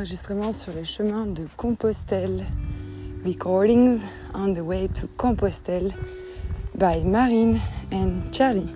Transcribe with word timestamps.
enregistrement 0.00 0.54
sur 0.54 0.72
le 0.72 0.82
chemin 0.82 1.26
de 1.26 1.46
Compostelle. 1.58 2.46
Recordings 3.22 4.00
on 4.32 4.54
the 4.54 4.60
way 4.60 4.88
to 4.88 5.06
Compostelle 5.18 5.92
by 6.74 7.04
Marine 7.04 7.60
and 7.92 8.32
Charlie. 8.32 8.74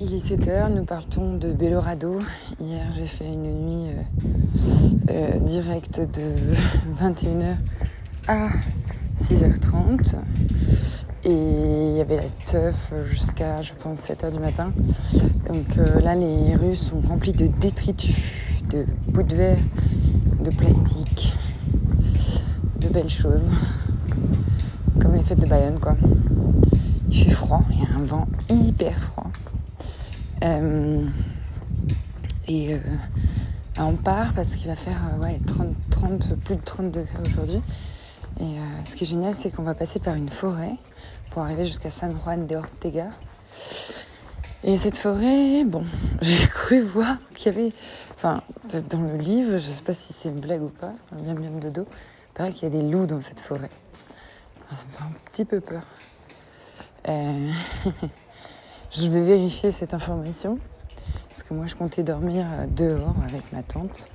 Il 0.00 0.12
est 0.14 0.28
7h, 0.28 0.74
nous 0.74 0.84
partons 0.84 1.36
de 1.36 1.52
Belorado. 1.52 2.18
Hier, 2.58 2.86
j'ai 2.96 3.06
fait 3.06 3.32
une 3.32 3.64
nuit 3.64 3.92
euh, 3.92 5.10
euh, 5.10 5.38
directe 5.38 6.00
de 6.00 6.32
21h 7.00 7.54
à 8.26 8.48
6h30. 9.20 10.16
Et 11.24 11.30
il 11.32 11.96
y 11.96 12.00
avait 12.00 12.16
la 12.16 12.28
teuf 12.44 12.92
jusqu'à, 13.06 13.62
je 13.62 13.72
pense, 13.72 14.00
7h 14.00 14.32
du 14.32 14.38
matin. 14.38 14.72
Donc 15.48 15.78
euh, 15.78 16.00
là, 16.00 16.14
les 16.14 16.54
rues 16.56 16.76
sont 16.76 17.00
remplies 17.00 17.32
de 17.32 17.46
détritus, 17.46 18.14
de 18.70 18.84
bouts 19.08 19.22
de 19.22 19.36
verre, 19.36 19.58
de 20.40 20.50
plastique, 20.50 21.32
de 22.80 22.88
belles 22.88 23.10
choses. 23.10 23.50
Comme 25.00 25.14
les 25.14 25.22
fêtes 25.22 25.40
de 25.40 25.46
Bayonne, 25.46 25.78
quoi. 25.78 25.96
Il 27.10 27.24
fait 27.24 27.30
froid, 27.30 27.62
il 27.70 27.78
y 27.78 27.82
a 27.82 27.98
un 27.98 28.04
vent 28.04 28.28
hyper 28.48 28.96
froid. 28.98 29.30
Euh, 30.44 31.06
et 32.48 32.74
euh, 32.74 32.78
on 33.78 33.94
part 33.94 34.34
parce 34.34 34.54
qu'il 34.54 34.68
va 34.68 34.76
faire 34.76 35.00
ouais, 35.20 35.40
30, 35.46 35.68
30, 35.90 36.34
plus 36.44 36.56
de 36.56 36.60
30 36.62 36.90
degrés 36.90 37.08
aujourd'hui. 37.24 37.60
Et 38.40 38.56
ce 38.90 38.96
qui 38.96 39.04
est 39.04 39.06
génial, 39.06 39.34
c'est 39.34 39.50
qu'on 39.50 39.62
va 39.62 39.74
passer 39.74 39.98
par 39.98 40.14
une 40.14 40.28
forêt 40.28 40.76
pour 41.30 41.42
arriver 41.42 41.64
jusqu'à 41.64 41.90
San 41.90 42.16
Juan 42.22 42.46
de 42.46 42.56
Ortega. 42.56 43.10
Et 44.64 44.78
cette 44.78 44.96
forêt, 44.96 45.64
bon, 45.64 45.84
j'ai 46.22 46.46
cru 46.48 46.80
voir 46.80 47.18
qu'il 47.34 47.52
y 47.52 47.56
avait, 47.56 47.68
enfin, 48.14 48.42
dans 48.90 49.00
le 49.00 49.16
livre, 49.16 49.52
je 49.52 49.58
sais 49.58 49.82
pas 49.82 49.94
si 49.94 50.12
c'est 50.12 50.28
une 50.28 50.40
blague 50.40 50.62
ou 50.62 50.70
pas, 50.70 50.92
bien 51.12 51.34
bien 51.34 51.50
de 51.50 51.70
dos, 51.70 51.86
il 51.86 52.34
paraît 52.34 52.52
qu'il 52.52 52.64
y 52.64 52.76
a 52.76 52.82
des 52.82 52.82
loups 52.82 53.06
dans 53.06 53.20
cette 53.20 53.38
forêt. 53.38 53.70
ça 54.70 54.76
me 54.76 54.96
fait 54.96 55.04
un 55.04 55.30
petit 55.30 55.44
peu 55.44 55.60
peur. 55.60 55.82
Euh, 57.08 57.50
je 58.90 59.06
vais 59.08 59.22
vérifier 59.22 59.70
cette 59.70 59.94
information, 59.94 60.58
parce 61.28 61.42
que 61.44 61.54
moi 61.54 61.66
je 61.66 61.76
comptais 61.76 62.02
dormir 62.02 62.46
dehors 62.68 63.14
avec 63.28 63.52
ma 63.52 63.62
tante 63.62 64.08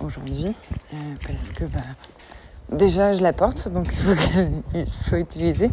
aujourd'hui, 0.00 0.48
euh, 0.94 0.96
parce 1.26 1.52
que 1.52 1.64
bah, 1.64 1.80
déjà 2.70 3.12
je 3.12 3.22
la 3.22 3.32
porte, 3.32 3.68
donc 3.68 3.88
il 3.90 3.96
faut 3.96 4.14
qu'elle 4.14 4.88
soit 4.88 5.18
utilisée 5.20 5.70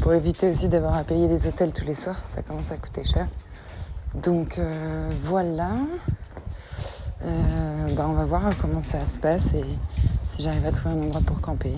pour 0.00 0.12
éviter 0.12 0.50
aussi 0.50 0.68
d'avoir 0.68 0.96
à 0.96 1.04
payer 1.04 1.28
des 1.28 1.46
hôtels 1.46 1.72
tous 1.72 1.84
les 1.84 1.94
soirs, 1.94 2.20
ça 2.34 2.42
commence 2.42 2.70
à 2.72 2.76
coûter 2.76 3.04
cher. 3.04 3.26
Donc 4.14 4.58
euh, 4.58 5.10
voilà, 5.22 5.72
euh, 7.22 7.88
bah, 7.96 8.06
on 8.08 8.12
va 8.12 8.24
voir 8.24 8.42
comment 8.60 8.80
ça 8.80 9.04
se 9.06 9.18
passe 9.18 9.54
et 9.54 9.64
si 10.28 10.42
j'arrive 10.42 10.66
à 10.66 10.72
trouver 10.72 10.94
un 10.94 11.02
endroit 11.02 11.20
pour 11.20 11.40
camper. 11.40 11.74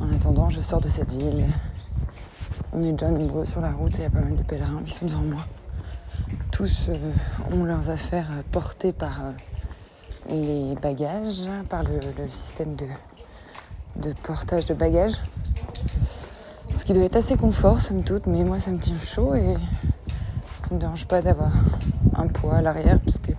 En 0.00 0.12
attendant, 0.12 0.50
je 0.50 0.60
sors 0.60 0.80
de 0.80 0.88
cette 0.88 1.12
ville. 1.12 1.46
On 2.72 2.82
est 2.82 2.92
déjà 2.92 3.10
nombreux 3.10 3.44
sur 3.44 3.60
la 3.60 3.70
route 3.70 3.94
et 3.94 3.98
il 3.98 4.02
y 4.02 4.06
a 4.06 4.10
pas 4.10 4.20
mal 4.20 4.36
de 4.36 4.42
pèlerins 4.42 4.82
qui 4.84 4.92
sont 4.92 5.06
devant 5.06 5.22
moi. 5.22 5.46
Tous 6.50 6.88
euh, 6.88 7.12
ont 7.52 7.64
leurs 7.64 7.88
affaires 7.90 8.30
portées 8.52 8.92
par 8.92 9.20
les 10.28 10.74
bagages, 10.82 11.48
par 11.68 11.82
le, 11.84 12.00
système 12.30 12.74
de, 12.74 12.86
de 14.02 14.12
portage 14.22 14.66
de 14.66 14.74
bagages. 14.74 15.16
Ce 16.76 16.84
qui 16.84 16.92
doit 16.92 17.04
être 17.04 17.16
assez 17.16 17.36
confort, 17.36 17.80
somme 17.80 18.02
toute, 18.02 18.26
mais 18.26 18.44
moi 18.44 18.60
ça 18.60 18.70
me 18.70 18.78
tient 18.78 18.94
chaud 19.04 19.34
et 19.34 19.56
ça 20.62 20.74
me 20.74 20.80
dérange 20.80 21.06
pas 21.06 21.22
d'avoir 21.22 21.50
un 22.16 22.26
poids 22.28 22.56
à 22.56 22.62
l'arrière 22.62 22.98
puisque 23.00 23.32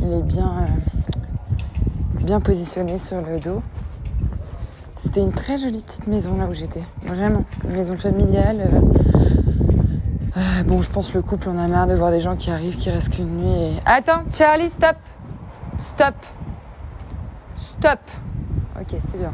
il 0.00 0.12
est 0.12 0.22
bien, 0.22 0.50
euh, 0.62 2.20
bien 2.24 2.40
positionné 2.40 2.98
sur 2.98 3.20
le 3.20 3.38
dos. 3.38 3.62
C'était 4.96 5.20
une 5.20 5.32
très 5.32 5.56
jolie 5.56 5.82
petite 5.82 6.06
maison 6.06 6.36
là 6.36 6.46
où 6.46 6.52
j'étais, 6.52 6.82
vraiment, 7.04 7.44
une 7.64 7.72
maison 7.72 7.96
familiale. 7.96 8.60
Euh, 8.60 8.80
euh, 10.36 10.62
bon, 10.64 10.82
je 10.82 10.90
pense 10.90 11.14
le 11.14 11.22
couple 11.22 11.48
en 11.48 11.58
a 11.58 11.66
marre 11.68 11.86
de 11.86 11.94
voir 11.94 12.10
des 12.10 12.20
gens 12.20 12.36
qui 12.36 12.50
arrivent, 12.50 12.76
qui 12.76 12.90
restent 12.90 13.14
qu'une 13.14 13.38
nuit. 13.38 13.80
Attends, 13.86 14.22
Charlie, 14.30 14.70
stop, 14.70 14.96
stop, 15.78 16.14
stop. 17.56 17.98
Ok, 18.80 18.88
c'est 18.90 19.18
bien. 19.18 19.32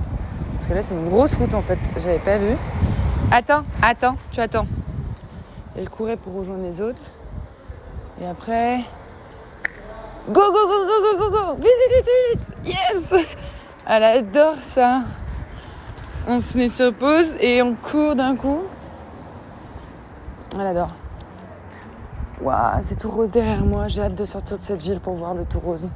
Parce 0.67 0.73
que 0.73 0.79
là, 0.79 0.83
c'est 0.83 0.95
une 0.97 1.09
grosse 1.09 1.35
route 1.37 1.55
en 1.55 1.63
fait. 1.63 1.79
J'avais 1.97 2.19
pas 2.19 2.39
vu. 2.39 2.57
Attends, 3.31 3.63
attends, 3.83 4.17
tu 4.33 4.41
attends. 4.41 4.67
Elle 5.77 5.89
courait 5.89 6.17
pour 6.17 6.35
rejoindre 6.35 6.65
les 6.65 6.81
autres. 6.81 7.13
Et 8.21 8.27
après. 8.27 8.81
Go, 10.29 10.33
go, 10.33 10.53
go, 10.53 10.87
go, 10.89 11.03
go, 11.03 11.19
go, 11.19 11.31
go 11.31 11.55
Vite, 11.55 11.69
vite, 11.95 12.09
vite, 12.65 12.75
Yes 12.75 13.27
Elle 13.87 14.03
adore 14.03 14.57
ça. 14.61 15.03
On 16.27 16.41
se 16.41 16.59
met 16.59 16.69
sur 16.69 16.93
pause 16.93 17.37
et 17.41 17.63
on 17.63 17.77
court 17.77 18.17
d'un 18.17 18.35
coup. 18.35 18.63
Elle 20.59 20.67
adore. 20.67 20.97
Waouh, 22.43 22.83
c'est 22.85 22.99
tout 22.99 23.11
rose 23.11 23.31
derrière 23.31 23.65
moi. 23.65 23.87
J'ai 23.87 24.03
hâte 24.03 24.17
de 24.17 24.25
sortir 24.25 24.59
de 24.59 24.63
cette 24.63 24.81
ville 24.81 24.99
pour 24.99 25.15
voir 25.15 25.33
le 25.33 25.45
tout 25.45 25.61
rose. 25.61 25.89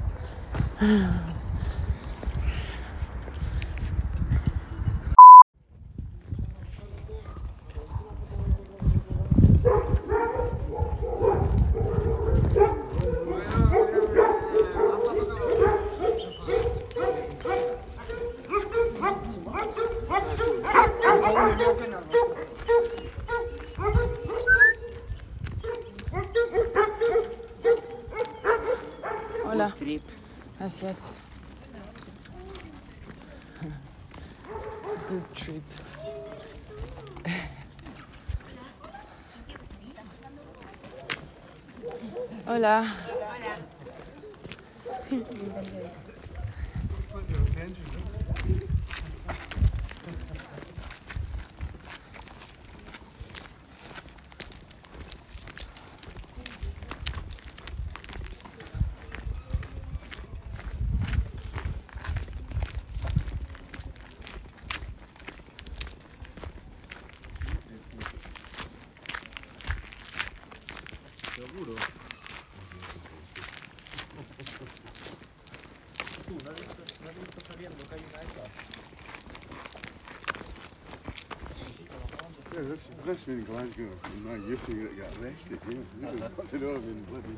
Yeah, 83.11 83.17
that's, 83.17 83.25
that's 83.25 83.37
been 83.37 83.45
Glasgow. 83.45 83.91
My 84.25 84.37
youth 84.37 84.67
that 84.67 84.97
got 84.97 85.25
arrested. 85.25 85.59
Yeah, 85.69 85.79
nothing 86.01 86.63
other 86.63 86.79
than 86.79 87.03
bloody. 87.11 87.37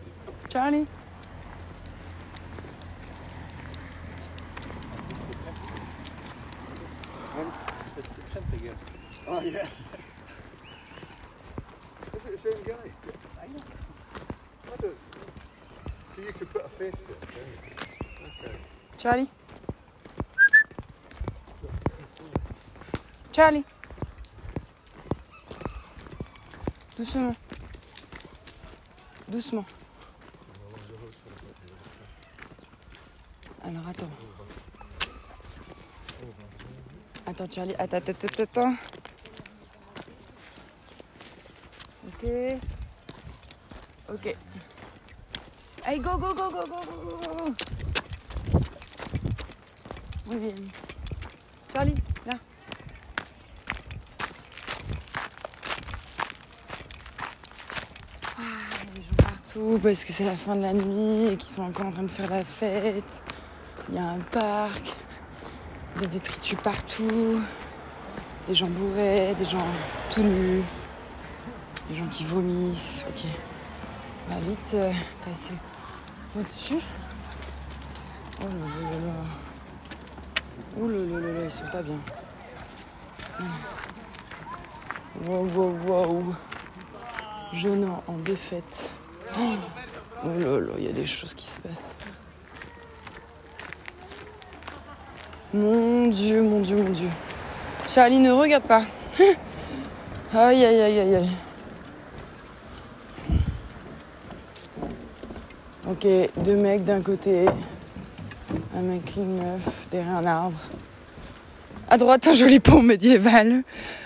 Charlie. 0.50 0.86
It's 7.96 8.08
the 8.08 8.22
tenth 8.22 8.52
again. 8.60 8.76
Oh 9.26 9.40
yeah. 9.40 9.66
Is 12.16 12.26
it 12.26 12.32
the 12.32 12.38
same 12.38 12.62
guy? 12.64 12.74
I 13.40 13.46
know. 13.46 13.62
I 14.66 14.76
don't. 14.76 14.98
So 16.14 16.22
you 16.22 16.32
could 16.32 16.50
put 16.52 16.66
a 16.66 16.68
face 16.68 17.00
there. 17.06 17.16
Okay. 18.22 18.56
Charlie. 18.98 19.28
Charlie. 23.32 23.64
Doucement. 27.02 27.34
Doucement. 29.26 29.64
Alors 33.64 33.88
attends. 33.88 34.06
Attends 37.26 37.50
Charlie, 37.50 37.74
attends, 37.76 37.96
attends, 37.96 38.42
attends. 38.42 38.76
Ok. 42.06 42.30
Ok. 44.08 44.36
Allez, 45.84 45.98
go, 45.98 46.16
go, 46.18 46.32
go, 46.32 46.50
go, 46.50 46.62
go, 46.62 46.80
go, 46.86 47.16
go. 47.18 47.54
Muy 50.26 50.38
bien. 50.38 50.91
Parce 59.82 60.04
que 60.04 60.12
c'est 60.12 60.24
la 60.24 60.36
fin 60.36 60.56
de 60.56 60.62
la 60.62 60.72
nuit 60.72 61.32
et 61.32 61.36
qu'ils 61.36 61.50
sont 61.50 61.62
encore 61.62 61.86
en 61.86 61.90
train 61.90 62.02
de 62.02 62.10
faire 62.10 62.30
la 62.30 62.44
fête. 62.44 63.22
Il 63.88 63.96
y 63.96 63.98
a 63.98 64.10
un 64.10 64.18
parc, 64.18 64.94
des 65.98 66.06
détritus 66.06 66.58
partout, 66.62 67.40
des 68.46 68.54
gens 68.54 68.68
bourrés, 68.68 69.34
des 69.36 69.44
gens 69.44 69.66
tout 70.10 70.22
nus, 70.22 70.62
des 71.90 71.94
gens 71.94 72.06
qui 72.06 72.24
vomissent. 72.24 73.04
Ok. 73.08 73.24
On 74.28 74.34
va 74.34 74.40
vite 74.40 74.74
euh, 74.74 74.92
passer 75.24 75.54
au-dessus. 76.38 76.80
Oh 78.40 78.44
là 78.44 78.90
là 78.90 78.98
là. 79.06 79.14
Oh 80.80 80.88
là 80.88 81.44
ils 81.44 81.50
sont 81.50 81.66
pas 81.66 81.82
bien. 81.82 81.98
Wow, 85.26 85.46
wow, 85.54 85.76
wow. 85.86 86.34
Jeune 87.52 87.86
en 88.06 88.14
défaite. 88.14 88.81
Oh, 89.38 90.28
là 90.38 90.60
là, 90.60 90.72
il 90.78 90.84
y 90.84 90.88
a 90.88 90.92
des 90.92 91.06
choses 91.06 91.34
qui 91.34 91.46
se 91.46 91.58
passent. 91.60 91.94
Mon 95.54 96.08
Dieu, 96.08 96.42
mon 96.42 96.60
Dieu, 96.60 96.76
mon 96.76 96.90
Dieu. 96.90 97.08
Charlie, 97.88 98.18
ne 98.18 98.30
regarde 98.30 98.64
pas. 98.64 98.84
Aïe, 100.34 100.64
aïe, 100.64 100.80
aïe, 100.80 100.98
aïe, 100.98 101.14
aïe. 101.16 101.30
Ok, 105.90 106.06
deux 106.38 106.56
mecs 106.56 106.84
d'un 106.84 107.02
côté, 107.02 107.44
un 108.74 108.80
mec 108.80 109.02
une 109.14 109.36
meuf 109.36 109.88
derrière 109.90 110.16
un 110.16 110.24
arbre. 110.24 110.56
À 111.90 111.98
droite, 111.98 112.26
un 112.28 112.32
joli 112.32 112.60
pont 112.60 112.80
médiéval 112.80 113.62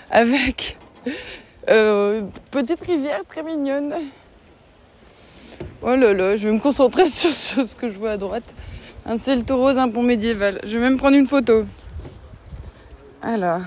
avec 0.09 0.77
euh, 1.69 2.23
petite 2.51 2.81
rivière 2.81 3.21
très 3.25 3.41
mignonne. 3.41 3.93
Oh 5.89 5.95
là 5.95 6.13
là, 6.13 6.35
je 6.35 6.45
vais 6.45 6.53
me 6.53 6.59
concentrer 6.59 7.07
sur, 7.07 7.31
ce 7.31 7.73
que 7.73 7.87
je 7.87 7.97
vois 7.97 8.11
à 8.11 8.17
droite. 8.17 8.53
Un 9.05 9.17
ciel 9.17 9.45
rose, 9.49 9.77
un 9.77 9.87
pont 9.87 10.03
médiéval. 10.03 10.59
Je 10.63 10.77
vais 10.77 10.83
même 10.83 10.97
prendre 10.97 11.15
une 11.15 11.25
photo. 11.25 11.65
Alors. 13.21 13.61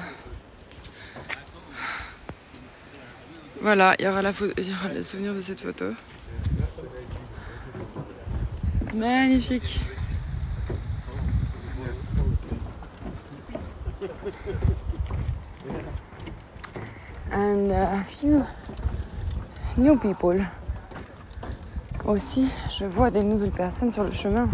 Voilà, 3.62 3.94
il 3.99 4.05
y 4.05 4.08
aura, 4.08 4.20
la 4.20 4.34
photo, 4.34 4.52
il 4.58 4.69
y 4.69 4.75
aura 4.75 4.93
le 4.93 5.02
souvenir 5.02 5.32
de 5.32 5.40
cette 5.40 5.62
photo. 5.62 5.94
Magnifique. 8.93 9.81
And 17.32 17.70
a 17.70 18.05
few 18.05 18.44
new 19.78 19.96
people. 19.96 20.44
Aussi, 22.05 22.50
je 22.79 22.87
vois 22.87 23.11
des 23.11 23.23
nouvelles 23.23 23.50
personnes 23.50 23.91
sur 23.91 24.05
le 24.05 24.12
chemin. 24.12 24.49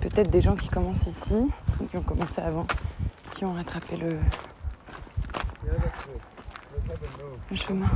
Peut-être 0.00 0.30
des 0.30 0.40
gens 0.40 0.56
qui 0.56 0.68
commencent 0.68 1.06
ici, 1.06 1.46
qui 1.90 1.96
ont 1.96 2.02
commencé 2.02 2.40
avant, 2.40 2.66
qui 3.34 3.44
ont 3.44 3.52
rattrapé 3.52 3.96
le, 3.96 4.18
le 7.50 7.56
chemin. 7.56 7.88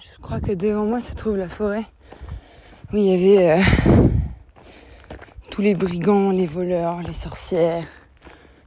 Je 0.00 0.20
crois 0.22 0.40
que 0.40 0.52
devant 0.52 0.84
moi 0.84 1.00
se 1.00 1.14
trouve 1.14 1.36
la 1.36 1.48
forêt 1.48 1.84
où 2.92 2.96
il 2.96 3.04
y 3.04 3.14
avait 3.14 3.60
euh, 3.60 3.62
tous 5.50 5.62
les 5.62 5.74
brigands, 5.74 6.30
les 6.30 6.46
voleurs, 6.46 7.02
les 7.02 7.12
sorcières, 7.12 7.86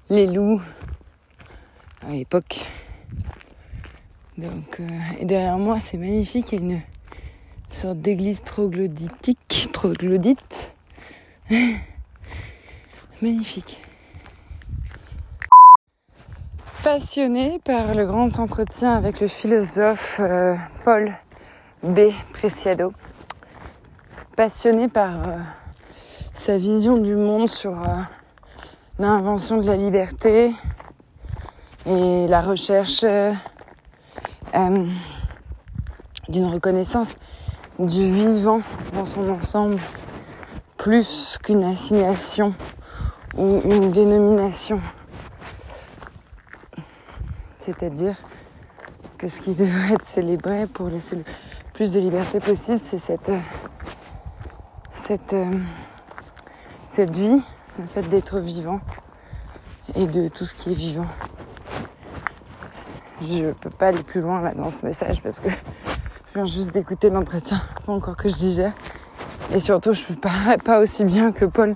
les 0.10 0.28
loups 0.28 0.62
à 2.02 2.12
l'époque. 2.12 2.66
Donc, 4.38 4.80
euh, 4.80 4.88
et 5.20 5.26
derrière 5.26 5.58
moi, 5.58 5.80
c'est 5.80 5.98
magnifique, 5.98 6.52
il 6.52 6.60
y 6.60 6.62
a 6.62 6.76
une 6.76 6.82
sorte 7.70 8.00
d'église 8.00 8.44
troglodytique, 8.44 9.70
troglodyte. 9.72 10.74
magnifique. 13.24 13.82
Passionné 16.84 17.62
par 17.64 17.96
le 17.96 18.06
grand 18.06 18.40
entretien 18.40 18.92
avec 18.92 19.22
le 19.22 19.30
philosophe 19.30 20.20
euh, 20.20 20.56
Paul 20.84 21.14
B. 21.82 22.10
Preciado. 22.34 22.92
Passionné 24.36 24.90
par 24.90 25.30
euh, 25.30 25.38
sa 26.34 26.58
vision 26.58 26.98
du 26.98 27.16
monde 27.16 27.48
sur 27.48 27.72
euh, 27.72 28.02
l'invention 29.00 29.58
de 29.58 29.66
la 29.66 29.78
liberté 29.78 30.52
et 31.86 32.28
la 32.28 32.42
recherche 32.42 33.06
euh, 34.56 34.86
d'une 36.30 36.46
reconnaissance 36.46 37.16
du 37.80 38.04
vivant 38.04 38.62
dans 38.94 39.06
son 39.06 39.30
ensemble 39.30 39.80
plus 40.78 41.38
qu'une 41.42 41.64
assignation 41.64 42.54
ou 43.36 43.62
une 43.66 43.90
dénomination. 43.90 44.80
C'est-à-dire 47.60 48.16
que 49.18 49.28
ce 49.28 49.42
qui 49.42 49.54
devrait 49.54 49.94
être 49.94 50.06
célébré 50.06 50.68
pour 50.68 50.90
laisser 50.90 51.16
le 51.16 51.24
plus 51.74 51.94
de 51.94 52.00
liberté 52.00 52.40
possible, 52.40 52.80
c'est 52.80 53.30
euh, 53.30 53.38
euh, 55.10 55.60
cette 56.90 57.16
vie, 57.16 57.42
le 57.80 57.86
fait 57.86 58.04
d'être 58.04 58.40
vivant 58.40 58.82
et 59.96 60.06
de 60.06 60.28
tout 60.28 60.46
ce 60.46 60.54
qui 60.54 60.72
est 60.72 60.76
vivant. 60.76 61.08
Je 63.22 63.52
peux 63.52 63.70
pas 63.70 63.88
aller 63.88 64.04
plus 64.04 64.22
loin 64.22 64.42
là 64.42 64.54
dans 64.54 64.72
ce 64.72 64.86
message 64.86 65.22
parce 65.22 65.40
que 65.40 65.50
je 65.50 65.56
viens 66.36 66.46
juste 66.46 66.74
d'écouter 66.74 67.10
l'entretien, 67.10 67.62
pas 67.86 67.94
encore 67.94 68.18
que 68.18 68.28
je 68.28 68.36
digère. 68.36 68.74
Et 69.54 69.60
surtout, 69.60 69.94
je 69.94 70.04
ne 70.10 70.16
parlerai 70.16 70.58
pas 70.58 70.80
aussi 70.80 71.06
bien 71.06 71.32
que 71.32 71.46
Paul 71.46 71.76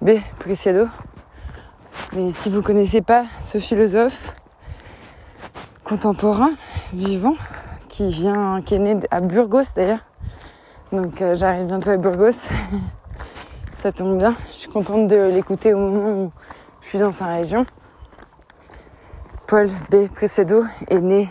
B. 0.00 0.10
Preciado. 0.38 0.86
Mais 2.12 2.30
si 2.32 2.50
vous 2.50 2.62
connaissez 2.62 3.02
pas 3.02 3.24
ce 3.42 3.58
philosophe 3.58 4.34
contemporain, 5.82 6.50
vivant, 6.92 7.34
qui 7.88 8.08
vient, 8.10 8.60
qui 8.60 8.74
est 8.74 8.78
né 8.78 8.98
à 9.10 9.20
Burgos 9.20 9.62
d'ailleurs. 9.74 10.04
Donc 10.92 11.22
euh, 11.22 11.34
j'arrive 11.34 11.66
bientôt 11.66 11.90
à 11.90 11.96
Burgos. 11.96 12.48
Ça 13.82 13.92
tombe 13.92 14.18
bien. 14.18 14.34
Je 14.50 14.56
suis 14.56 14.68
contente 14.68 15.08
de 15.08 15.30
l'écouter 15.32 15.72
au 15.72 15.78
moment 15.78 16.10
où 16.10 16.32
je 16.82 16.88
suis 16.88 16.98
dans 16.98 17.12
sa 17.12 17.26
région. 17.26 17.64
Paul 19.46 19.68
B. 19.90 20.08
Precedo 20.08 20.64
est 20.88 21.00
né 21.00 21.28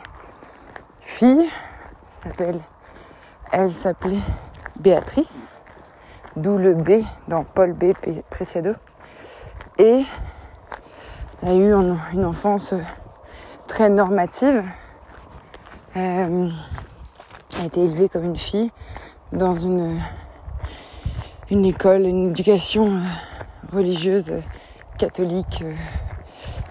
fille. 0.99 1.49
Elle 3.51 3.71
s'appelait 3.71 4.21
Béatrice, 4.79 5.61
d'où 6.35 6.57
le 6.57 6.73
B 6.75 7.03
dans 7.27 7.43
Paul 7.43 7.73
B. 7.73 7.93
Preciado. 8.29 8.73
Et 9.77 10.03
a 11.45 11.53
eu 11.53 11.73
un- 11.73 11.97
une 12.13 12.25
enfance 12.25 12.73
très 13.67 13.89
normative. 13.89 14.63
Euh, 15.97 16.49
a 17.61 17.65
été 17.65 17.83
élevée 17.83 18.09
comme 18.09 18.25
une 18.25 18.35
fille 18.35 18.71
dans 19.31 19.53
une, 19.55 19.99
école, 21.49 22.05
une 22.05 22.29
éducation 22.31 22.87
euh, 22.87 23.01
religieuse 23.73 24.31
euh, 24.31 24.41
catholique. 24.97 25.63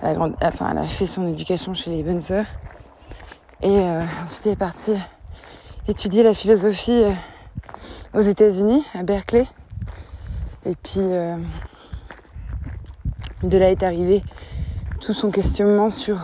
Elle, 0.05 0.21
a 0.21 0.49
enfin, 0.49 0.69
elle 0.71 0.79
a 0.79 0.87
fait 0.87 1.07
son 1.07 1.27
éducation 1.27 1.75
chez 1.75 1.91
les 1.91 2.03
bonnes 2.03 2.21
sœurs. 2.21 2.47
Et 3.63 3.79
euh, 3.79 4.03
ensuite, 4.25 4.47
elle 4.47 4.53
est 4.53 4.57
partie 4.57 4.95
étudier 5.89 6.23
la 6.23 6.35
philosophie 6.35 7.05
euh, 7.05 7.13
aux 8.13 8.21
États-Unis, 8.21 8.85
à 8.95 9.03
Berkeley. 9.03 9.47
Et 10.67 10.75
puis, 10.77 11.01
euh, 11.01 11.37
de 13.43 13.59
là 13.59 13.71
est 13.71 13.83
arrivé 13.83 14.23
tout 15.01 15.13
son 15.13 15.31
questionnement 15.31 15.89
sur 15.89 16.19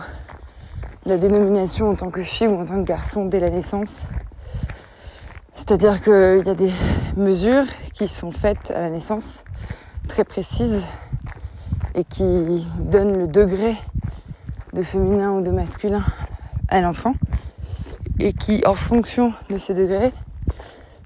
la 1.05 1.17
dénomination 1.17 1.89
en 1.89 1.95
tant 1.95 2.11
que 2.11 2.23
fille 2.23 2.47
ou 2.47 2.59
en 2.59 2.65
tant 2.65 2.81
que 2.81 2.87
garçon 2.87 3.25
dès 3.25 3.39
la 3.39 3.49
naissance. 3.49 4.07
C'est-à-dire 5.55 6.01
qu'il 6.01 6.43
y 6.45 6.49
a 6.49 6.55
des 6.55 6.73
mesures 7.15 7.65
qui 7.93 8.07
sont 8.07 8.31
faites 8.31 8.71
à 8.71 8.79
la 8.81 8.89
naissance, 8.89 9.43
très 10.07 10.23
précises, 10.23 10.83
et 11.95 12.03
qui 12.03 12.67
donnent 12.79 13.17
le 13.17 13.27
degré 13.27 13.75
de 14.73 14.83
féminin 14.83 15.31
ou 15.31 15.41
de 15.41 15.51
masculin 15.51 16.03
à 16.69 16.81
l'enfant, 16.81 17.13
et 18.19 18.33
qui, 18.33 18.63
en 18.65 18.75
fonction 18.75 19.33
de 19.49 19.57
ces 19.57 19.73
degrés, 19.73 20.13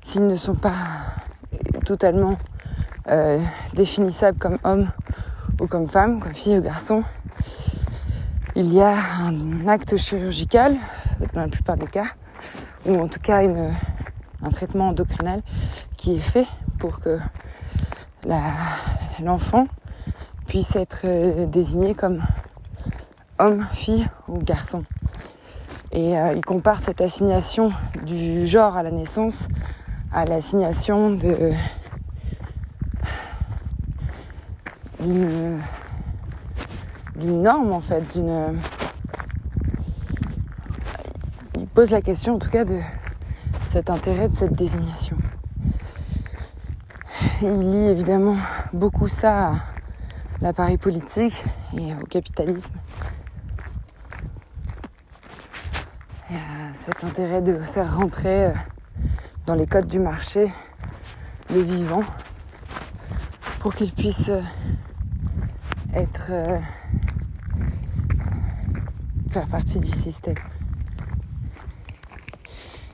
s'ils 0.03 0.27
ne 0.27 0.35
sont 0.35 0.55
pas 0.55 0.75
totalement 1.85 2.37
euh, 3.07 3.39
définissables 3.73 4.37
comme 4.37 4.59
homme 4.63 4.89
ou 5.59 5.67
comme 5.67 5.87
femme, 5.87 6.19
comme 6.19 6.33
fille 6.33 6.57
ou 6.57 6.61
garçon, 6.61 7.03
il 8.55 8.73
y 8.73 8.81
a 8.81 8.95
un 9.21 9.67
acte 9.67 9.97
chirurgical, 9.97 10.77
dans 11.33 11.41
la 11.41 11.47
plupart 11.47 11.77
des 11.77 11.87
cas, 11.87 12.07
ou 12.85 12.99
en 12.99 13.07
tout 13.07 13.19
cas 13.19 13.41
un 13.41 14.49
traitement 14.51 14.89
endocrinal 14.89 15.41
qui 15.97 16.15
est 16.15 16.19
fait 16.19 16.47
pour 16.77 16.99
que 16.99 17.19
l'enfant 19.19 19.67
puisse 20.47 20.75
être 20.75 21.01
euh, 21.05 21.45
désigné 21.45 21.93
comme 21.93 22.21
homme, 23.39 23.65
fille 23.73 24.07
ou 24.27 24.39
garçon. 24.39 24.83
Et 25.91 26.17
euh, 26.17 26.33
il 26.35 26.43
compare 26.43 26.81
cette 26.81 27.01
assignation 27.01 27.71
du 28.05 28.47
genre 28.47 28.75
à 28.75 28.83
la 28.83 28.91
naissance 28.91 29.47
à 30.15 30.23
l'assignation 30.23 31.11
de 31.11 31.51
d'une 35.01 35.59
d'une 37.17 37.41
norme 37.41 37.73
en 37.73 37.81
fait, 37.81 38.01
d'une 38.13 38.59
il 41.57 41.67
pose 41.67 41.89
la 41.91 42.01
question 42.01 42.35
en 42.35 42.39
tout 42.39 42.49
cas 42.49 42.63
de 42.63 42.79
cet 43.71 43.89
intérêt 43.89 44.29
de 44.29 44.35
cette 44.35 44.53
désignation. 44.53 45.17
Il 47.41 47.59
lit 47.59 47.89
évidemment 47.89 48.37
beaucoup 48.71 49.09
ça 49.09 49.55
l'appareil 50.45 50.77
politique 50.77 51.43
et 51.75 51.95
au 51.95 52.05
capitalisme. 52.05 52.69
À 56.29 56.71
cet 56.75 57.03
intérêt 57.03 57.41
de 57.41 57.57
faire 57.57 57.97
rentrer 57.97 58.45
euh, 58.45 58.53
dans 59.47 59.55
les 59.55 59.65
codes 59.65 59.87
du 59.87 59.97
marché 59.97 60.51
le 61.51 61.61
vivant 61.61 62.03
pour 63.59 63.73
qu'il 63.73 63.91
puisse 63.91 64.29
euh, 64.29 64.41
être 65.95 66.27
euh, 66.29 66.59
faire 69.31 69.47
partie 69.47 69.79
du 69.79 69.89
système. 69.89 70.35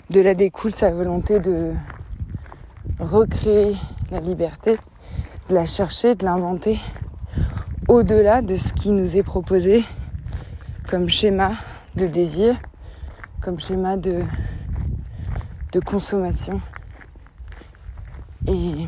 De 0.09 0.21
là 0.21 0.35
découle 0.35 0.71
sa 0.71 0.91
volonté 0.91 1.41
de 1.41 1.73
recréer 2.97 3.75
la 4.09 4.21
liberté, 4.21 4.77
de 5.49 5.55
la 5.55 5.65
chercher, 5.65 6.15
de 6.15 6.23
l'inventer 6.23 6.79
au-delà 7.91 8.41
de 8.41 8.55
ce 8.55 8.71
qui 8.71 8.89
nous 8.89 9.17
est 9.17 9.23
proposé 9.23 9.83
comme 10.89 11.09
schéma 11.09 11.55
de 11.95 12.07
désir, 12.07 12.55
comme 13.41 13.59
schéma 13.59 13.97
de, 13.97 14.23
consommation. 15.85 16.61
Et 18.47 18.87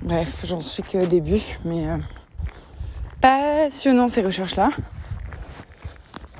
bref, 0.00 0.44
j'en 0.44 0.60
suis 0.60 0.82
qu'au 0.82 1.06
début, 1.06 1.40
mais 1.64 1.88
euh, 1.88 1.98
passionnant 3.20 4.08
ces 4.08 4.22
recherches-là. 4.22 4.70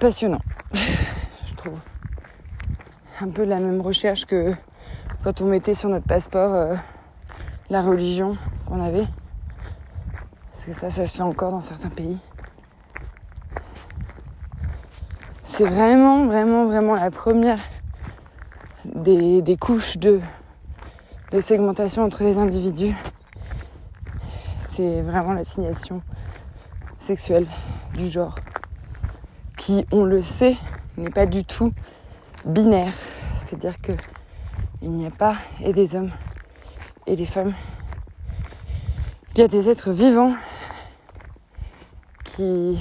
Passionnant, 0.01 0.43
je 0.75 1.55
trouve. 1.55 1.79
Un 3.21 3.31
peu 3.31 3.45
la 3.45 3.61
même 3.61 3.81
recherche 3.81 4.27
que 4.27 4.53
quand 5.23 5.43
on 5.43 5.45
mettait 5.47 5.75
sur 5.75 5.91
notre 5.91 6.07
passeport 6.07 6.53
euh, 6.53 6.75
la 7.71 7.83
religion 7.83 8.37
qu'on 8.67 8.81
avait. 8.81 9.07
Parce 10.65 10.79
que 10.79 10.81
ça, 10.81 10.91
ça 10.91 11.07
se 11.09 11.17
fait 11.17 11.25
encore 11.25 11.51
dans 11.51 11.61
certains 11.61 11.89
pays. 11.89 12.19
C'est 15.43 15.65
vraiment, 15.65 16.27
vraiment, 16.27 16.67
vraiment 16.67 16.95
la 16.95 17.11
première 17.11 17.59
des, 18.85 19.43
des 19.43 19.57
couches 19.57 19.99
de, 19.99 20.21
de 21.33 21.41
segmentation 21.41 22.05
entre 22.05 22.23
les 22.23 22.39
individus. 22.39 22.95
C'est 24.69 25.03
vraiment 25.03 25.33
l'assignation 25.33 26.01
sexuelle 27.01 27.49
du 27.95 28.09
genre 28.09 28.37
qui, 29.59 29.85
on 29.91 30.05
le 30.05 30.23
sait, 30.23 30.57
n'est 30.97 31.11
pas 31.11 31.27
du 31.27 31.45
tout 31.45 31.73
binaire. 32.45 32.93
C'est-à-dire 33.47 33.81
que 33.81 33.93
il 34.81 34.93
n'y 34.93 35.07
a 35.07 35.11
pas 35.11 35.35
et 35.61 35.73
des 35.73 35.97
hommes 35.97 36.11
et 37.09 37.17
des 37.17 37.27
femmes. 37.27 37.53
Il 39.35 39.41
y 39.41 39.45
a 39.45 39.49
des 39.49 39.71
êtres 39.71 39.93
vivants 39.93 40.35
qui 42.25 42.79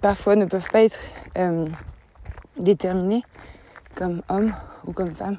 parfois 0.00 0.36
ne 0.36 0.44
peuvent 0.44 0.68
pas 0.70 0.84
être 0.84 1.00
euh, 1.36 1.66
déterminés 2.56 3.24
comme 3.96 4.22
hommes 4.28 4.54
ou 4.86 4.92
comme 4.92 5.12
femmes 5.12 5.38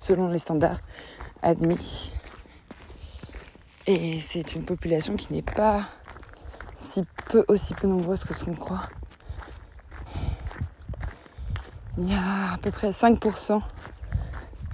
selon 0.00 0.28
les 0.28 0.36
standards 0.36 0.80
admis. 1.40 2.12
Et 3.86 4.20
c'est 4.20 4.54
une 4.54 4.66
population 4.66 5.16
qui 5.16 5.32
n'est 5.32 5.40
pas 5.40 5.88
si 6.76 7.04
peu, 7.30 7.42
aussi 7.48 7.72
peu 7.72 7.86
nombreuse 7.86 8.24
que 8.24 8.34
ce 8.34 8.44
qu'on 8.44 8.54
croit. 8.54 8.90
Il 11.96 12.12
y 12.12 12.14
a 12.14 12.52
à 12.52 12.58
peu 12.58 12.70
près 12.70 12.90
5% 12.90 13.62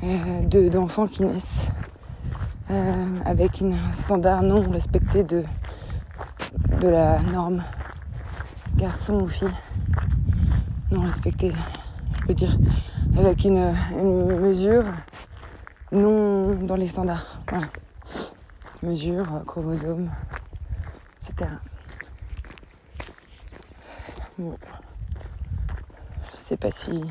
euh, 0.02 0.68
d'enfants 0.70 1.06
qui 1.06 1.24
naissent 1.24 1.68
euh, 2.70 3.18
avec 3.24 3.62
un 3.62 3.92
standard 3.92 4.42
non 4.42 4.70
respecté 4.70 5.24
de, 5.24 5.44
la 6.82 7.18
norme 7.20 7.64
garçon 8.76 9.22
ou 9.22 9.28
fille. 9.28 9.48
Non 10.90 11.02
respecté, 11.02 11.52
je 12.20 12.26
peux 12.26 12.34
dire, 12.34 12.56
avec 13.16 13.44
une, 13.44 13.72
mesure 14.40 14.84
non 15.92 16.54
dans 16.54 16.76
les 16.76 16.86
standards. 16.86 17.40
Voilà. 17.48 17.66
Mesure, 18.82 19.26
chromosome, 19.46 20.10
etc. 21.20 21.50
Bon 24.38 24.56
sais 26.48 26.56
pas 26.56 26.70
si 26.70 27.04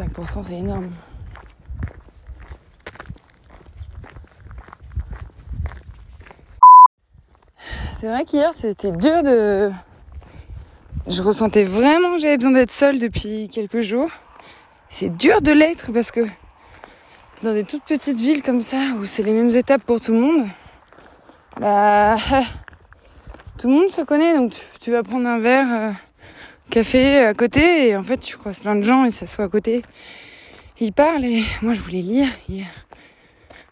5% 0.00 0.44
c'est 0.48 0.54
énorme. 0.54 0.90
C'est 8.00 8.06
vrai 8.06 8.24
qu'hier 8.24 8.52
c'était 8.54 8.92
dur 8.92 9.22
de. 9.22 9.70
Je 11.06 11.22
ressentais 11.22 11.64
vraiment 11.64 12.14
que 12.14 12.18
j'avais 12.18 12.38
besoin 12.38 12.52
d'être 12.52 12.70
seule 12.70 12.98
depuis 12.98 13.50
quelques 13.50 13.82
jours. 13.82 14.08
C'est 14.88 15.14
dur 15.14 15.42
de 15.42 15.52
l'être 15.52 15.92
parce 15.92 16.10
que 16.10 16.20
dans 17.42 17.52
des 17.52 17.64
toutes 17.64 17.84
petites 17.84 18.18
villes 18.18 18.42
comme 18.42 18.62
ça 18.62 18.78
où 18.98 19.04
c'est 19.04 19.22
les 19.22 19.34
mêmes 19.34 19.50
étapes 19.50 19.82
pour 19.82 20.00
tout 20.00 20.12
le 20.12 20.20
monde, 20.20 20.46
bah 21.60 22.16
tout 23.58 23.68
le 23.68 23.74
monde 23.74 23.90
se 23.90 24.00
connaît, 24.00 24.34
donc 24.34 24.54
tu, 24.80 24.92
vas 24.92 25.02
prendre 25.02 25.28
un 25.28 25.38
verre 25.38 25.66
euh, 25.70 25.92
café 26.70 27.18
à 27.18 27.34
côté 27.34 27.88
et 27.88 27.96
en 27.96 28.02
fait 28.02 28.18
tu 28.18 28.36
croises 28.36 28.60
plein 28.60 28.76
de 28.76 28.82
gens, 28.82 29.04
ils 29.04 29.12
s'assoient 29.12 29.44
à 29.44 29.48
côté, 29.48 29.82
ils 30.80 30.92
parlent 30.92 31.24
et 31.24 31.42
moi 31.60 31.74
je 31.74 31.80
voulais 31.80 32.00
lire 32.00 32.28
hier. 32.48 32.66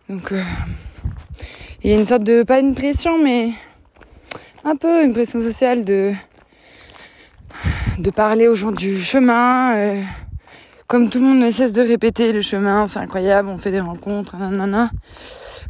Donc 0.08 0.32
euh, 0.32 0.42
il 1.82 1.90
y 1.90 1.94
a 1.94 1.96
une 1.96 2.06
sorte 2.06 2.24
de, 2.24 2.42
pas 2.42 2.58
une 2.58 2.74
pression, 2.74 3.22
mais 3.22 3.50
un 4.64 4.76
peu 4.76 5.04
une 5.04 5.12
pression 5.12 5.40
sociale 5.40 5.84
de 5.84 6.12
de 7.98 8.10
parler 8.10 8.46
aux 8.48 8.54
gens 8.54 8.72
du 8.72 9.00
chemin. 9.00 9.76
Euh, 9.76 10.02
comme 10.86 11.10
tout 11.10 11.18
le 11.18 11.26
monde 11.26 11.40
ne 11.40 11.50
cesse 11.50 11.72
de 11.72 11.82
répéter 11.82 12.32
le 12.32 12.40
chemin, 12.40 12.88
c'est 12.88 12.98
incroyable, 12.98 13.48
on 13.48 13.58
fait 13.58 13.70
des 13.70 13.80
rencontres, 13.80 14.36
nanana. 14.36 14.90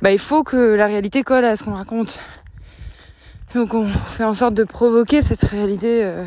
Bah 0.01 0.13
il 0.13 0.19
faut 0.19 0.45
que 0.45 0.75
la 0.75 0.87
réalité 0.87 1.23
colle 1.23 1.45
à 1.45 1.57
ce 1.57 1.65
qu'on 1.65 1.75
raconte. 1.75 2.21
Donc 3.55 3.75
on 3.75 3.87
fait 3.87 4.25
en 4.25 4.35
sorte 4.35 4.55
de 4.55 4.65
provoquer 4.65 5.23
cette 5.23 5.43
réalité 5.43 6.05
euh, 6.05 6.25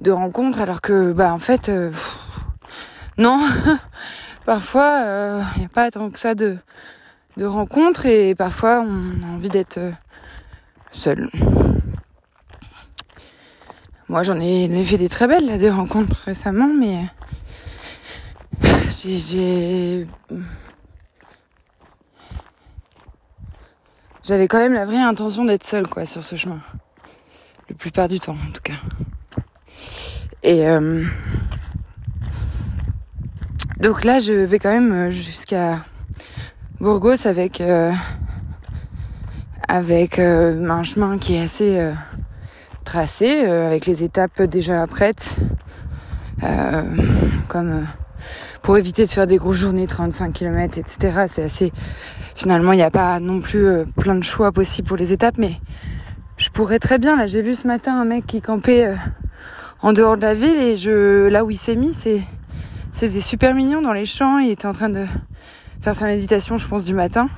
de 0.00 0.10
rencontre 0.10 0.60
alors 0.60 0.80
que 0.80 1.12
bah 1.12 1.32
en 1.32 1.38
fait 1.38 1.68
euh, 1.68 1.90
non 3.18 3.40
parfois 4.46 5.00
il 5.00 5.06
euh, 5.06 5.42
n'y 5.58 5.64
a 5.64 5.68
pas 5.68 5.90
tant 5.90 6.10
que 6.10 6.18
ça 6.18 6.34
de 6.34 6.56
de 7.36 7.44
rencontres 7.44 8.06
et 8.06 8.34
parfois 8.34 8.82
on 8.84 9.22
a 9.22 9.34
envie 9.34 9.48
d'être 9.48 9.78
seul. 10.92 11.30
Moi 14.08 14.22
j'en 14.22 14.40
ai 14.40 14.84
fait 14.84 14.96
des 14.96 15.08
très 15.08 15.28
belles 15.28 15.58
des 15.58 15.70
rencontres 15.70 16.16
récemment 16.24 16.70
mais 16.76 17.04
j'ai 18.90 20.06
j'avais 24.22 24.48
quand 24.48 24.58
même 24.58 24.74
la 24.74 24.84
vraie 24.84 24.98
intention 24.98 25.44
d'être 25.44 25.64
seule 25.64 25.86
quoi 25.86 26.06
sur 26.06 26.22
ce 26.22 26.36
chemin. 26.36 26.60
Le 27.68 27.74
plupart 27.74 28.08
du 28.08 28.18
temps 28.18 28.32
en 28.34 28.52
tout 28.52 28.62
cas. 28.62 28.74
Et 30.42 30.66
euh, 30.66 31.02
donc 33.78 34.04
là 34.04 34.18
je 34.18 34.32
vais 34.32 34.58
quand 34.58 34.72
même 34.72 34.92
euh, 34.92 35.10
jusqu'à 35.10 35.84
Burgos 36.80 37.26
avec 37.26 37.60
euh, 37.60 37.92
avec 39.68 40.18
un 40.18 40.82
chemin 40.82 41.18
qui 41.18 41.36
est 41.36 41.42
assez 41.42 41.92
tracé 42.84 43.42
avec 43.44 43.86
les 43.86 44.02
étapes 44.02 44.42
déjà 44.42 44.84
prêtes 44.88 45.36
comme 47.46 47.86
pour 48.62 48.78
éviter 48.78 49.04
de 49.06 49.10
faire 49.10 49.28
des 49.28 49.36
grosses 49.36 49.58
journées 49.58 49.86
35 49.86 50.32
km 50.32 50.78
etc 50.78 51.26
c'est 51.28 51.44
assez 51.44 51.72
finalement, 52.40 52.72
il 52.72 52.76
n'y 52.76 52.82
a 52.82 52.90
pas 52.90 53.20
non 53.20 53.40
plus 53.40 53.66
euh, 53.66 53.84
plein 53.98 54.14
de 54.14 54.24
choix 54.24 54.50
possibles 54.50 54.88
pour 54.88 54.96
les 54.96 55.12
étapes, 55.12 55.36
mais 55.36 55.52
je 56.38 56.48
pourrais 56.48 56.78
très 56.78 56.98
bien. 56.98 57.16
Là, 57.16 57.26
j'ai 57.26 57.42
vu 57.42 57.54
ce 57.54 57.66
matin 57.66 58.00
un 58.00 58.06
mec 58.06 58.26
qui 58.26 58.40
campait 58.40 58.86
euh, 58.86 58.94
en 59.82 59.92
dehors 59.92 60.16
de 60.16 60.22
la 60.22 60.34
ville 60.34 60.58
et 60.58 60.76
je, 60.76 61.28
là 61.28 61.44
où 61.44 61.50
il 61.50 61.56
s'est 61.56 61.76
mis, 61.76 61.94
c'est, 61.94 62.22
c'était 62.92 63.20
super 63.20 63.54
mignon 63.54 63.80
dans 63.80 63.92
les 63.92 64.04
champs. 64.04 64.38
Il 64.38 64.50
était 64.50 64.66
en 64.66 64.72
train 64.72 64.88
de 64.88 65.06
faire 65.80 65.94
sa 65.94 66.06
méditation, 66.06 66.58
je 66.58 66.68
pense, 66.68 66.84
du 66.84 66.94
matin. 66.94 67.28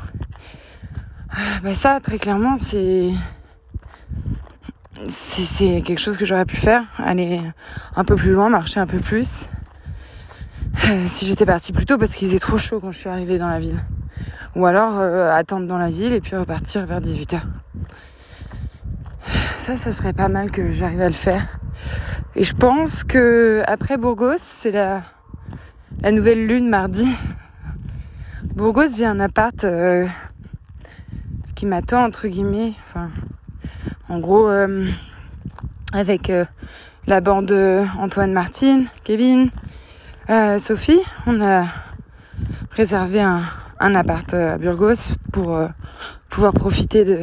Ah, 1.30 1.60
bah 1.62 1.74
ça, 1.74 2.00
très 2.00 2.18
clairement, 2.18 2.56
c'est, 2.58 3.10
c'est, 5.08 5.82
quelque 5.82 6.00
chose 6.00 6.16
que 6.16 6.26
j'aurais 6.26 6.44
pu 6.44 6.56
faire. 6.56 6.84
Aller 6.98 7.40
un 7.96 8.04
peu 8.04 8.16
plus 8.16 8.32
loin, 8.32 8.48
marcher 8.48 8.80
un 8.80 8.86
peu 8.86 8.98
plus. 8.98 9.48
Euh, 10.88 11.04
si 11.06 11.26
j'étais 11.26 11.46
partie 11.46 11.72
plus 11.72 11.84
tôt 11.84 11.98
parce 11.98 12.14
qu'il 12.14 12.28
faisait 12.28 12.38
trop 12.38 12.58
chaud 12.58 12.80
quand 12.80 12.92
je 12.92 12.98
suis 12.98 13.08
arrivée 13.08 13.38
dans 13.38 13.48
la 13.48 13.60
ville. 13.60 13.78
Ou 14.56 14.66
alors 14.66 14.98
euh, 14.98 15.32
attendre 15.32 15.66
dans 15.66 15.78
la 15.78 15.90
ville 15.90 16.12
et 16.12 16.20
puis 16.20 16.34
repartir 16.34 16.86
vers 16.86 17.00
18h. 17.00 17.40
Ça, 19.56 19.76
ça 19.76 19.92
serait 19.92 20.12
pas 20.12 20.28
mal 20.28 20.50
que 20.50 20.72
j'arrive 20.72 21.00
à 21.00 21.06
le 21.06 21.12
faire. 21.12 21.46
Et 22.34 22.44
je 22.44 22.54
pense 22.54 23.04
que 23.04 23.62
après 23.66 23.98
Burgos, 23.98 24.38
c'est 24.38 24.70
la, 24.70 25.02
nouvelle 26.10 26.46
lune 26.46 26.66
mardi. 26.66 27.06
Burgos, 28.54 28.96
j'ai 28.96 29.04
un 29.04 29.20
appart 29.20 29.64
euh, 29.64 30.06
qui 31.54 31.66
m'attend 31.66 32.02
entre 32.02 32.28
guillemets. 32.28 32.72
Enfin, 32.88 33.10
en 34.08 34.18
gros, 34.18 34.48
euh, 34.48 34.88
avec 35.92 36.30
euh, 36.30 36.46
la 37.06 37.20
bande 37.20 37.52
Antoine 37.98 38.32
Martine, 38.32 38.86
Kevin, 39.04 39.50
Sophie, 40.58 41.02
on 41.26 41.42
a 41.42 41.66
réservé 42.70 43.20
un 43.20 43.94
appart 43.94 44.32
à 44.32 44.56
Burgos 44.56 45.16
pour 45.32 45.60
pouvoir 46.30 46.54
profiter 46.54 47.04
de 47.04 47.18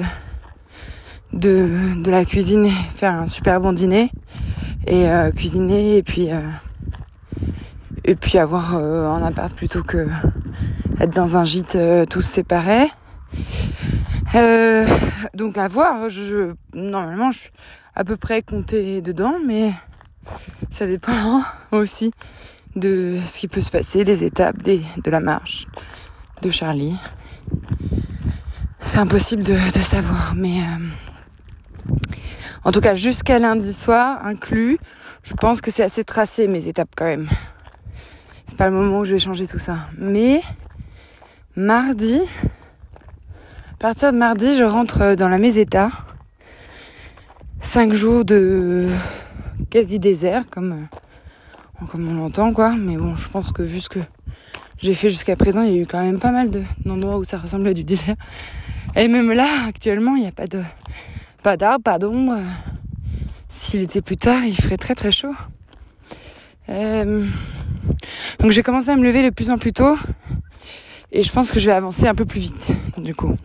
de, 1.34 2.02
de 2.02 2.12
la 2.12 2.26
cuisine 2.26 2.70
faire 2.96 3.14
un 3.14 3.28
super 3.28 3.62
bon 3.62 3.74
dîner 3.74 4.12
et 4.88 5.10
euh, 5.10 5.32
cuisiner 5.32 5.98
et 5.98 6.04
puis 6.04 6.32
euh, 6.32 6.42
et 8.04 8.16
puis 8.16 8.38
avoir 8.38 8.76
euh, 8.76 9.08
un 9.08 9.24
appart 9.24 9.54
plutôt 9.54 9.84
que 9.84 10.08
être 11.00 11.14
dans 11.14 11.38
un 11.38 11.44
gîte 11.44 11.78
tous 12.10 12.22
séparés. 12.22 12.90
donc 15.34 15.58
à 15.58 15.68
voir, 15.68 16.10
je, 16.10 16.54
normalement 16.74 17.32
je 17.32 17.40
suis 17.40 17.52
à 17.96 18.04
peu 18.04 18.18
près 18.18 18.42
compté 18.42 19.02
dedans, 19.02 19.36
mais 19.46 19.74
ça 20.72 20.88
dépend 20.88 21.44
aussi 21.72 22.12
de 22.76 23.18
ce 23.24 23.40
qui 23.40 23.48
peut 23.48 23.62
se 23.62 23.72
passer, 23.72 24.04
des 24.04 24.24
étapes, 24.24 24.62
des, 24.62 24.82
de 25.04 25.12
la 25.12 25.20
marche 25.20 25.68
de 26.42 26.50
Charlie. 26.50 26.96
C'est 28.80 29.00
impossible 29.00 29.44
de 29.44 29.56
savoir, 29.56 30.34
mais 30.36 30.62
en 32.64 32.72
tout 32.72 32.82
cas, 32.82 32.96
jusqu'à 32.96 33.40
lundi 33.40 33.74
soir 33.74 34.26
inclus, 34.26 34.78
je 35.24 35.34
pense 35.34 35.62
que 35.62 35.72
c'est 35.72 35.84
assez 35.84 36.04
tracé 36.04 36.48
mes 36.48 36.68
étapes 36.68 36.90
quand 36.96 37.06
même. 37.06 37.28
C'est 38.48 38.58
pas 38.58 38.68
le 38.68 38.74
moment 38.74 39.00
où 39.00 39.04
je 39.04 39.14
vais 39.14 39.20
changer 39.20 39.48
tout 39.48 39.60
ça. 39.60 39.78
Mais 39.98 40.42
mardi, 41.56 42.20
à 43.74 43.78
partir 43.80 44.12
de 44.12 44.18
mardi, 44.18 44.58
je 44.58 44.64
rentre 44.64 45.16
dans 45.16 45.30
la 45.30 45.38
meseta. 45.38 45.90
Cinq 47.62 47.94
jours 47.94 48.26
de 48.26 48.88
quasi 49.70 50.00
désert, 50.00 50.50
comme, 50.50 50.88
comme 51.90 52.08
on 52.10 52.16
l'entend, 52.16 52.54
quoi. 52.54 52.76
Mais 52.78 52.98
bon, 52.98 53.16
je 53.16 53.28
pense 53.30 53.52
que 53.52 53.62
vu 53.62 53.80
ce 53.80 53.90
que 53.90 54.00
j'ai 54.80 54.94
fait 54.94 55.10
jusqu'à 55.10 55.36
présent, 55.36 55.62
il 55.62 55.72
y 55.72 55.78
a 55.78 55.82
eu 55.82 55.86
quand 55.86 56.02
même 56.02 56.20
pas 56.20 56.32
mal 56.32 56.50
d'endroits 56.86 57.18
où 57.18 57.24
ça 57.24 57.38
ressemble 57.38 57.68
à 57.68 57.74
du 57.74 57.84
désert. 57.84 58.16
Et 58.96 59.08
même 59.08 59.32
là, 59.32 59.48
actuellement, 59.68 60.16
il 60.16 60.22
n'y 60.22 60.28
a 60.28 60.32
pas 60.32 60.48
de, 60.48 60.64
pas 61.44 61.58
d'arbres, 61.58 61.84
pas 61.84 62.00
d'ombre. 62.00 62.38
S'il 63.50 63.82
était 63.82 64.02
plus 64.02 64.18
tard, 64.18 64.44
il 64.46 64.56
ferait 64.56 64.78
très 64.78 64.96
très 64.96 65.12
chaud. 65.12 65.34
Euh, 66.70 67.26
donc 68.40 68.52
j'ai 68.52 68.62
commencé 68.62 68.90
à 68.90 68.96
me 68.96 69.04
lever 69.04 69.24
de 69.24 69.34
plus 69.34 69.50
en 69.50 69.58
plus 69.58 69.74
tôt. 69.74 69.98
Et 71.12 71.24
je 71.24 71.32
pense 71.32 71.52
que 71.52 71.60
je 71.60 71.66
vais 71.66 71.72
avancer 71.72 72.08
un 72.08 72.14
peu 72.14 72.26
plus 72.26 72.40
vite, 72.40 72.72
du 72.98 73.16
coup. 73.16 73.36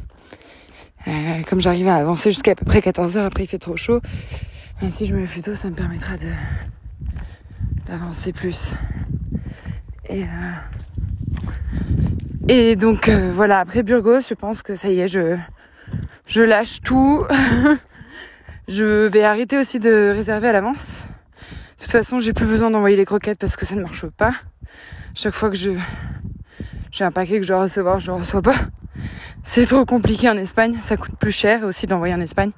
Euh, 1.06 1.42
comme 1.48 1.60
j'arrive 1.60 1.88
à 1.88 1.96
avancer 1.96 2.30
jusqu'à 2.30 2.52
à 2.52 2.54
peu 2.54 2.64
près 2.64 2.82
14 2.82 3.16
heures, 3.16 3.26
après 3.26 3.44
il 3.44 3.46
fait 3.46 3.58
trop 3.58 3.76
chaud. 3.76 4.00
si 4.90 5.06
je 5.06 5.14
me 5.14 5.20
lève 5.20 5.30
plus 5.30 5.42
tôt, 5.42 5.54
ça 5.54 5.70
me 5.70 5.74
permettra 5.74 6.14
d'avancer 7.86 8.32
plus. 8.32 8.74
Et, 10.08 10.24
euh, 10.24 10.52
et 12.48 12.76
donc 12.76 13.08
voilà, 13.08 13.60
après 13.60 13.82
Burgos, 13.82 14.20
je 14.28 14.34
pense 14.34 14.62
que 14.62 14.76
ça 14.76 14.90
y 14.90 15.00
est, 15.00 15.08
je, 15.08 15.38
je 16.26 16.42
lâche 16.42 16.80
tout. 16.82 17.24
je 18.68 19.06
vais 19.08 19.24
arrêter 19.24 19.58
aussi 19.58 19.78
de 19.78 20.12
réserver 20.14 20.48
à 20.48 20.52
l'avance. 20.52 21.06
De 21.78 21.82
toute 21.84 21.92
façon, 21.92 22.18
j'ai 22.18 22.32
plus 22.32 22.46
besoin 22.46 22.70
d'envoyer 22.70 22.96
les 22.96 23.04
croquettes 23.04 23.38
parce 23.38 23.56
que 23.56 23.66
ça 23.66 23.74
ne 23.74 23.82
marche 23.82 24.06
pas. 24.06 24.32
Chaque 25.14 25.34
fois 25.34 25.50
que 25.50 25.56
je 25.56 25.72
j'ai 26.94 27.02
un 27.02 27.10
paquet 27.10 27.38
que 27.38 27.42
je 27.42 27.48
dois 27.48 27.62
recevoir, 27.62 27.98
je 27.98 28.06
le 28.06 28.18
reçois 28.18 28.40
pas. 28.40 28.54
C'est 29.42 29.66
trop 29.66 29.84
compliqué 29.84 30.30
en 30.30 30.36
Espagne, 30.36 30.78
ça 30.80 30.96
coûte 30.96 31.16
plus 31.18 31.32
cher 31.32 31.64
aussi 31.64 31.88
d'envoyer 31.88 32.14
en 32.14 32.20
Espagne. 32.20 32.52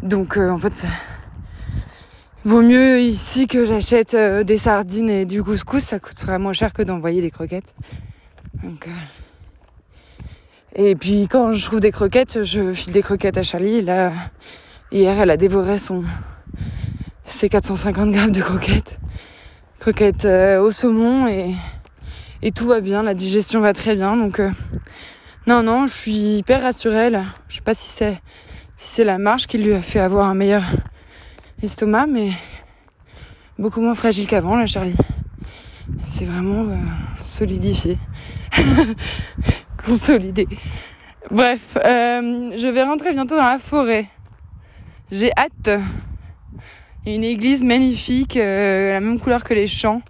Donc 0.00 0.38
euh, 0.38 0.48
en 0.48 0.58
fait, 0.58 0.72
ça 0.72 0.86
vaut 2.44 2.62
mieux 2.62 3.00
ici 3.00 3.48
que 3.48 3.64
j'achète 3.64 4.14
euh, 4.14 4.44
des 4.44 4.58
sardines 4.58 5.10
et 5.10 5.24
du 5.24 5.42
couscous, 5.42 5.82
ça 5.82 5.98
coûtera 5.98 6.38
moins 6.38 6.52
cher 6.52 6.72
que 6.72 6.82
d'envoyer 6.82 7.20
des 7.20 7.32
croquettes. 7.32 7.74
Donc 8.62 8.86
euh, 8.86 8.90
et 10.74 10.94
puis 10.96 11.28
quand 11.28 11.52
je 11.52 11.64
trouve 11.64 11.80
des 11.80 11.90
croquettes, 11.90 12.42
je 12.42 12.72
file 12.72 12.92
des 12.92 13.02
croquettes 13.02 13.38
à 13.38 13.42
Charlie. 13.42 13.82
Là, 13.82 14.12
hier, 14.90 15.18
elle 15.18 15.30
a 15.30 15.36
dévoré 15.36 15.78
son 15.78 16.02
ses 17.24 17.48
450 17.48 18.10
grammes 18.10 18.32
de 18.32 18.42
croquettes, 18.42 18.98
croquettes 19.78 20.24
euh, 20.24 20.60
au 20.60 20.70
saumon 20.70 21.26
et 21.26 21.54
et 22.42 22.52
tout 22.52 22.66
va 22.66 22.80
bien. 22.80 23.02
La 23.02 23.14
digestion 23.14 23.60
va 23.60 23.72
très 23.72 23.94
bien. 23.94 24.16
Donc 24.16 24.40
euh, 24.40 24.50
non, 25.46 25.62
non, 25.62 25.86
je 25.86 25.94
suis 25.94 26.36
hyper 26.38 26.62
rassurée. 26.62 27.10
Là. 27.10 27.24
Je 27.48 27.56
sais 27.56 27.62
pas 27.62 27.74
si 27.74 27.88
c'est 27.88 28.20
si 28.76 28.96
c'est 28.96 29.04
la 29.04 29.18
marche 29.18 29.46
qui 29.46 29.58
lui 29.58 29.72
a 29.72 29.80
fait 29.80 30.00
avoir 30.00 30.28
un 30.28 30.34
meilleur 30.34 30.64
estomac, 31.62 32.06
mais 32.06 32.30
beaucoup 33.58 33.80
moins 33.80 33.94
fragile 33.94 34.26
qu'avant, 34.26 34.56
là, 34.56 34.66
Charlie. 34.66 34.96
C'est 36.02 36.24
vraiment 36.24 36.70
euh, 36.70 36.76
solidifié. 37.22 37.98
consolidé. 39.84 40.46
Bref, 41.30 41.76
euh, 41.76 42.56
je 42.56 42.68
vais 42.68 42.82
rentrer 42.82 43.12
bientôt 43.12 43.36
dans 43.36 43.44
la 43.44 43.58
forêt. 43.58 44.06
J'ai 45.10 45.30
hâte. 45.36 45.80
Il 47.04 47.10
y 47.10 47.12
a 47.12 47.16
une 47.16 47.24
église 47.24 47.62
magnifique, 47.62 48.36
euh, 48.36 48.92
la 48.92 49.00
même 49.00 49.20
couleur 49.20 49.44
que 49.44 49.54
les 49.54 49.66
champs, 49.66 50.00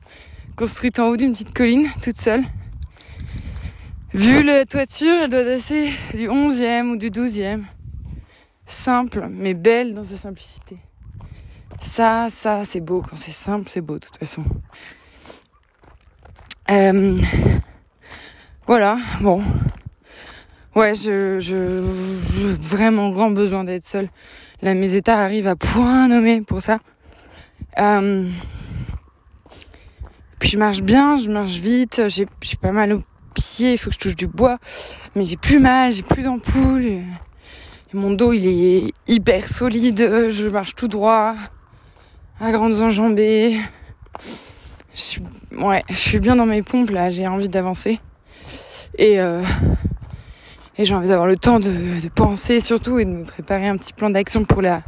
construite 0.56 0.98
en 0.98 1.08
haut 1.08 1.16
d'une 1.16 1.32
petite 1.32 1.52
colline, 1.52 1.88
toute 2.02 2.20
seule. 2.20 2.44
Vu 4.12 4.44
la 4.44 4.64
toiture, 4.64 5.14
elle 5.22 5.30
doit 5.30 5.42
dater 5.42 5.90
du 6.14 6.28
11e 6.28 6.92
ou 6.92 6.96
du 6.96 7.10
12e. 7.10 7.64
Simple, 8.66 9.26
mais 9.28 9.54
belle 9.54 9.92
dans 9.92 10.04
sa 10.04 10.16
simplicité. 10.16 10.78
Ça, 11.80 12.28
ça, 12.30 12.64
c'est 12.64 12.80
beau. 12.80 13.02
Quand 13.02 13.16
c'est 13.16 13.32
simple, 13.32 13.68
c'est 13.68 13.80
beau, 13.80 13.94
de 13.94 14.06
toute 14.06 14.16
façon. 14.16 14.44
Euh, 16.70 17.18
voilà, 18.66 18.96
bon. 19.20 19.42
Ouais, 20.74 20.94
je, 20.94 21.38
je, 21.38 21.80
vraiment 22.60 23.10
grand 23.10 23.30
besoin 23.30 23.62
d'être 23.62 23.84
seule. 23.84 24.08
Là, 24.62 24.74
mes 24.74 24.94
états 24.94 25.20
arrivent 25.20 25.46
à 25.48 25.54
point 25.54 26.08
nommé 26.08 26.40
pour 26.40 26.62
ça. 26.62 26.78
Euh, 27.78 28.26
puis 30.38 30.48
je 30.48 30.58
marche 30.58 30.82
bien, 30.82 31.16
je 31.16 31.30
marche 31.30 31.58
vite, 31.58 32.02
j'ai, 32.08 32.26
pas 32.60 32.72
mal 32.72 32.94
aux 32.94 33.02
pieds, 33.34 33.72
il 33.72 33.78
faut 33.78 33.90
que 33.90 33.94
je 33.94 34.00
touche 34.00 34.16
du 34.16 34.26
bois. 34.26 34.58
Mais 35.14 35.24
j'ai 35.24 35.36
plus 35.36 35.58
mal, 35.58 35.92
j'ai 35.92 36.02
plus 36.02 36.22
d'ampoule. 36.22 37.02
Mon 37.92 38.10
dos, 38.10 38.32
il 38.32 38.46
est 38.46 38.92
hyper 39.06 39.46
solide, 39.48 40.28
je 40.30 40.48
marche 40.48 40.74
tout 40.74 40.88
droit, 40.88 41.36
à 42.40 42.50
grandes 42.50 42.80
enjambées. 42.80 43.56
Je 44.94 45.20
ouais, 45.56 45.84
je 45.90 45.96
suis 45.96 46.18
bien 46.18 46.34
dans 46.34 46.46
mes 46.46 46.62
pompes 46.62 46.90
là, 46.90 47.10
j'ai 47.10 47.28
envie 47.28 47.48
d'avancer. 47.48 48.00
Et, 48.96 49.20
euh, 49.20 49.42
et 50.78 50.84
j'ai 50.84 50.94
envie 50.94 51.08
d'avoir 51.08 51.26
le 51.26 51.36
temps 51.36 51.58
de, 51.58 52.08
penser 52.14 52.60
surtout 52.60 52.98
et 52.98 53.04
de 53.04 53.10
me 53.10 53.24
préparer 53.24 53.66
un 53.66 53.76
petit 53.76 53.92
plan 53.92 54.10
d'action 54.10 54.44
pour 54.44 54.62
la, 54.62 54.82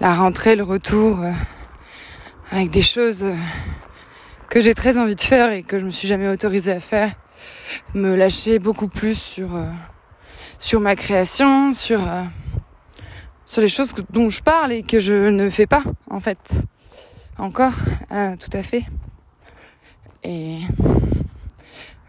rentrée, 0.00 0.56
le 0.56 0.62
retour, 0.62 1.20
euh, 1.20 1.32
avec 2.50 2.70
des 2.70 2.82
choses 2.82 3.24
euh, 3.24 3.34
que 4.48 4.60
j'ai 4.60 4.74
très 4.74 4.96
envie 4.98 5.14
de 5.14 5.20
faire 5.20 5.52
et 5.52 5.62
que 5.62 5.78
je 5.78 5.84
me 5.84 5.90
suis 5.90 6.08
jamais 6.08 6.28
autorisée 6.28 6.72
à 6.72 6.80
faire. 6.80 7.12
Me 7.94 8.14
lâcher 8.14 8.58
beaucoup 8.58 8.88
plus 8.88 9.18
sur, 9.18 9.48
sur 10.58 10.80
ma 10.80 10.94
création, 10.94 11.72
sur, 11.72 12.00
sur 13.46 13.62
les 13.62 13.68
choses 13.68 13.94
dont 14.10 14.28
je 14.28 14.42
parle 14.42 14.72
et 14.72 14.82
que 14.82 14.98
je 15.00 15.28
ne 15.28 15.48
fais 15.50 15.66
pas, 15.66 15.82
en 16.10 16.20
fait. 16.20 16.38
Encore, 17.38 17.72
tout 18.10 18.50
à 18.56 18.62
fait. 18.62 18.84
Et 20.22 20.58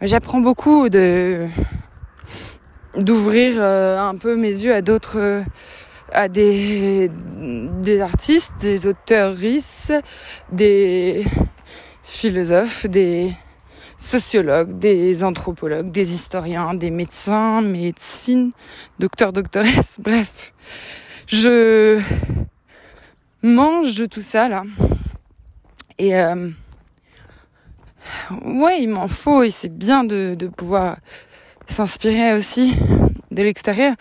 j'apprends 0.00 0.40
beaucoup 0.40 0.88
de 0.88 1.48
d'ouvrir 2.96 3.54
euh, 3.58 3.98
un 3.98 4.14
peu 4.16 4.36
mes 4.36 4.48
yeux 4.48 4.72
à 4.74 4.82
d'autres 4.82 5.42
à 6.12 6.28
des, 6.28 7.10
des 7.82 8.00
artistes, 8.00 8.54
des 8.60 8.86
auteurs 8.86 9.34
des 10.52 11.24
philosophes, 12.02 12.86
des 12.86 13.32
sociologues, 13.98 14.78
des 14.78 15.24
anthropologues, 15.24 15.90
des 15.90 16.14
historiens, 16.14 16.74
des 16.74 16.90
médecins, 16.90 17.62
médecines, 17.62 18.52
docteurs, 18.98 19.32
doctoresses, 19.32 19.98
bref. 20.02 20.52
Je 21.26 22.00
mange 23.42 23.94
de 23.94 24.06
tout 24.06 24.20
ça 24.22 24.48
là. 24.48 24.62
Et 25.98 26.16
euh, 26.16 26.50
ouais, 28.44 28.82
il 28.82 28.88
m'en 28.88 29.08
faut 29.08 29.42
et 29.42 29.50
c'est 29.50 29.68
bien 29.68 30.04
de, 30.04 30.36
pouvoir 30.56 30.98
s'inspirer 31.66 32.34
aussi 32.34 32.76
de 33.30 33.42
l'extérieur. 33.42 33.94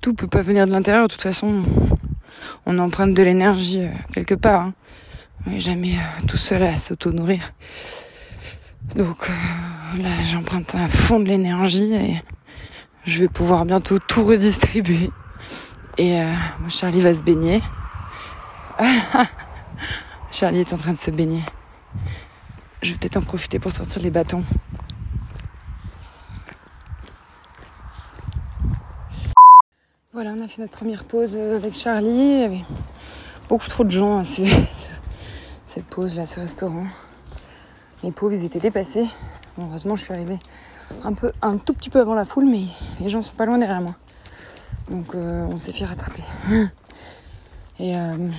Tout 0.00 0.14
peut 0.14 0.26
pas 0.26 0.42
venir 0.42 0.66
de 0.66 0.72
l'intérieur. 0.72 1.08
De 1.08 1.12
toute 1.12 1.22
façon, 1.22 1.62
on 2.66 2.78
emprunte 2.78 3.14
de 3.14 3.22
l'énergie 3.22 3.82
euh, 3.82 3.90
quelque 4.12 4.34
part. 4.34 4.62
Hein. 4.62 4.74
On 5.46 5.50
n'est 5.50 5.60
jamais 5.60 5.94
euh, 5.94 6.26
tout 6.26 6.36
seul 6.36 6.62
à 6.62 6.76
s'auto-nourrir. 6.76 7.52
Donc 8.96 9.28
euh, 9.28 10.02
là, 10.02 10.20
j'emprunte 10.20 10.74
à 10.74 10.88
fond 10.88 11.20
de 11.20 11.26
l'énergie 11.26 11.94
et 11.94 12.22
je 13.04 13.20
vais 13.20 13.28
pouvoir 13.28 13.64
bientôt 13.64 13.98
tout 13.98 14.24
redistribuer. 14.24 15.10
Et 15.96 16.20
Charlie 16.68 17.00
va 17.00 17.14
se 17.14 17.22
baigner. 17.22 17.62
Charlie 20.32 20.58
est 20.58 20.72
en 20.72 20.76
train 20.76 20.92
de 20.92 20.98
se 20.98 21.12
baigner. 21.12 21.42
Je 22.84 22.92
vais 22.92 22.98
peut-être 22.98 23.16
en 23.16 23.22
profiter 23.22 23.58
pour 23.58 23.72
sortir 23.72 24.02
les 24.02 24.10
bâtons. 24.10 24.44
Voilà, 30.12 30.34
on 30.36 30.40
a 30.40 30.46
fait 30.46 30.62
notre 30.62 30.76
première 30.76 31.04
pause 31.04 31.34
avec 31.34 31.74
Charlie. 31.74 32.62
Beaucoup 33.48 33.68
trop 33.68 33.84
de 33.84 33.90
gens 33.90 34.18
à 34.18 34.24
cette 34.24 35.86
pause 35.90 36.14
là, 36.14 36.26
ce 36.26 36.40
restaurant. 36.40 36.86
Les 38.02 38.12
pauvres, 38.12 38.34
ils 38.34 38.44
étaient 38.44 38.60
dépassés. 38.60 39.06
heureusement, 39.58 39.96
je 39.96 40.04
suis 40.04 40.12
arrivée 40.12 40.38
un 41.42 41.58
tout 41.58 41.74
petit 41.74 41.90
peu 41.90 42.00
avant 42.00 42.14
la 42.14 42.24
foule, 42.24 42.44
mais 42.44 42.64
les 43.00 43.08
gens 43.08 43.22
sont 43.22 43.34
pas 43.34 43.46
loin 43.46 43.58
derrière 43.58 43.80
moi. 43.80 43.96
Donc, 44.90 45.14
euh, 45.14 45.46
on 45.50 45.56
s'est 45.56 45.72
fait 45.72 45.84
rattraper. 45.84 46.22
Et 47.78 47.96
euh... 47.96 48.30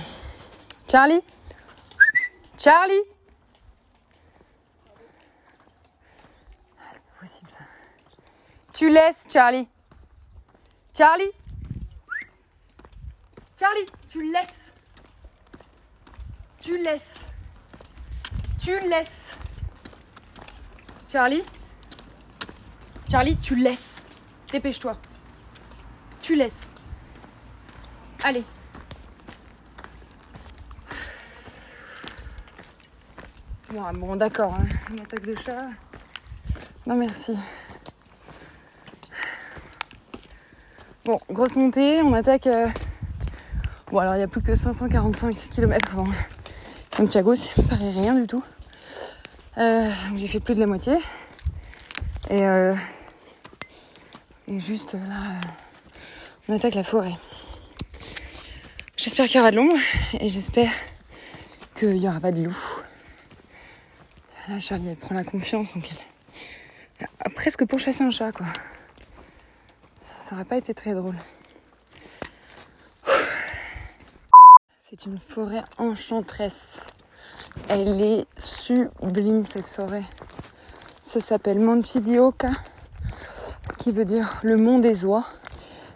Charlie? 0.90 1.20
Charlie 2.56 3.02
ah, 6.78 6.84
C'est 6.92 7.02
pas 7.02 7.20
possible 7.20 7.50
ça. 7.50 7.64
Tu 8.76 8.90
laisses, 8.90 9.24
Charlie. 9.32 9.66
Charlie 10.94 11.30
Charlie, 13.58 13.86
tu 14.06 14.30
laisses. 14.30 14.74
Tu 16.60 16.76
laisses. 16.76 17.24
Tu 18.60 18.78
laisses. 18.80 19.38
Charlie 21.10 21.42
Charlie, 23.10 23.38
tu 23.38 23.56
laisses. 23.56 23.96
Dépêche-toi. 24.52 24.98
Tu 26.20 26.34
laisses. 26.34 26.68
Allez. 28.22 28.44
Bon, 33.70 34.12
ah, 34.12 34.16
d'accord. 34.16 34.52
Hein. 34.52 34.66
Une 34.90 35.00
attaque 35.00 35.24
de 35.24 35.34
chat. 35.34 35.70
Non, 36.86 36.96
merci. 36.96 37.38
Bon, 41.06 41.20
grosse 41.30 41.54
montée. 41.54 42.02
On 42.02 42.12
attaque. 42.14 42.48
Euh, 42.48 42.66
bon, 43.92 43.98
alors 43.98 44.16
il 44.16 44.18
n'y 44.18 44.24
a 44.24 44.26
plus 44.26 44.42
que 44.42 44.56
545 44.56 45.36
km 45.52 45.92
avant 45.92 46.08
Santiago. 46.96 47.36
Ça 47.36 47.62
paraît 47.62 47.92
rien 47.92 48.12
du 48.14 48.26
tout. 48.26 48.42
Euh, 49.56 49.88
j'ai 50.16 50.26
fait 50.26 50.40
plus 50.40 50.56
de 50.56 50.58
la 50.58 50.66
moitié. 50.66 50.94
Et, 52.28 52.44
euh, 52.44 52.74
juste 54.48 54.94
là, 54.94 55.38
on 56.48 56.56
attaque 56.56 56.74
la 56.74 56.82
forêt. 56.82 57.14
J'espère 58.96 59.26
qu'il 59.26 59.36
y 59.36 59.40
aura 59.40 59.52
de 59.52 59.56
l'ombre 59.58 59.78
et 60.18 60.28
j'espère 60.28 60.72
qu'il 61.76 62.00
n'y 62.00 62.08
aura 62.08 62.18
pas 62.18 62.32
de 62.32 62.42
loup. 62.42 62.58
Là, 64.48 64.58
Charlie, 64.58 64.88
elle 64.88 64.96
prend 64.96 65.14
la 65.14 65.22
confiance, 65.22 65.72
donc 65.72 65.88
elle... 65.88 67.32
presque 67.32 67.64
pour 67.64 67.78
chasser 67.78 68.02
un 68.02 68.10
chat, 68.10 68.32
quoi. 68.32 68.46
Ça 70.26 70.34
n'aurait 70.34 70.44
pas 70.44 70.56
été 70.56 70.74
très 70.74 70.92
drôle. 70.92 71.14
C'est 74.80 75.06
une 75.06 75.20
forêt 75.20 75.62
enchanteresse. 75.78 76.80
Elle 77.68 78.00
est 78.00 78.26
sublime 78.36 79.46
cette 79.46 79.68
forêt. 79.68 80.02
Ça 81.00 81.20
s'appelle 81.20 81.60
Oca, 82.18 82.50
qui 83.78 83.92
veut 83.92 84.04
dire 84.04 84.40
le 84.42 84.56
mont 84.56 84.80
des 84.80 85.04
oies. 85.04 85.28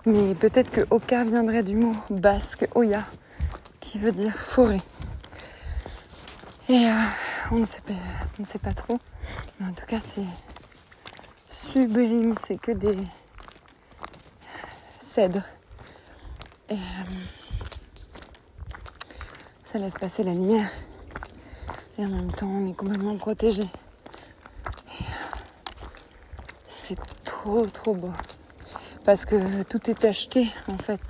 Mais 0.07 0.37
peut-être 0.37 0.71
que 0.71 0.87
Oca 0.91 1.25
viendrait 1.25 1.65
du 1.65 1.75
mot 1.75 1.97
basque 2.09 2.69
Oya, 2.77 3.05
qui 3.81 3.99
veut 3.99 4.13
dire 4.13 4.37
forêt. 4.37 4.83
Et 6.69 6.87
euh, 6.87 7.05
on, 7.51 7.57
ne 7.57 7.67
sait 7.67 7.81
pas, 7.81 7.95
on 8.39 8.43
ne 8.43 8.47
sait 8.47 8.61
pas 8.61 8.75
trop. 8.75 9.01
Mais 9.59 9.67
en 9.67 9.73
tout 9.73 9.87
cas, 9.87 9.99
c'est 10.15 10.23
sublime. 11.49 12.37
C'est 12.47 12.61
que 12.61 12.71
des 12.71 12.95
cèdres. 15.11 15.43
Et 16.69 16.75
euh, 16.75 16.77
ça 19.65 19.79
laisse 19.79 19.95
passer 19.95 20.23
la 20.23 20.33
lumière. 20.33 20.71
Et 21.99 22.05
en 22.05 22.09
même 22.09 22.33
temps, 22.33 22.47
on 22.47 22.71
est 22.71 22.77
complètement 22.77 23.17
protégé. 23.17 23.65
C'est 26.69 26.99
trop, 27.25 27.67
trop 27.67 27.95
beau. 27.95 28.13
Parce 29.05 29.25
que 29.25 29.65
tout 29.65 29.91
est 29.91 30.05
acheté, 30.05 30.49
en 30.69 30.79
fait, 30.79 31.01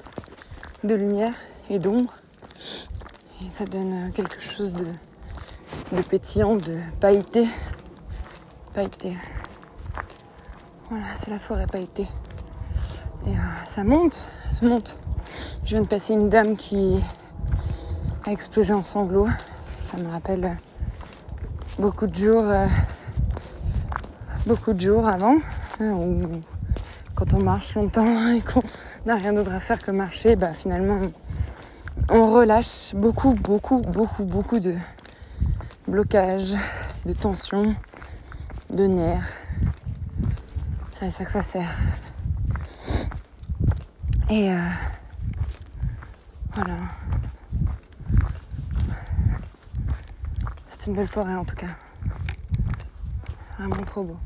de 0.83 0.95
lumière 0.95 1.35
et 1.69 1.79
d'ombre. 1.79 2.15
Et 3.45 3.51
ça 3.51 3.67
donne 3.67 4.13
quelque 4.13 4.41
chose 4.41 4.75
de, 4.75 4.87
de 5.93 6.03
pétillant, 6.03 6.57
de 6.57 6.79
pailleté. 7.01 7.47
Pailleté. 8.73 9.17
Voilà, 10.89 11.07
c'est 11.17 11.31
la 11.31 11.39
forêt 11.39 11.67
pailletée. 11.67 12.09
Et 13.27 13.31
euh, 13.31 13.33
ça 13.67 13.85
monte, 13.85 14.27
ça 14.59 14.67
monte. 14.67 14.99
Je 15.65 15.71
viens 15.71 15.83
de 15.83 15.87
passer 15.87 16.15
une 16.15 16.29
dame 16.29 16.57
qui 16.57 17.01
a 18.25 18.33
explosé 18.33 18.73
en 18.73 18.83
sanglots. 18.83 19.29
Ça 19.83 19.97
me 19.97 20.09
rappelle 20.09 20.57
beaucoup 21.79 22.07
de 22.07 22.15
jours, 22.15 22.45
euh, 22.45 22.67
beaucoup 24.47 24.73
de 24.73 24.81
jours 24.81 25.07
avant, 25.07 25.37
hein, 25.81 25.93
où 25.93 26.23
quand 27.15 27.35
on 27.35 27.43
marche 27.43 27.75
longtemps 27.75 28.29
et 28.33 28.41
qu'on 28.41 28.63
n'a 29.07 29.17
rien 29.17 29.33
d'autre 29.33 29.53
à 29.53 29.61
faire 29.61 29.81
que 29.81 29.91
marcher, 29.91 30.37
bah 30.37 30.53
finalement 30.53 31.01
on 32.09 32.33
relâche 32.33 32.95
beaucoup, 32.95 33.35
beaucoup, 33.35 33.81
beaucoup, 33.81 34.25
beaucoup 34.25 34.59
de 34.59 34.75
blocage, 35.87 36.55
de 37.05 37.13
tension, 37.13 37.75
de 38.71 38.87
nerfs. 38.87 39.33
C'est 40.93 41.07
à 41.07 41.11
ça 41.11 41.25
que 41.25 41.33
ça 41.33 41.43
sert. 41.43 41.71
Et 44.31 44.51
euh, 44.51 44.57
voilà. 46.55 46.77
C'est 50.69 50.87
une 50.87 50.95
belle 50.95 51.09
forêt 51.09 51.35
en 51.35 51.45
tout 51.45 51.57
cas. 51.57 51.77
Vraiment 53.59 53.77
trop 53.85 54.05
beau. 54.05 54.17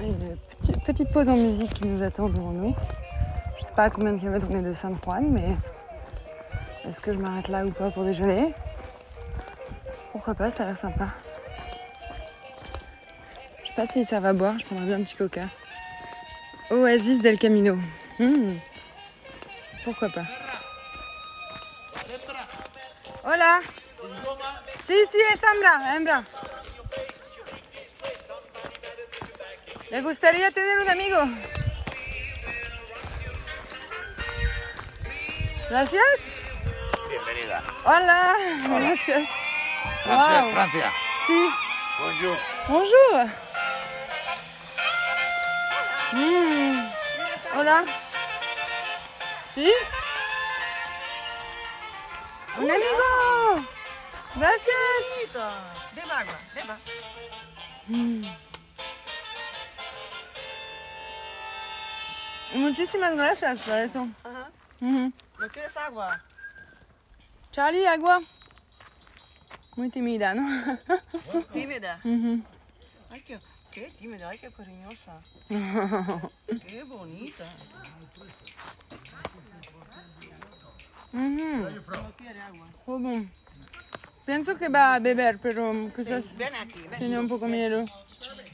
Une 0.00 0.36
petite, 0.84 1.10
pause 1.10 1.28
en 1.28 1.36
musique 1.36 1.72
qui 1.74 1.86
nous 1.86 2.02
attend 2.02 2.28
devant 2.28 2.52
nous. 2.52 2.74
Je 3.58 3.64
sais 3.64 3.72
pas 3.72 3.84
à 3.84 3.90
combien 3.90 4.12
de 4.12 4.18
kilomètres 4.18 4.46
on 4.50 4.56
est 4.56 4.62
de 4.62 4.74
San 4.74 4.96
Juan, 5.02 5.26
mais 5.30 5.56
est-ce 6.86 7.00
que 7.00 7.12
je 7.12 7.18
m'arrête 7.18 7.48
là 7.48 7.66
ou 7.66 7.70
pas 7.70 7.90
pour 7.90 8.04
déjeuner? 8.04 8.54
Pourquoi 10.28 10.46
pas, 10.46 10.54
ça 10.54 10.64
a 10.64 10.66
l'air 10.66 10.76
sympa. 10.76 11.08
Je 13.62 13.68
sais 13.68 13.74
pas 13.74 13.86
si 13.86 14.04
ça 14.04 14.20
va 14.20 14.34
boire, 14.34 14.58
je 14.58 14.66
prendrais 14.66 14.84
bien 14.84 14.96
un 14.96 15.02
petit 15.02 15.16
coca. 15.16 15.48
Oasis 16.68 17.22
del 17.22 17.38
Camino. 17.38 17.78
Hmm. 18.18 18.58
Pourquoi 19.84 20.10
pas 20.10 20.26
Hola. 23.24 23.60
Sí, 24.82 24.96
sí, 25.10 25.18
es 25.32 25.42
hembra, 25.42 25.96
hembra. 25.96 26.24
¿Le 29.90 30.02
gustaría 30.02 30.50
tener 30.50 30.78
un 30.80 30.90
amigo? 30.90 31.18
Gracias. 35.70 36.20
Bienvenida. 37.08 37.62
Hola. 37.86 38.36
Gracias. 38.68 39.37
Francia, 40.08 40.42
Wow. 40.42 40.52
Francia. 40.52 40.92
Sí. 41.26 41.50
Bonjour. 42.00 42.38
Bonjour. 42.68 43.30
Mm. 46.12 46.90
Hola. 47.58 47.84
¿Sí? 49.54 49.70
¡Un 52.56 52.70
amigo! 52.70 53.68
Gracias. 54.36 54.74
Beba 55.94 56.18
agua, 56.20 56.38
beba. 56.54 56.78
Muchísimas 62.54 63.14
gracias 63.14 63.60
por 63.62 63.74
eso. 63.78 64.08
Ajá. 64.24 64.48
Ujú. 64.80 65.12
¿No 65.38 65.48
quieres 65.48 65.76
agua? 65.76 66.20
Charlie, 67.52 67.86
agua. 67.86 68.22
Muy 69.78 69.90
timida, 69.90 70.34
¿no? 70.34 70.42
Bueno. 71.26 71.46
Tímida. 71.52 72.00
Uh 72.02 72.08
-huh. 72.08 72.42
Ay, 73.10 73.20
qué, 73.20 73.38
qué, 73.70 73.92
tímida, 73.96 74.28
ay, 74.28 74.38
qué 74.38 74.50
cariñosa. 74.50 75.20
qué 76.66 76.82
bonita. 76.82 77.44
Uh 81.12 81.18
-huh. 81.18 82.02
No 82.02 82.12
quiere 82.16 82.40
agua. 82.40 82.66
¿Cómo? 82.84 83.24
Penso 84.26 84.56
che 84.56 84.68
va 84.68 84.94
a 84.94 85.00
beber, 85.00 85.38
però 85.38 85.72
cosa... 85.94 86.20
Sì, 86.20 86.36
vieni 86.36 86.56
aquí, 86.56 86.80
vieni. 86.80 86.96
Tiene 86.96 87.18
un 87.18 87.28
poco 87.28 87.46
meno. 87.46 87.84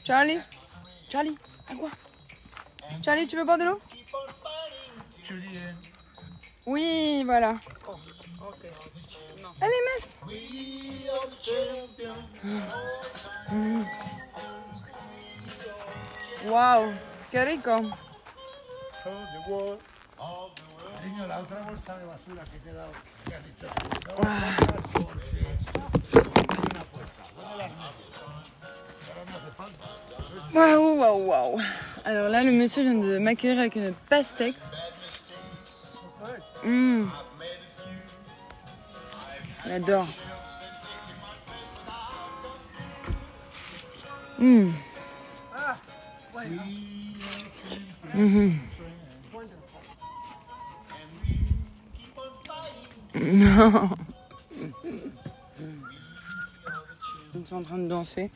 Charlie? 0.03 0.45
Charlie? 1.09 1.37
agua. 1.71 1.89
Charlie, 3.01 3.25
tu 3.25 3.35
veux 3.35 3.47
pas 3.47 3.57
de? 3.57 3.65
Oui, 6.65 7.23
voilà. 7.25 7.59
Oh. 7.87 8.14
Allez, 9.61 9.81
Mas. 9.87 10.17
Wow, 16.45 16.93
qué 17.31 17.45
rico. 17.45 17.81
Niño, 21.03 21.27
la 21.27 21.39
otra 21.39 21.61
bolsa 21.61 21.97
de 21.97 22.05
basura 22.05 22.43
que 22.45 22.59
te 22.59 22.69
he 22.69 22.73
dado, 22.73 22.91
que 23.25 23.35
has 23.35 23.45
dicho 23.45 23.67
Waouh, 30.53 30.97
waouh, 30.97 31.27
waouh. 31.27 31.61
Alors 32.05 32.29
là, 32.29 32.43
le 32.43 32.51
monsieur 32.51 32.83
vient 32.83 32.93
de 32.95 33.19
m'accueillir 33.19 33.59
avec 33.59 33.75
une 33.75 33.93
pastèque. 34.09 34.55
Mmh. 36.63 37.05
J'adore. 39.67 40.07
Mmh. 44.39 44.69
Mhm. 48.13 48.59
Non. 53.15 53.89
Ils 57.35 57.47
sont 57.47 57.55
en 57.57 57.63
train 57.63 57.77
de 57.77 57.87
danser. 57.87 58.31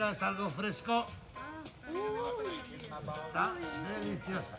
Algo 0.00 0.50
fresco. 0.52 1.06
Está 3.26 3.52
deliciosa. 3.98 4.58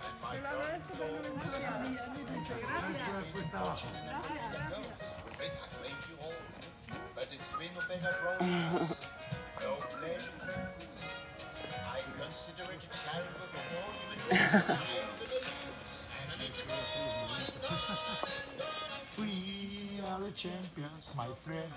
We 19.18 20.00
are 20.08 20.20
the 20.20 20.32
champions, 20.32 21.06
my 21.16 21.28
friend. 21.44 21.74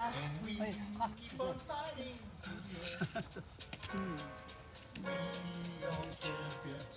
And 0.00 0.14
we 0.44 0.54
keep 0.54 1.40
on 1.40 1.54
fighting. 1.66 2.18
We 5.02 5.10
are 5.86 6.02
champions. 6.22 6.96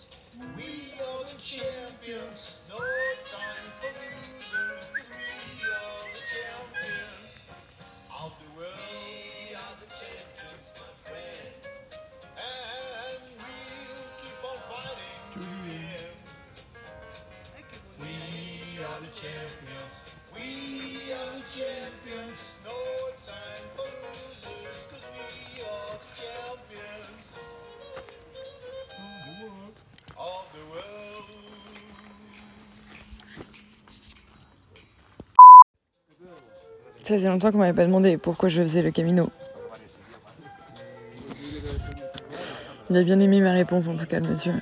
We 0.56 0.94
are 1.02 1.24
the 1.24 1.38
champions. 1.42 2.42
No 2.70 2.78
time 2.78 3.72
for 3.80 3.92
losers. 3.98 5.01
Ça 37.04 37.16
faisait 37.16 37.30
longtemps 37.30 37.52
qu'on 37.52 37.58
m'avait 37.58 37.74
pas 37.74 37.86
demandé 37.86 38.18
pourquoi 38.18 38.48
je 38.48 38.62
faisais 38.62 38.82
le 38.84 38.92
camino. 38.92 39.32
Il 42.90 42.98
a 42.98 43.04
bien 43.04 43.20
aimé 43.20 43.42
ma 43.42 43.54
réponse 43.54 43.88
en 43.88 43.96
tout 43.96 44.06
cas, 44.06 44.20
le 44.20 44.30
monsieur. 44.30 44.54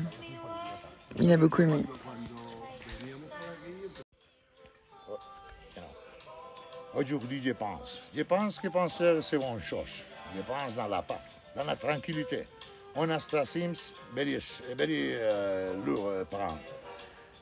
Il 1.19 1.31
a 1.31 1.37
beaucoup 1.37 1.61
aimé. 1.63 1.83
Aujourd'hui, 6.95 7.41
je 7.41 7.51
pense. 7.51 7.99
Je 8.15 8.23
pense 8.23 8.59
que 8.59 8.67
penser, 8.69 9.19
c'est 9.21 9.35
une 9.35 9.59
chose. 9.59 10.03
Je 10.35 10.41
pense 10.41 10.75
dans 10.75 10.87
la 10.87 11.01
paix, 11.01 11.15
dans 11.55 11.63
la 11.63 11.75
tranquillité. 11.75 12.47
On 12.95 13.09
a 13.09 13.19
Sims, 13.19 13.93
uh, 14.17 15.85
lourd 15.85 16.07
euh, 16.07 16.25
prendre. 16.25 16.59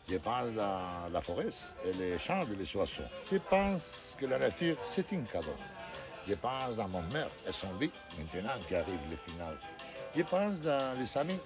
Je 0.09 0.15
pense 0.17 0.53
dans 0.53 1.09
la 1.11 1.21
forêt 1.21 1.49
et 1.83 1.91
les 1.93 2.17
champs 2.17 2.43
et 2.43 2.55
les 2.55 2.75
oiseaux. 2.77 3.03
Je 3.29 3.37
pense 3.37 4.15
que 4.17 4.25
la 4.25 4.39
nature, 4.39 4.77
c'est 4.83 5.11
un 5.11 5.21
cadeau. 5.23 5.55
Je 6.25 6.33
pense 6.35 6.77
dans 6.77 6.87
mon 6.87 7.01
mère 7.03 7.29
et 7.45 7.51
son 7.51 7.67
vie, 7.73 7.91
maintenant 8.17 8.53
qui 8.67 8.75
arrive 8.75 8.99
le 9.09 9.17
final. 9.17 9.57
Je 10.15 10.21
pense 10.23 10.59
dans 10.61 10.97
les 10.97 11.17
amis 11.17 11.39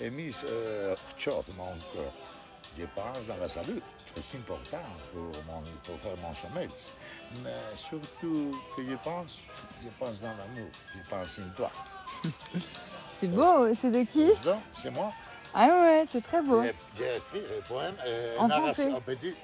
et 0.00 0.08
mis 0.08 0.34
euh, 0.44 0.96
mon 1.56 1.74
cœur. 1.92 2.12
Je 2.78 2.84
pense 2.94 3.26
dans 3.26 3.36
la 3.36 3.48
salut, 3.48 3.82
très 4.06 4.38
important 4.38 4.78
pour, 5.12 5.32
mon, 5.46 5.62
pour 5.84 5.98
faire 5.98 6.16
mon 6.22 6.32
sommeil. 6.34 6.68
Mais 7.42 7.76
surtout 7.76 8.58
que 8.74 8.82
je 8.88 8.96
pense, 9.04 9.40
je 9.82 9.88
pense 9.98 10.20
dans 10.20 10.28
l'amour, 10.28 10.70
je 10.94 11.10
pense 11.10 11.40
en 11.40 11.56
toi. 11.56 11.70
C'est 13.20 13.26
beau, 13.26 13.74
c'est 13.74 13.90
de 13.90 14.04
qui? 14.04 14.30
C'est 14.80 14.92
moi. 14.92 15.12
Ah 15.54 15.66
ouais, 15.66 16.04
c'est 16.10 16.20
très 16.22 16.42
beau. 16.42 16.62
J'ai 16.62 17.16
écrit 17.16 17.42
un 17.58 17.62
poème, 17.66 17.94
euh, 18.06 18.36
En 18.38 18.48
narration 18.48 18.90
français 18.90 19.16
petit. 19.16 19.34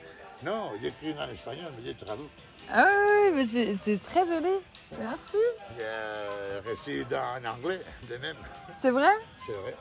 Non, 0.42 0.72
j'ai 0.80 0.88
écrit 0.88 1.14
en 1.18 1.28
espagnol, 1.28 1.72
mais 1.76 1.84
j'ai 1.84 1.94
traduit. 1.94 2.28
Ah 2.70 2.84
ouais, 2.84 3.32
mais 3.32 3.46
c'est 3.46 4.02
très 4.02 4.24
joli. 4.26 4.60
Merci. 4.98 5.36
J'ai 5.76 6.58
réussi 6.68 7.04
en 7.12 7.44
anglais, 7.44 7.80
de 8.08 8.16
même. 8.18 8.36
C'est 8.80 8.90
vrai? 8.90 9.10
C'est 9.46 9.52
vrai. 9.52 9.74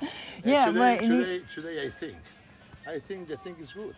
Yeah, 0.44 0.66
today, 0.66 0.98
in- 0.98 1.08
today, 1.08 1.42
today 1.54 1.86
I 1.86 1.90
think, 2.00 2.16
I 2.88 2.98
think 2.98 3.28
the 3.28 3.36
thing 3.44 3.54
is 3.62 3.72
good. 3.72 3.94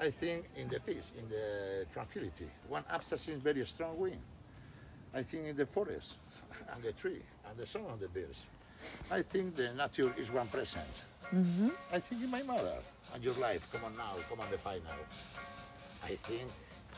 I 0.00 0.12
think 0.12 0.44
in 0.56 0.68
the 0.68 0.78
peace, 0.78 1.10
in 1.18 1.28
the 1.28 1.86
tranquility. 1.92 2.46
One 2.68 2.84
after 2.88 3.16
seems 3.18 3.42
very 3.42 3.66
strong 3.66 3.98
wind. 3.98 4.22
I 5.12 5.24
think 5.24 5.46
in 5.46 5.56
the 5.56 5.66
forest, 5.66 6.14
and 6.72 6.84
the 6.84 6.92
tree, 6.92 7.20
and 7.48 7.58
the 7.58 7.66
sun 7.66 7.82
and 7.90 7.98
the 7.98 8.06
birds. 8.08 8.46
I 9.10 9.22
think 9.22 9.56
the 9.56 9.72
nature 9.74 10.12
is 10.16 10.30
one 10.30 10.48
present. 10.48 10.94
Mm-hmm. 11.34 11.68
I 11.92 12.00
think 12.00 12.22
in 12.22 12.30
my 12.30 12.42
mother 12.42 12.78
and 13.14 13.22
your 13.22 13.34
life. 13.34 13.66
Come 13.72 13.84
on 13.84 13.96
now, 13.96 14.14
come 14.28 14.40
on 14.40 14.50
the 14.50 14.58
final. 14.58 14.98
I 16.04 16.16
think 16.26 16.50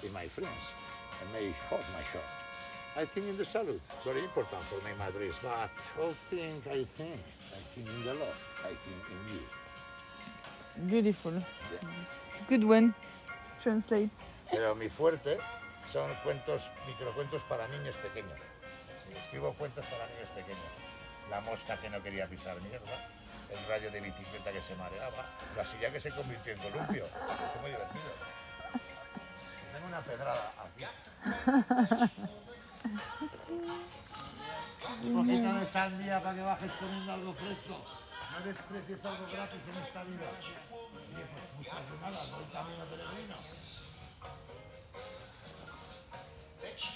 in 0.02 0.12
my 0.12 0.28
friends, 0.28 0.62
and 1.20 1.32
may 1.32 1.54
hold 1.68 1.84
my 1.92 2.02
heart. 2.02 2.24
I 2.96 3.04
think 3.04 3.28
in 3.28 3.36
the 3.36 3.44
salute, 3.44 3.80
very 4.04 4.24
important 4.24 4.62
for 4.64 4.80
my 4.82 4.94
Madrid. 4.94 5.34
But 5.42 5.70
all 6.00 6.12
thing, 6.28 6.62
I 6.66 6.84
think, 6.96 7.20
I 7.54 7.60
think 7.74 7.88
in 7.88 8.04
the 8.04 8.14
love, 8.14 8.42
I 8.64 8.74
think 8.82 9.02
in 9.14 9.34
you. 9.34 9.42
Beautiful. 10.88 11.34
It's 12.32 12.40
a 12.40 12.44
good 12.48 12.64
one. 12.64 12.94
Translate. 13.62 14.10
Pero 14.50 14.74
mi 14.74 14.88
fuerte 14.88 15.38
son 15.92 16.10
cuentos, 16.24 16.62
microcuentos 16.86 17.42
para 17.48 17.68
niños 17.68 17.94
pequeños. 17.96 18.38
Escribo 19.16 19.54
cuentos 19.54 19.84
para 19.86 20.06
niños 20.06 20.28
pequeños. 20.34 20.89
La 21.30 21.40
mosca 21.40 21.78
que 21.80 21.88
no 21.88 22.02
quería 22.02 22.26
pisar 22.26 22.60
mierda, 22.60 23.08
el 23.50 23.66
rayo 23.68 23.90
de 23.90 24.00
bicicleta 24.00 24.52
que 24.52 24.60
se 24.60 24.74
mareaba, 24.74 25.24
la 25.56 25.64
silla 25.64 25.90
que 25.92 26.00
se 26.00 26.10
convirtió 26.10 26.52
en 26.52 26.58
columpio. 26.58 27.06
Fue 27.06 27.62
muy 27.62 27.70
divertido. 27.70 28.12
Tengo 29.72 29.86
una 29.86 30.00
pedrada 30.00 30.52
aquí. 30.58 30.84
Un 35.02 35.14
poquito 35.14 35.52
de 35.54 35.66
sandía 35.66 36.22
para 36.22 36.34
que 36.34 36.42
bajes 36.42 36.72
comiendo 36.72 37.12
algo 37.12 37.34
fresco. 37.34 37.84
No 38.32 38.40
desprecies 38.44 39.04
algo 39.04 39.26
gratis 39.30 39.60
en 39.68 39.82
esta 39.82 40.04
vida. 40.04 40.30
Oye, 40.72 41.26
pues 41.30 41.44
muchas 41.56 41.90
de 41.90 41.98
nada, 42.00 42.22
el 42.24 42.52
camino 42.52 42.84
peregrino. 42.86 43.36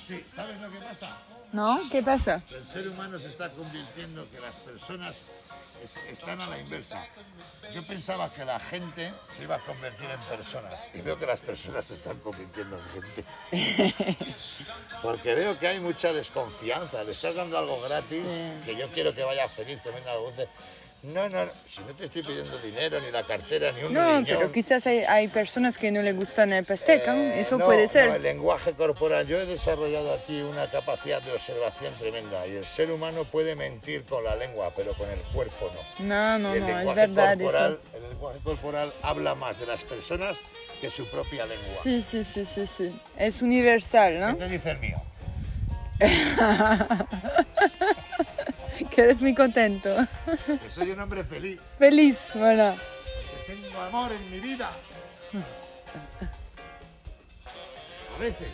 Sí, 0.07 0.25
¿sabes 0.35 0.61
lo 0.61 0.71
que 0.71 0.79
pasa? 0.79 1.17
¿No? 1.53 1.81
¿Qué 1.91 2.03
pasa? 2.03 2.43
El 2.51 2.67
ser 2.67 2.89
humano 2.89 3.19
se 3.19 3.29
está 3.29 3.51
convirtiendo 3.51 4.29
que 4.31 4.41
las 4.41 4.59
personas 4.59 5.23
es- 5.83 5.97
están 6.09 6.41
a 6.41 6.47
la 6.49 6.59
inversa. 6.59 7.07
Yo 7.73 7.87
pensaba 7.87 8.33
que 8.33 8.45
la 8.45 8.59
gente 8.59 9.13
se 9.31 9.45
iba 9.45 9.57
a 9.57 9.61
convertir 9.61 10.09
en 10.11 10.21
personas 10.23 10.87
y 10.95 11.01
veo 11.01 11.19
que 11.19 11.27
las 11.27 11.41
personas 11.41 11.85
se 11.85 11.95
están 11.95 12.19
convirtiendo 12.21 12.79
en 12.79 12.85
gente. 12.85 13.25
Porque 15.03 15.35
veo 15.35 15.59
que 15.59 15.69
hay 15.69 15.81
mucha 15.81 16.13
desconfianza. 16.13 17.05
Le 17.05 17.13
estás 17.13 17.35
dando 17.35 17.59
algo 17.59 17.81
gratis, 17.81 18.25
que 18.65 18.77
yo 18.77 18.91
quiero 18.91 19.15
que 19.15 19.23
vaya 19.23 19.49
feliz 19.49 19.81
comiendo 19.83 20.11
algo 20.11 20.27
dulce. 20.31 20.49
No, 21.05 21.29
no, 21.29 21.45
no. 21.45 21.53
si 21.69 21.83
no 21.83 21.89
te 21.95 22.07
estoy 22.07 22.23
pidiendo 22.23 22.57
dinero, 22.61 22.99
ni 22.99 23.11
la 23.11 23.27
cartera, 23.27 23.73
ni 23.73 23.83
un 23.85 23.93
No, 23.93 24.21
riñón. 24.21 24.25
pero 24.25 24.51
quizás 24.51 24.87
hay, 24.87 25.01
hay 25.01 25.29
personas 25.29 25.77
que 25.77 25.93
no 25.93 26.01
les 26.01 26.17
gustan 26.17 26.51
el 26.55 26.65
pastel, 26.65 27.03
¿no? 27.07 27.13
Eh, 27.13 27.41
Eso 27.41 27.59
no, 27.59 27.67
puede 27.67 27.89
ser. 27.89 28.09
no, 28.09 28.15
el 28.15 28.23
lenguaje 28.23 28.73
corporal. 28.73 29.27
Yo 29.27 29.39
he 29.39 29.45
desarrollado 29.45 30.15
aquí 30.15 30.41
una 30.41 30.71
capacidad 30.71 31.21
de 31.21 31.33
observación 31.33 31.93
tremenda 31.97 32.47
y 32.47 32.53
el 32.57 32.65
ser 32.65 32.91
humano 32.91 33.27
puede 33.27 33.55
mentir 33.55 34.05
con 34.05 34.25
la 34.25 34.35
lengua, 34.35 34.73
pero 34.75 34.95
con 34.95 35.11
el 35.11 35.21
cuerpo 35.35 35.71
no. 35.99 36.07
No, 36.07 36.39
no, 36.39 36.49
no, 36.49 36.55
es 36.55 36.63
lenguaje 36.63 37.01
verdad 37.07 37.39
corporal, 37.39 37.81
eso. 37.85 37.97
el 37.99 38.03
lenguaje 38.11 38.39
corporal 38.43 38.95
habla 39.03 39.35
más 39.35 39.61
de 39.61 39.67
las 39.67 39.85
personas 39.85 40.39
que 40.81 40.89
su 40.89 41.07
propia 41.11 41.43
lengua. 41.43 41.83
Sí, 41.83 42.01
sí, 42.01 42.25
sí, 42.25 42.47
sí, 42.47 42.67
sí. 42.67 42.99
Es 43.19 43.43
universal, 43.43 44.15
¿Qué 44.15 44.19
¿no? 44.21 44.37
te 44.37 44.49
dice 44.49 44.71
el 44.71 44.79
mío? 44.79 45.03
Que 48.95 49.01
eres 49.03 49.21
muy 49.21 49.35
contento. 49.35 49.97
Que 50.63 50.71
soy 50.71 50.91
un 50.91 51.01
hombre 51.01 51.25
feliz, 51.25 51.59
Feliz, 51.79 52.29
voilà. 52.35 52.77
que 53.47 53.53
tengo 53.55 53.81
amor 53.81 54.13
en 54.13 54.31
mi 54.31 54.39
vida. 54.41 54.71
A 58.15 58.19
veces. 58.19 58.49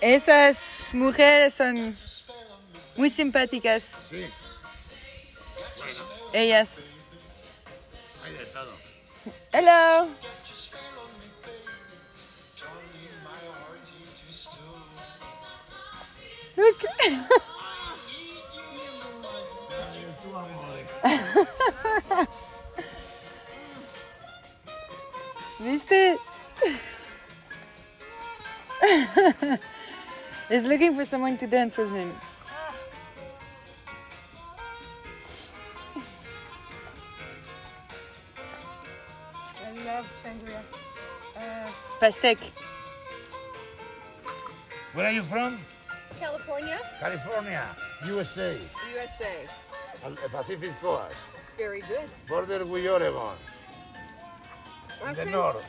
Esas 0.00 0.90
mujeres 0.92 1.54
son 1.54 1.96
muy 2.96 3.10
simpáticas, 3.10 3.84
Sí, 4.10 4.24
ellas. 6.34 6.88
hay 8.24 8.34
de 8.34 8.46
todo. 8.46 8.72
Hello. 9.52 10.08
Look. 16.56 16.84
¿Viste? 25.60 26.16
He's 30.48 30.64
looking 30.64 30.94
for 30.94 31.04
someone 31.04 31.36
to 31.38 31.46
dance 31.46 31.78
with 31.78 31.90
him. 31.90 32.12
Sangria. 40.24 40.60
Uh, 41.36 41.68
pastek. 42.00 42.38
Where 44.94 45.06
are 45.06 45.12
you 45.12 45.22
from? 45.22 45.58
California, 46.20 46.78
California, 47.00 47.64
USA, 48.06 48.56
USA. 48.94 49.34
al- 50.04 50.16
Pacific 50.30 50.70
Coast, 50.80 51.12
Very 51.58 51.80
good. 51.82 52.08
border 52.28 52.64
with 52.64 52.86
Oregon, 52.86 53.34
My 55.02 55.10
in 55.10 55.16
the 55.16 55.22
friend, 55.26 55.30
north. 55.32 55.64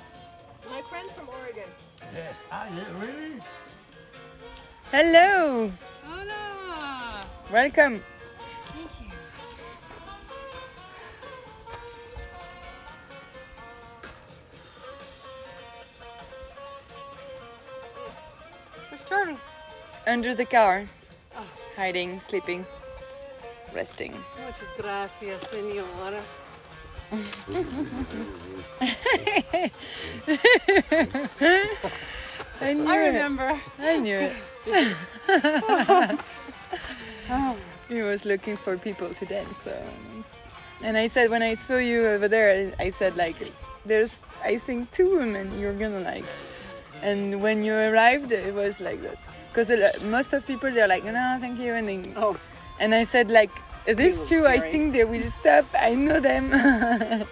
my 0.69 0.81
friend's 0.89 1.11
from 1.13 1.27
Oregon. 1.29 1.69
Yes. 2.13 2.37
Ah, 2.51 2.67
yeah, 2.69 2.85
really? 3.01 3.41
Hello. 4.91 5.71
Hola. 6.05 7.25
Welcome. 7.51 8.03
Where's 8.77 9.04
Charlie? 19.07 19.37
Under 20.07 20.33
the 20.35 20.45
car. 20.45 20.85
Hiding, 21.75 22.19
sleeping, 22.21 22.65
resting. 23.73 24.13
Muchas 24.45 24.69
gracias, 24.77 25.43
señora. 25.43 26.21
I 32.61 32.73
knew 32.73 32.87
I 32.87 32.95
it. 32.95 33.07
remember. 33.07 33.59
I 33.79 33.99
knew 33.99 34.17
it. 34.17 34.33
he 37.89 38.01
was 38.01 38.25
looking 38.25 38.55
for 38.55 38.77
people 38.77 39.13
to 39.13 39.25
dance. 39.25 39.57
So. 39.57 39.77
And 40.81 40.97
I 40.97 41.07
said, 41.07 41.29
when 41.29 41.41
I 41.41 41.55
saw 41.55 41.77
you 41.77 42.07
over 42.07 42.27
there, 42.27 42.73
I 42.79 42.89
said, 42.89 43.15
like, 43.17 43.35
there's, 43.85 44.19
I 44.43 44.57
think, 44.57 44.91
two 44.91 45.17
women 45.17 45.59
you're 45.59 45.73
gonna 45.73 45.99
like. 45.99 46.25
And 47.01 47.41
when 47.41 47.63
you 47.63 47.73
arrived, 47.73 48.31
it 48.31 48.53
was 48.53 48.81
like 48.81 49.01
that. 49.03 49.17
Because 49.53 50.03
most 50.03 50.33
of 50.33 50.45
people, 50.45 50.71
they're 50.71 50.87
like, 50.87 51.03
no, 51.05 51.37
thank 51.39 51.59
you. 51.59 51.73
And, 51.73 51.87
then, 51.87 52.13
Oh. 52.17 52.37
and 52.79 52.93
I 52.93 53.03
said, 53.05 53.29
like, 53.29 53.51
these 53.87 54.19
was 54.19 54.27
two, 54.29 54.45
I 54.47 54.59
think 54.59 54.93
they 54.93 55.05
will 55.05 55.29
stop. 55.39 55.65
I 55.79 55.93
know 55.93 56.19
them. 56.19 56.51
and 56.53 57.27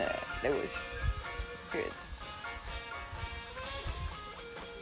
uh, 0.00 0.12
that 0.42 0.52
was 0.52 0.70
good. 1.70 1.92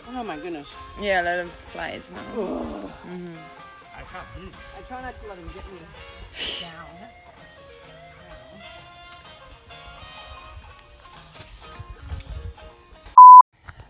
Oh 0.08 0.22
my 0.22 0.36
goodness. 0.36 0.76
Yeah, 1.00 1.22
a 1.22 1.24
lot 1.24 1.38
of 1.40 1.50
flies 1.50 2.08
now. 2.14 2.90
I 3.96 4.02
have 4.02 4.26
this. 4.36 4.54
I 4.78 4.82
try 4.86 5.02
not 5.02 5.20
to 5.20 5.28
let 5.28 5.38
him 5.38 5.50
get 5.54 5.66
me 5.72 5.80
down. 6.60 7.08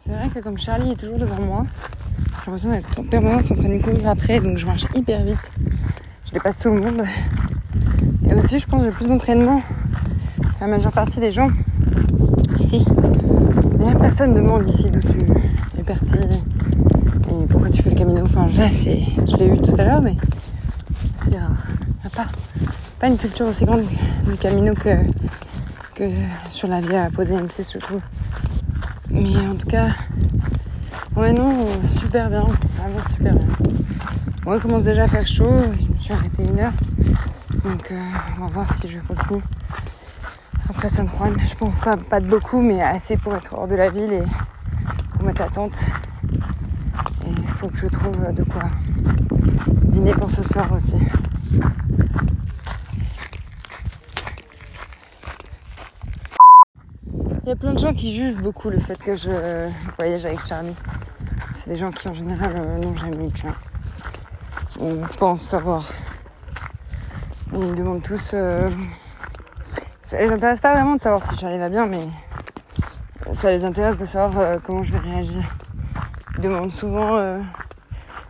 C'est 0.04 0.12
vrai 0.12 0.28
que 0.28 0.40
comme 0.40 0.58
Charlie 0.58 0.90
est 0.92 0.96
toujours 0.96 1.16
devant 1.16 1.40
moi, 1.40 1.64
j'ai 2.44 2.50
l'impression 2.50 2.70
d'être 2.70 3.00
en 3.00 3.04
permanence 3.04 3.50
en 3.50 3.54
train 3.54 3.70
de 3.70 3.82
courir 3.82 4.06
après, 4.06 4.38
donc 4.38 4.58
je 4.58 4.66
marche 4.66 4.84
hyper 4.94 5.24
vite. 5.24 5.50
Je 6.26 6.32
dépasse 6.32 6.58
tout 6.58 6.68
le 6.68 6.78
monde. 6.78 7.02
Et 8.28 8.34
aussi, 8.34 8.58
je 8.58 8.66
pense 8.66 8.82
que 8.82 8.88
j'ai 8.90 8.94
plus 8.94 9.08
d'entraînement 9.08 9.62
que 9.62 10.60
la 10.60 10.66
majeure 10.66 10.92
partie 10.92 11.20
des 11.20 11.30
gens 11.30 11.48
ici. 12.58 12.84
Mais 13.78 13.94
personne 13.98 14.34
ne 14.34 14.40
demande 14.40 14.68
ici 14.68 14.90
d'où 14.90 15.00
tu 15.00 15.20
es 15.78 15.82
parti 15.82 16.16
et 16.16 17.46
pourquoi 17.46 17.70
tu 17.70 17.82
fais 17.82 17.88
le 17.88 17.96
camino? 17.96 18.24
Enfin, 18.26 18.46
là, 18.58 18.68
je 18.68 19.36
l'ai 19.38 19.46
eu 19.46 19.56
tout 19.56 19.74
à 19.78 19.84
l'heure, 19.84 20.02
mais 20.02 20.16
c'est 21.24 21.38
rare. 21.38 21.64
Il 21.70 22.00
n'y 22.02 22.06
a 22.06 22.10
pas, 22.14 22.26
pas 23.00 23.06
une 23.06 23.16
culture 23.16 23.46
aussi 23.46 23.64
grande 23.64 23.84
du 24.26 24.36
camino 24.38 24.74
que, 24.74 26.10
sur 26.50 26.68
la 26.68 26.82
Via 26.82 27.08
Podensis, 27.08 27.72
je 27.72 27.78
trouve. 27.78 28.02
Mais 29.14 29.46
en 29.46 29.54
tout 29.54 29.68
cas, 29.68 29.90
ouais, 31.16 31.32
non, 31.32 31.66
super 32.00 32.28
bien. 32.28 32.46
Vraiment 32.76 33.08
super 33.14 33.32
bien. 33.32 33.46
Bon, 34.42 34.54
il 34.54 34.60
commence 34.60 34.84
déjà 34.84 35.04
à 35.04 35.08
faire 35.08 35.26
chaud. 35.26 35.62
Je 35.80 35.86
me 35.86 35.96
suis 35.96 36.12
arrêtée 36.12 36.42
une 36.42 36.58
heure. 36.58 36.72
Donc, 37.64 37.92
euh, 37.92 38.00
on 38.36 38.46
va 38.46 38.46
voir 38.48 38.74
si 38.74 38.88
je 38.88 38.98
continue. 39.00 39.42
Après 40.68 40.88
San 40.88 41.06
Juan, 41.06 41.34
je 41.38 41.54
pense 41.54 41.78
pas, 41.78 41.96
pas 41.96 42.18
de 42.18 42.26
beaucoup, 42.26 42.60
mais 42.60 42.82
assez 42.82 43.16
pour 43.16 43.34
être 43.36 43.54
hors 43.54 43.68
de 43.68 43.76
la 43.76 43.88
ville 43.90 44.12
et 44.12 44.22
pour 45.12 45.22
mettre 45.22 45.42
la 45.42 45.48
tente. 45.48 45.86
Et 47.26 47.30
il 47.30 47.46
faut 47.46 47.68
que 47.68 47.76
je 47.76 47.86
trouve 47.86 48.32
de 48.34 48.42
quoi 48.42 48.64
dîner 49.84 50.12
pour 50.12 50.30
ce 50.30 50.42
soir 50.42 50.66
aussi. 50.72 50.96
Il 57.46 57.48
y 57.48 57.52
a 57.52 57.56
plein 57.56 57.74
de 57.74 57.78
gens 57.78 57.92
qui 57.92 58.10
jugent 58.10 58.36
beaucoup 58.36 58.70
le 58.70 58.78
fait 58.80 58.96
que 58.96 59.14
je 59.14 59.30
voyage 59.98 60.24
avec 60.24 60.40
Charlie. 60.46 60.74
C'est 61.50 61.68
des 61.68 61.76
gens 61.76 61.90
qui 61.90 62.08
en 62.08 62.14
général 62.14 62.52
euh, 62.56 62.78
n'ont 62.78 62.96
jamais 62.96 63.26
eu 63.26 63.28
de 63.28 63.36
chien. 63.36 63.54
On 64.80 64.96
pense 65.18 65.52
avoir 65.52 65.84
Ils 67.52 67.60
me 67.60 67.76
demandent 67.76 68.02
tous. 68.02 68.30
euh, 68.32 68.70
Ça 70.00 70.22
les 70.22 70.32
intéresse 70.32 70.60
pas 70.60 70.72
vraiment 70.72 70.94
de 70.94 71.00
savoir 71.00 71.22
si 71.22 71.36
Charlie 71.36 71.58
va 71.58 71.68
bien, 71.68 71.86
mais 71.86 72.00
ça 73.34 73.50
les 73.50 73.62
intéresse 73.66 73.98
de 73.98 74.06
savoir 74.06 74.38
euh, 74.38 74.56
comment 74.64 74.82
je 74.82 74.92
vais 74.94 75.00
réagir. 75.00 75.42
Ils 76.38 76.44
demandent 76.44 76.72
souvent 76.72 77.16
euh, 77.16 77.40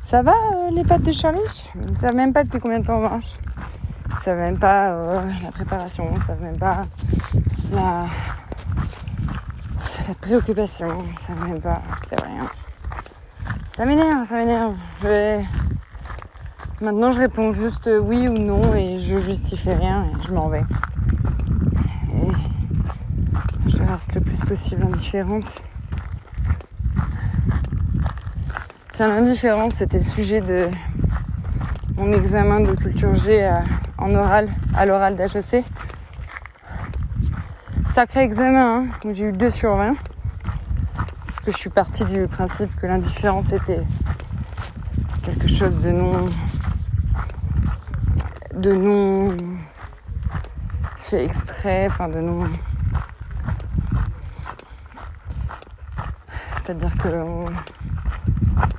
Ça 0.03 0.23
va 0.23 0.33
euh, 0.33 0.71
les 0.73 0.83
pâtes 0.83 1.03
de 1.05 1.13
Charlie? 1.13 1.71
Ils 1.89 1.97
savent 1.99 2.17
même 2.17 2.33
pas 2.33 2.43
depuis 2.43 2.59
combien 2.59 2.81
de 2.81 2.85
temps 2.87 2.97
on 2.97 3.09
mange. 3.09 3.37
Ils 4.11 4.23
savent 4.25 4.39
même 4.39 4.59
pas 4.59 4.91
euh, 4.91 5.31
la 5.41 5.53
préparation, 5.53 6.11
ils 6.17 6.23
savent 6.23 6.43
même 6.43 6.59
pas 6.59 6.85
la, 7.73 8.07
la 10.09 10.15
préoccupation, 10.15 10.89
savent 11.27 11.49
même 11.49 11.61
pas. 11.61 11.83
C'est 12.09 12.21
rien. 12.23 12.49
Ça 13.77 13.85
m'énerve, 13.87 14.27
ça 14.29 14.37
m'énerve. 14.37 14.75
Je 15.03 15.09
vais- 15.09 15.45
Maintenant, 16.81 17.11
je 17.11 17.21
réponds 17.21 17.53
juste 17.53 17.89
oui 18.03 18.29
ou 18.29 18.37
non 18.37 18.75
et 18.75 18.99
je 19.01 19.17
justifie 19.19 19.73
rien 19.73 20.05
et 20.05 20.27
je 20.27 20.33
m'en 20.33 20.49
vais. 20.49 20.65
Et 22.13 22.29
je 23.69 23.79
reste 23.83 24.15
le 24.15 24.21
plus 24.21 24.41
possible 24.41 24.83
indifférente. 24.85 25.63
Tiens, 28.93 29.09
l'indifférence, 29.09 29.75
c'était 29.75 29.99
le 29.99 30.05
sujet 30.05 30.41
de 30.41 30.69
mon 31.97 32.13
examen 32.13 32.61
de 32.61 32.73
culture 32.73 33.15
G 33.15 33.43
à- 33.45 33.63
en 33.99 34.13
oral, 34.15 34.49
à 34.77 34.85
l'oral 34.85 35.17
d'HEC. 35.17 35.65
Sacré 37.95 38.25
examen, 38.25 38.89
hein, 39.05 39.11
j'ai 39.13 39.27
eu 39.27 39.33
2 39.33 39.51
sur 39.51 39.77
20. 39.77 39.95
Parce 41.27 41.39
que 41.39 41.53
je 41.53 41.57
suis 41.57 41.71
partie 41.71 42.05
du 42.05 42.27
principe 42.27 42.75
que 42.75 42.89
l'indifférence 42.89 43.53
était 43.53 43.83
quelque 45.23 45.47
chose 45.47 45.79
de 45.79 45.93
non. 45.93 46.29
de 48.53 48.73
non. 48.73 49.37
fait 50.97 51.25
exprès, 51.25 51.87
enfin 51.87 52.09
de 52.09 52.19
non. 52.19 52.49
C'est-à-dire 56.57 56.97
que. 56.97 57.11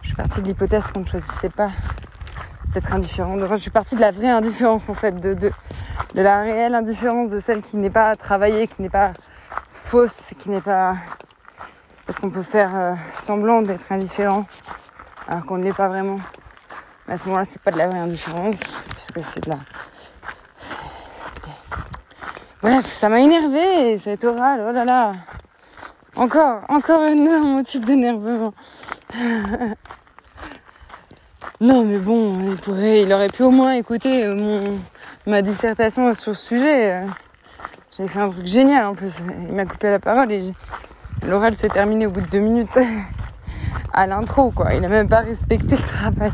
Je 0.01 0.07
suis 0.07 0.16
partie 0.18 0.41
de 0.41 0.47
l'hypothèse 0.47 0.88
qu'on 0.88 0.99
ne 0.99 1.05
choisissait 1.05 1.47
pas 1.47 1.72
d'être 2.74 2.93
indifférent. 2.93 3.41
Enfin, 3.41 3.55
je 3.55 3.61
suis 3.61 3.72
partie 3.72 3.95
de 3.95 4.01
la 4.01 4.11
vraie 4.11 4.30
indifférence 4.30 4.89
en 4.89 4.93
fait, 4.93 5.13
de, 5.13 5.36
de, 5.36 5.53
de 6.14 6.22
la 6.22 6.41
réelle 6.41 6.76
indifférence, 6.76 7.30
de 7.30 7.39
celle 7.39 7.62
qui 7.62 7.78
n'est 7.78 7.89
pas 7.89 8.16
travaillée, 8.16 8.68
qui 8.68 8.82
n'est 8.82 8.89
pas 8.89 9.14
fausse, 9.72 10.34
qui 10.39 10.50
n'est 10.50 10.62
pas. 10.62 10.96
Parce 12.06 12.20
qu'on 12.20 12.30
peut 12.30 12.43
faire 12.43 12.76
euh, 12.76 12.93
semblant 13.22 13.62
d'être 13.62 13.91
indifférent 13.91 14.46
alors 15.28 15.46
qu'on 15.46 15.58
ne 15.58 15.64
l'est 15.64 15.74
pas 15.74 15.88
vraiment. 15.88 16.20
Mais 17.08 17.16
à 17.16 17.18
ce 17.18 17.26
moment-là, 17.26 17.46
c'est 17.46 17.62
pas 17.62 17.72
de 17.72 17.78
la 17.78 17.88
vraie 17.88 18.00
indifférence, 18.00 18.60
puisque 18.91 19.22
c'est 19.22 19.43
de 19.43 19.50
la. 19.50 19.58
Bref, 22.62 22.86
ça 22.86 23.10
m'a 23.10 23.20
énervé 23.20 23.98
cet 24.00 24.24
oral, 24.24 24.66
oh 24.68 24.72
là 24.72 24.86
là. 24.86 25.14
Encore, 26.16 26.62
encore 26.70 27.02
un, 27.02 27.28
un 27.28 27.43
motif 27.43 27.82
d'énervement. 27.82 28.54
non, 31.62 31.86
mais 31.86 32.00
bon, 32.00 32.39
il 32.52 32.56
pourrait, 32.56 33.02
il 33.04 33.14
aurait 33.14 33.30
pu 33.30 33.43
au 33.43 33.52
moins 33.52 33.74
écouter 33.74 34.26
euh, 34.26 34.34
mon, 34.34 34.80
ma 35.26 35.41
dissertation 35.41 36.13
sur 36.13 36.36
ce 36.36 36.47
sujet. 36.47 36.93
euh. 36.93 37.05
J'avais 37.95 38.09
fait 38.09 38.19
un 38.19 38.28
truc 38.30 38.45
génial 38.45 38.86
en 38.86 38.93
plus. 38.95 39.21
Il 39.47 39.55
m'a 39.55 39.65
coupé 39.65 39.89
la 39.89 39.99
parole 39.99 40.32
et 40.32 40.41
j'ai- 40.41 41.28
l'oral 41.28 41.55
s'est 41.55 41.69
terminé 41.69 42.05
au 42.07 42.11
bout 42.11 42.21
de 42.21 42.28
deux 42.28 42.39
minutes. 42.39 42.78
à 43.93 44.07
l'intro, 44.07 44.51
quoi. 44.51 44.73
Il 44.73 44.84
a 44.84 44.89
même 44.89 45.07
pas 45.07 45.21
respecté 45.21 45.76
le 45.78 45.82
travail 45.82 46.32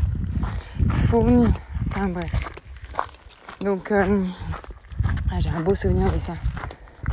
fourni. 1.06 1.46
Enfin 1.90 2.08
bref. 2.08 2.32
Donc, 3.60 3.92
euh, 3.92 4.24
ah, 5.30 5.36
j'ai 5.38 5.50
un 5.50 5.60
beau 5.60 5.74
souvenir 5.74 6.10
de 6.10 6.18
ça. 6.18 6.32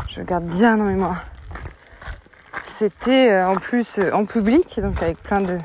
Je 0.08 0.22
garde 0.22 0.46
bien 0.46 0.80
en 0.80 0.84
mémoire. 0.86 1.26
C'était 2.64 3.32
euh, 3.32 3.48
en 3.48 3.56
plus 3.58 4.00
en 4.14 4.26
public, 4.26 4.80
donc 4.82 5.02
avec 5.04 5.22
plein 5.22 5.42
de, 5.42 5.60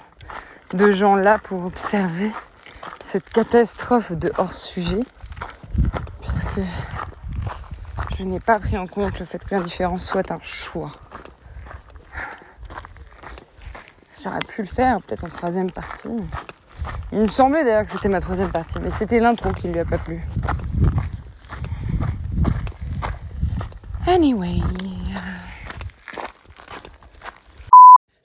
de 0.75 0.91
gens 0.91 1.17
là 1.17 1.39
pour 1.39 1.65
observer 1.65 2.31
cette 3.03 3.31
catastrophe 3.31 4.13
de 4.13 4.31
hors-sujet. 4.37 5.01
Puisque 6.21 6.61
je 8.17 8.25
n'ai 8.25 8.41
pas 8.41 8.59
pris 8.59 8.79
en 8.79 8.87
compte 8.87 9.19
le 9.19 9.25
fait 9.25 9.45
que 9.45 9.55
l'indifférence 9.55 10.05
soit 10.05 10.31
un 10.31 10.39
choix. 10.41 10.93
J'aurais 14.23 14.39
pu 14.39 14.63
le 14.63 14.69
faire 14.69 15.03
peut-être 15.03 15.25
en 15.25 15.29
troisième 15.29 15.71
partie. 15.71 16.09
Il 17.13 17.19
me 17.21 17.29
semblait 17.29 17.65
d'ailleurs 17.65 17.85
que 17.85 17.91
c'était 17.91 18.09
ma 18.09 18.21
troisième 18.21 18.51
partie, 18.51 18.79
mais 18.81 18.91
c'était 18.91 19.21
l'intro 19.21 19.51
qui 19.53 19.69
lui 19.69 19.81
a 19.81 19.85
pas 19.85 19.99
plu. 19.99 20.21
Anyway. 24.07 24.61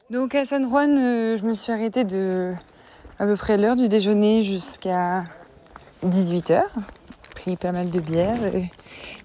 Donc 0.09 0.35
à 0.35 0.45
San 0.45 0.67
Juan, 0.67 0.97
euh, 0.97 1.37
je 1.37 1.45
me 1.45 1.53
suis 1.53 1.71
arrêtée 1.71 2.03
de 2.03 2.53
à 3.19 3.25
peu 3.25 3.35
près 3.35 3.57
l'heure 3.57 3.75
du 3.75 3.87
déjeuner 3.87 4.43
jusqu'à 4.43 5.25
18h. 6.05 6.61
Pas 7.57 7.71
mal 7.71 7.89
de 7.89 7.99
bière. 7.99 8.35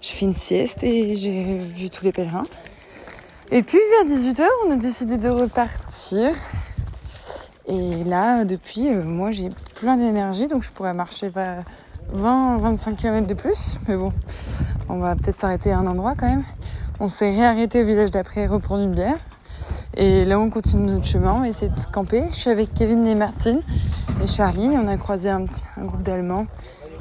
J'ai 0.01 0.13
fait 0.15 0.25
une 0.25 0.33
sieste 0.33 0.83
et 0.83 1.15
j'ai 1.15 1.57
vu 1.57 1.89
tous 1.89 2.03
les 2.03 2.11
pèlerins. 2.11 2.43
Et 3.51 3.61
puis 3.63 3.77
vers 4.07 4.17
18h, 4.17 4.43
on 4.67 4.71
a 4.71 4.75
décidé 4.75 5.17
de 5.17 5.29
repartir. 5.29 6.31
Et 7.67 8.03
là, 8.03 8.43
depuis, 8.45 8.89
euh, 8.89 9.03
moi 9.03 9.31
j'ai 9.31 9.49
plein 9.75 9.97
d'énergie, 9.97 10.47
donc 10.47 10.63
je 10.63 10.71
pourrais 10.71 10.93
marcher 10.93 11.31
20-25 12.13 12.95
km 12.95 13.27
de 13.27 13.33
plus. 13.33 13.77
Mais 13.87 13.95
bon, 13.97 14.11
on 14.89 14.99
va 14.99 15.15
peut-être 15.15 15.39
s'arrêter 15.39 15.71
à 15.71 15.79
un 15.79 15.87
endroit 15.87 16.13
quand 16.17 16.27
même. 16.27 16.43
On 16.99 17.09
s'est 17.09 17.31
réarrêté 17.31 17.81
au 17.83 17.85
village 17.85 18.11
d'après, 18.11 18.45
reprendre 18.47 18.83
une 18.83 18.93
bière. 18.93 19.17
Et 19.97 20.25
là, 20.25 20.39
on 20.39 20.49
continue 20.49 20.91
notre 20.91 21.05
chemin, 21.05 21.33
on 21.33 21.39
va 21.39 21.47
essayer 21.47 21.69
de 21.69 21.79
camper. 21.91 22.23
Je 22.31 22.35
suis 22.35 22.49
avec 22.49 22.73
Kevin 22.73 23.05
et 23.07 23.15
Martine 23.15 23.61
et 24.23 24.27
Charlie. 24.27 24.69
On 24.77 24.87
a 24.87 24.97
croisé 24.97 25.29
un, 25.29 25.45
petit- 25.45 25.63
un 25.77 25.85
groupe 25.85 26.03
d'Allemands 26.03 26.45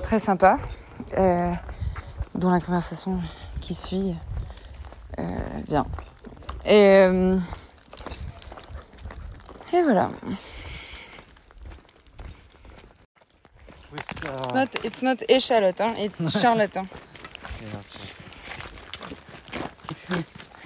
très 0.02 0.18
sympa, 0.18 0.58
euh, 1.16 1.52
dont 2.34 2.50
la 2.50 2.60
conversation 2.60 3.20
qui 3.60 3.74
suit 3.74 4.14
euh, 5.18 5.22
vient. 5.68 5.86
Et, 6.64 7.04
euh, 7.06 7.38
et 9.72 9.82
voilà. 9.82 10.10
It's 13.96 14.52
not, 14.52 14.84
it's 14.84 15.02
not 15.02 15.16
échalote, 15.28 15.80
hein, 15.80 15.94
it's 15.98 16.30
Charlotte. 16.40 16.76
Hein. 16.76 16.86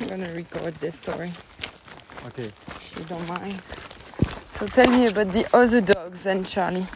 I'm 0.01 0.09
gonna 0.09 0.33
record 0.33 0.75
this 0.77 0.95
story, 0.97 1.33
okay. 2.27 2.45
if 2.45 2.99
you 2.99 3.05
don't 3.05 3.27
mind. 3.29 3.61
So 4.59 4.67
tell 4.67 4.89
me 4.89 5.07
about 5.07 5.33
the 5.33 5.47
other 5.55 5.81
dogs 5.81 6.27
and 6.27 6.47
Charlie. 6.47 6.87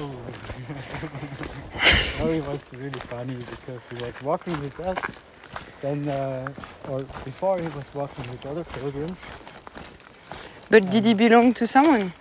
Oh, 0.00 0.10
it 2.30 2.44
was 2.46 2.72
really 2.72 3.00
funny 3.00 3.34
because 3.34 3.88
he 3.88 3.96
was 4.04 4.22
walking 4.22 4.58
with 4.60 4.78
us. 4.80 4.98
Then, 5.80 6.08
uh, 6.08 6.48
or 6.88 7.02
before 7.24 7.58
he 7.58 7.68
was 7.68 7.92
walking 7.94 8.28
with 8.30 8.44
other 8.46 8.64
pilgrims. 8.64 9.20
But 10.70 10.90
did 10.90 11.04
he 11.04 11.14
belong 11.14 11.54
to 11.54 11.66
someone? 11.66 12.12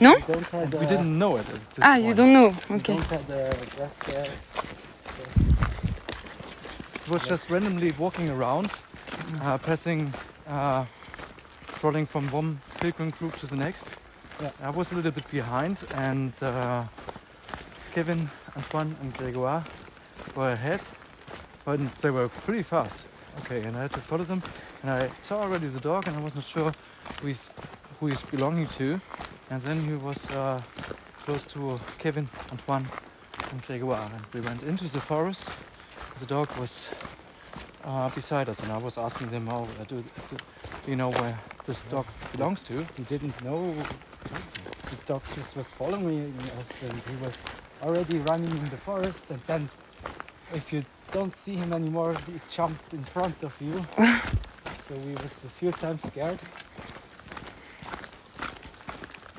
No? 0.00 0.14
We, 0.14 0.32
don't 0.32 0.46
have, 0.46 0.72
we 0.74 0.86
uh, 0.86 0.88
didn't 0.88 1.18
know 1.18 1.36
it 1.36 1.46
at 1.48 1.78
Ah, 1.82 1.94
point. 1.94 2.04
you 2.06 2.14
don't 2.14 2.32
know. 2.32 2.48
we 2.68 2.76
Okay. 2.76 2.92
don't 2.94 3.04
have 3.04 3.26
the 3.26 3.56
dress 3.76 3.94
there. 4.06 4.26
He 7.04 7.12
was 7.12 7.22
just 7.28 7.50
randomly 7.50 7.92
walking 7.98 8.30
around, 8.30 8.70
uh, 9.42 9.58
passing, 9.58 10.12
uh, 10.48 10.84
strolling 11.76 12.06
from 12.06 12.28
one 12.30 12.60
pilgrim 12.80 13.10
group 13.10 13.36
to 13.38 13.46
the 13.46 13.56
next. 13.56 13.86
Yeah. 14.40 14.50
I 14.62 14.70
was 14.70 14.90
a 14.90 14.96
little 14.96 15.12
bit 15.12 15.30
behind, 15.30 15.78
and 15.94 16.32
uh, 16.42 16.84
Kevin, 17.92 18.28
Antoine, 18.56 18.96
and 19.00 19.16
Gregoire 19.16 19.62
were 20.34 20.50
ahead, 20.50 20.80
but 21.64 21.78
they 21.96 22.10
were 22.10 22.28
pretty 22.28 22.62
fast. 22.64 23.06
Okay, 23.40 23.62
and 23.62 23.76
I 23.76 23.82
had 23.82 23.92
to 23.92 24.00
follow 24.00 24.24
them, 24.24 24.42
and 24.82 24.90
I 24.90 25.08
saw 25.08 25.42
already 25.42 25.68
the 25.68 25.80
dog, 25.80 26.08
and 26.08 26.16
I 26.16 26.20
was 26.20 26.34
not 26.34 26.44
sure 26.44 26.72
who 27.20 27.28
he's, 27.28 27.48
who 28.00 28.08
he's 28.08 28.22
belonging 28.22 28.66
to. 28.78 29.00
And 29.50 29.62
then 29.62 29.80
he 29.82 29.92
was 29.92 30.28
uh, 30.30 30.60
close 31.24 31.44
to 31.46 31.78
Kevin, 31.98 32.28
Antoine, 32.50 32.86
and 33.50 33.62
Gregoire, 33.62 34.10
and 34.12 34.24
we 34.32 34.40
went 34.40 34.62
into 34.64 34.84
the 34.84 35.00
forest. 35.00 35.48
The 36.18 36.26
dog 36.26 36.48
was 36.58 36.88
uh, 37.84 38.08
beside 38.10 38.48
us, 38.48 38.60
and 38.62 38.72
I 38.72 38.78
was 38.78 38.98
asking 38.98 39.30
them, 39.30 39.48
"Oh, 39.48 39.66
uh, 39.80 39.84
do, 39.84 40.02
do 40.02 40.90
you 40.90 40.96
know 40.96 41.10
where 41.10 41.38
this 41.66 41.82
dog 41.84 42.06
belongs 42.32 42.62
to?" 42.64 42.84
He 42.96 43.02
didn't 43.04 43.42
know 43.44 43.74
the 44.90 44.96
dog 45.06 45.22
just 45.34 45.56
was 45.56 45.66
following 45.66 46.32
us 46.60 46.82
and 46.82 46.98
he 47.10 47.16
was 47.24 47.36
already 47.82 48.18
running 48.18 48.50
in 48.50 48.64
the 48.70 48.76
forest 48.76 49.30
and 49.30 49.40
then 49.46 49.68
if 50.54 50.72
you 50.72 50.84
don't 51.12 51.36
see 51.36 51.56
him 51.56 51.72
anymore 51.72 52.14
he 52.26 52.40
jumped 52.50 52.92
in 52.92 53.02
front 53.04 53.36
of 53.42 53.56
you 53.60 53.84
so 54.88 54.94
we 55.06 55.12
was 55.14 55.44
a 55.44 55.48
few 55.48 55.72
times 55.72 56.02
scared 56.02 56.38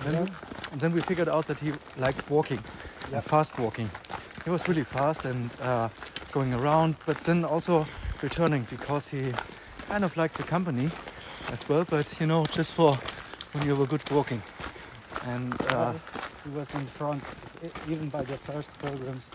Then 0.03 0.23
we, 0.23 0.29
and 0.71 0.81
then 0.81 0.91
we 0.93 1.01
figured 1.01 1.29
out 1.29 1.47
that 1.47 1.59
he 1.59 1.71
liked 1.97 2.29
walking, 2.29 2.59
Yeah. 3.11 3.21
fast 3.21 3.57
walking. 3.57 3.89
he 4.43 4.49
was 4.51 4.67
really 4.67 4.83
fast 4.83 5.25
and 5.25 5.49
uh, 5.61 5.89
going 6.31 6.53
around, 6.53 6.95
but 7.07 7.17
then 7.21 7.43
also 7.43 7.85
returning 8.25 8.65
because 8.69 9.07
he 9.07 9.21
kind 9.87 10.03
of 10.03 10.17
liked 10.17 10.37
the 10.37 10.43
company 10.55 10.89
as 11.53 11.61
well. 11.69 11.85
But 11.95 12.07
you 12.19 12.27
know, 12.27 12.43
just 12.45 12.73
for 12.73 12.91
when 13.51 13.67
you 13.67 13.75
were 13.75 13.85
good 13.85 14.09
walking. 14.09 14.41
And 15.33 15.53
uh, 15.69 15.93
he 16.43 16.49
was 16.49 16.73
in 16.75 16.85
front, 16.85 17.23
even 17.87 18.09
by 18.09 18.23
the 18.23 18.37
first 18.37 18.69
pilgrims 18.79 19.25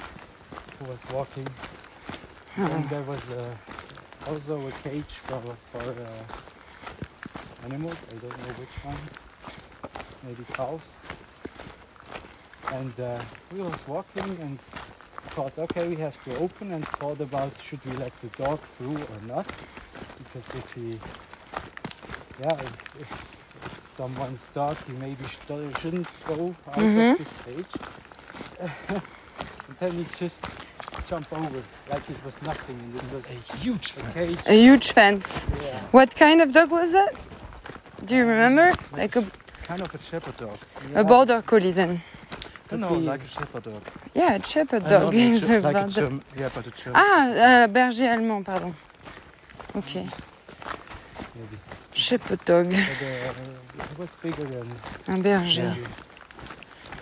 who 0.78 0.84
was 0.92 1.02
walking. 1.12 1.48
And 2.56 2.88
there 2.90 3.02
was 3.02 3.24
uh, 3.30 3.44
also 4.26 4.54
a 4.66 4.72
cage 4.86 5.14
for, 5.26 5.40
for 5.72 5.86
uh, 6.08 7.66
animals, 7.66 7.98
I 8.12 8.14
don't 8.22 8.38
know 8.42 8.54
which 8.62 8.76
one, 8.92 9.02
maybe 10.24 10.44
cows. 10.52 10.86
And 12.72 12.94
uh, 13.00 13.22
we 13.52 13.60
was 13.62 13.80
walking 13.86 14.30
and 14.44 14.58
thought, 15.34 15.56
okay, 15.58 15.88
we 15.88 15.96
have 15.96 16.16
to 16.24 16.36
open 16.38 16.72
and 16.72 16.86
thought 17.00 17.20
about 17.20 17.50
should 17.66 17.82
we 17.86 17.92
let 17.96 18.12
the 18.20 18.28
dog 18.42 18.60
through 18.76 18.96
or 19.12 19.20
not. 19.26 19.46
Because 20.22 20.46
if 20.60 20.66
he, 20.74 20.88
yeah, 22.42 22.60
if, 23.00 23.00
if 23.02 23.88
someone's 23.96 24.46
dog, 24.54 24.76
he 24.86 24.92
maybe 24.92 25.24
sh- 25.24 25.80
shouldn't 25.80 26.08
go 26.26 26.54
out 26.68 26.74
Mhm. 26.76 27.12
of 27.12 27.18
this 27.22 27.34
cage. 27.46 27.72
and 29.68 29.76
then 29.80 29.92
he 30.00 30.04
just 30.18 30.44
jumped 31.08 31.32
over 31.32 31.62
like 31.92 32.04
it 32.10 32.20
was 32.24 32.36
nothing 32.42 32.78
and 32.84 32.94
it 33.02 33.10
was 33.16 33.24
a 33.36 33.38
huge 33.62 33.86
cage. 34.14 34.36
A 34.46 34.52
huge 34.66 34.92
fence. 34.92 35.28
Yeah. 35.64 35.80
What 35.98 36.14
kind 36.14 36.38
of 36.42 36.52
dog 36.52 36.70
was 36.70 36.92
that? 36.92 37.14
Do 38.04 38.14
you 38.14 38.24
remember? 38.34 38.66
Like 38.92 39.16
a, 39.16 39.24
kind 39.64 39.80
of 39.80 39.94
a 39.94 40.02
shepherd 40.02 40.36
dog. 40.36 40.58
a 40.94 41.02
border 41.04 41.40
collie 41.42 41.72
then? 41.72 42.02
No, 42.70 42.76
no, 42.76 42.88
Could 42.88 42.98
be- 43.00 43.06
like 43.12 43.22
a 43.24 43.28
shepherd 43.28 43.62
dog. 43.62 43.82
Yeah, 44.14 44.34
a 44.34 44.42
shepherd 44.42 44.84
Uh, 44.84 44.88
dog. 44.88 45.14
is 45.14 45.40
Ge- 45.40 45.50
a 45.50 45.60
like 45.60 45.76
a 45.76 46.20
yeah, 46.36 46.48
but 46.54 46.66
a. 46.66 46.72
Ah, 46.94 47.28
euh, 47.28 47.66
berger 47.68 48.08
allemand, 48.12 48.44
pardon. 48.44 48.74
Ok. 49.74 49.94
Yeah, 49.94 50.04
Shepherd 51.94 52.44
dog. 52.44 52.72
Un 55.08 55.22
berger. 55.22 55.62
yeah. 55.62 55.74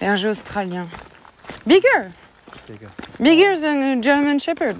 Berger 0.00 0.30
australien. 0.30 0.88
Bigger! 1.66 2.12
bigger. 2.66 2.88
Bigger 3.18 3.56
than 3.58 3.98
a 3.98 4.00
German 4.02 4.38
shepherd. 4.38 4.76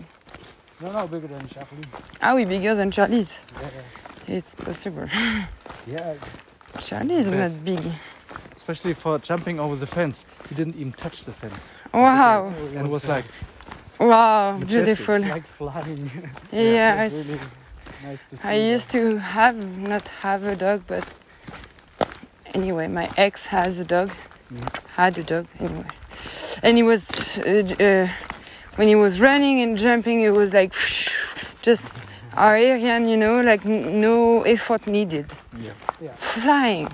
No, 0.81 0.93
no, 0.93 1.07
bigger 1.07 1.29
than 1.29 1.49
Charlie. 1.49 1.89
Ah 2.21 2.35
oui, 2.35 2.45
bigger 2.45 2.75
than 2.75 2.91
Charlie's. 2.91 3.43
Yeah, 4.29 4.37
It's 4.37 4.55
possible. 4.55 5.07
yeah. 5.87 6.15
Charlie 6.81 7.17
is 7.17 7.29
not 7.29 7.53
big. 7.65 7.81
Especially 8.69 8.93
for 8.93 9.19
jumping 9.19 9.59
over 9.59 9.77
the 9.77 9.87
fence. 9.87 10.27
He 10.51 10.55
didn't 10.55 10.77
even 10.77 10.93
touch 10.93 11.25
the 11.25 11.33
fence. 11.33 11.71
Wow. 11.95 12.53
So 12.53 12.67
And 12.77 12.87
it 12.87 12.91
was 12.91 13.07
uh, 13.07 13.15
like, 13.15 13.25
Wow, 13.99 14.59
Majestic. 14.59 14.85
beautiful. 14.85 15.21
like 15.21 15.47
flying. 15.47 16.11
Yeah, 16.53 16.93
It 16.93 17.15
was 17.15 17.31
it's, 17.31 17.31
really 17.31 17.51
nice 18.05 18.23
to 18.29 18.37
see. 18.37 18.47
I 18.47 18.55
used 18.75 18.91
to 18.91 19.17
have, 19.17 19.57
not 19.79 20.07
have 20.23 20.47
a 20.47 20.55
dog, 20.55 20.83
but 20.87 21.07
anyway, 22.53 22.89
my 22.89 23.09
ex 23.17 23.47
has 23.47 23.79
a 23.81 23.85
dog, 23.87 24.11
had 24.97 25.17
a 25.17 25.23
dog 25.23 25.47
anyway. 25.59 25.89
And 26.63 26.77
he 26.77 26.83
was, 26.83 27.09
uh, 27.39 27.75
uh, 27.81 28.09
when 28.77 28.87
he 28.87 28.97
was 28.97 29.19
running 29.19 29.63
and 29.63 29.79
jumping, 29.79 30.21
it 30.21 30.35
was 30.35 30.53
like 30.53 30.75
just 31.63 32.03
Aryan, 32.37 33.09
you 33.09 33.17
know, 33.17 33.41
like 33.41 33.65
no 33.65 34.43
effort 34.43 34.87
needed. 34.87 35.25
yeah. 35.59 35.73
Yeah, 36.03 36.13
Flying. 36.17 36.89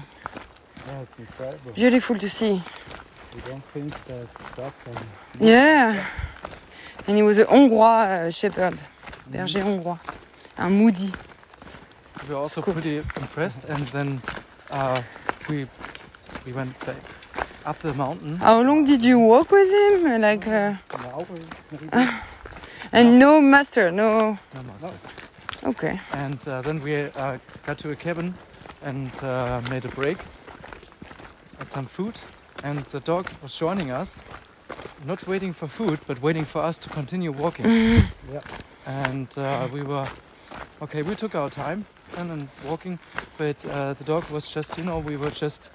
Yeah, 0.87 1.01
it's 1.01 1.19
incredible. 1.19 1.73
Beautiful 1.75 2.19
to 2.19 2.29
see. 2.29 2.55
You 3.35 3.41
don't 3.47 3.65
think 3.73 3.93
that 4.07 4.27
dog 4.57 4.73
can. 4.85 4.97
Yeah. 5.41 6.05
And 7.07 7.17
he 7.17 7.23
was 7.23 7.39
a 7.39 7.45
Hongrois 7.45 8.07
uh, 8.07 8.31
shepherd, 8.31 8.81
berger 9.27 9.63
hongrois, 9.63 9.99
un 10.57 10.73
moody. 10.73 11.13
We 12.29 12.35
were 12.35 12.41
also 12.41 12.63
Good. 12.63 12.75
pretty 12.75 12.97
impressed. 12.99 13.65
And 13.65 13.89
then 13.89 14.23
uh, 14.71 15.01
we 15.49 15.67
we 16.47 16.53
went 16.53 16.79
back 16.87 16.97
up 17.67 17.79
the 17.81 17.93
mountain. 17.95 18.37
How 18.37 18.63
long 18.63 18.85
did 18.85 19.03
you 19.03 19.19
walk 19.19 19.51
with 19.51 19.71
him? 19.71 20.21
Like, 20.21 20.47
uh, 20.47 20.75
hour, 20.93 21.27
maybe. 21.71 21.89
and 22.93 23.19
no 23.19 23.41
master, 23.41 23.91
no. 23.91 24.39
No 24.55 24.63
master. 24.63 24.93
Okay. 25.65 25.99
And 26.13 26.39
uh, 26.47 26.61
then 26.63 26.83
we 26.83 26.97
uh, 26.97 27.39
got 27.67 27.79
to 27.79 27.91
a 27.91 27.97
cabin 27.97 28.35
and 28.83 29.11
uh, 29.23 29.63
made 29.71 29.85
a 29.85 29.89
break, 29.89 30.19
had 31.59 31.71
some 31.71 31.87
food, 31.87 32.15
and 32.65 32.79
the 32.91 33.01
dog 33.01 33.29
was 33.43 33.55
joining 33.55 33.91
us, 33.91 34.21
not 35.07 35.27
waiting 35.27 35.53
for 35.53 35.69
food, 35.69 35.99
but 36.07 36.21
waiting 36.23 36.45
for 36.45 36.63
us 36.63 36.79
to 36.79 36.89
continue 36.91 37.33
walking. 37.33 37.67
Yeah. 38.33 38.41
And 38.87 39.29
uh, 39.37 39.69
we 39.73 39.83
were 39.83 40.09
okay. 40.81 41.03
We 41.03 41.15
took 41.15 41.35
our 41.35 41.51
time 41.51 41.85
and 42.17 42.31
then 42.31 42.49
walking, 42.67 42.99
but 43.37 43.57
uh, 43.67 43.93
the 43.95 44.05
dog 44.05 44.29
was 44.31 44.51
just, 44.51 44.79
you 44.79 44.85
know, 44.85 44.99
we 44.99 45.17
were 45.19 45.31
just 45.31 45.71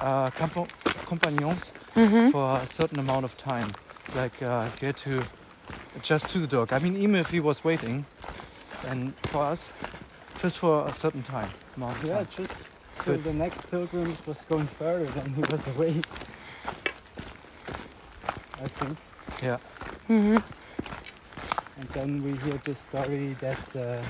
uh, 0.00 0.28
campo- 0.30 0.66
compagnons 1.06 1.70
hmm 1.94 2.30
for 2.30 2.58
a 2.60 2.66
certain 2.66 2.98
amount 2.98 3.24
of 3.24 3.36
time. 3.36 3.70
Like 4.16 4.42
uh, 4.42 4.68
get 4.80 4.96
to 4.98 5.22
adjust 5.96 6.28
to 6.30 6.38
the 6.40 6.46
dog. 6.48 6.72
I 6.72 6.78
mean, 6.80 6.96
even 6.96 7.14
if 7.14 7.30
he 7.30 7.38
was 7.40 7.62
waiting, 7.64 8.04
and 8.88 9.14
for 9.30 9.42
us, 9.44 9.68
just 10.42 10.58
for 10.58 10.86
a 10.88 10.92
certain 10.92 11.22
time. 11.22 11.50
Amount 11.76 11.96
of 12.02 12.04
Yeah, 12.08 12.16
time. 12.18 12.28
just 12.36 12.52
till 13.04 13.14
Good. 13.14 13.24
the 13.24 13.32
next 13.34 13.70
pilgrims 13.70 14.24
was 14.26 14.44
going 14.44 14.66
further 14.66 15.06
than 15.06 15.34
he 15.34 15.40
was 15.40 15.66
away. 15.68 16.00
I 18.62 18.68
think. 18.68 18.98
Yeah. 19.42 19.58
hmm 20.06 20.36
And 21.78 21.88
then 21.92 22.22
we 22.22 22.32
hear 22.38 22.58
the 22.64 22.74
story 22.74 23.36
that 23.40 23.76
uh, 23.76 24.02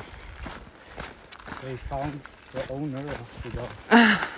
they 1.62 1.76
found 1.90 2.20
the 2.52 2.72
owner 2.72 2.98
of 2.98 3.42
the 3.42 3.50
dog 3.50 3.70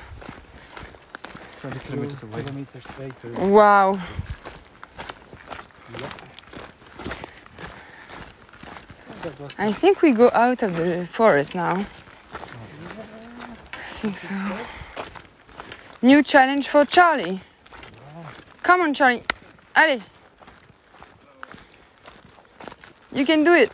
20 1.61 1.78
kilometers 1.80 2.22
away. 2.22 2.40
kilometers 2.40 2.99
later. 2.99 3.30
Wow. 3.49 3.99
Yeah. 6.01 6.09
That 9.22 9.40
was 9.40 9.53
I 9.59 9.72
think 9.72 10.01
we 10.03 10.12
go 10.12 10.30
out 10.32 10.62
of 10.62 10.76
the 10.76 11.07
forest 11.07 11.55
now. 11.55 11.84
I 13.99 14.01
think 14.01 14.18
so. 14.18 14.30
New 16.03 16.22
challenge 16.22 16.68
for 16.68 16.84
Charlie. 16.84 17.40
Come 18.62 18.82
on, 18.82 18.94
Charlie. 18.94 19.24
Allez. 19.74 20.03
You 23.12 23.26
can 23.26 23.42
do 23.42 23.55
it. 23.55 23.72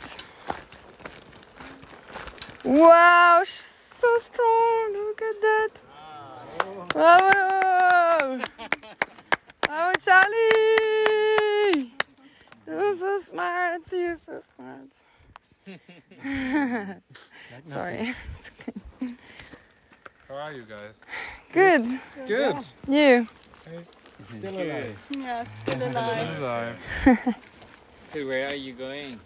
Wow, 2.65 3.43
she's 3.45 3.67
so 4.01 4.17
strong. 4.17 4.93
Look 4.95 5.21
at 5.21 5.41
that. 5.43 5.69
Bravo. 6.89 8.41
Bravo, 9.61 9.93
Charlie. 10.01 11.93
You're 12.67 12.97
so 12.97 13.21
smart. 13.21 13.83
You're 13.93 14.19
so 14.25 14.41
smart. 14.57 14.89
Sorry. 17.69 18.15
How 20.35 20.49
are 20.49 20.53
you 20.53 20.65
guys? 20.65 20.99
Good. 21.53 21.87
Good. 22.27 22.57
You. 22.89 23.29
still 24.27 24.55
alive. 24.61 24.99
Yes, 25.17 25.49
still 25.63 25.83
alive. 25.91 26.43
Alive. 26.43 26.79
So 28.13 28.27
where 28.27 28.49
are 28.49 28.55
you 28.55 28.73
going? 28.73 29.21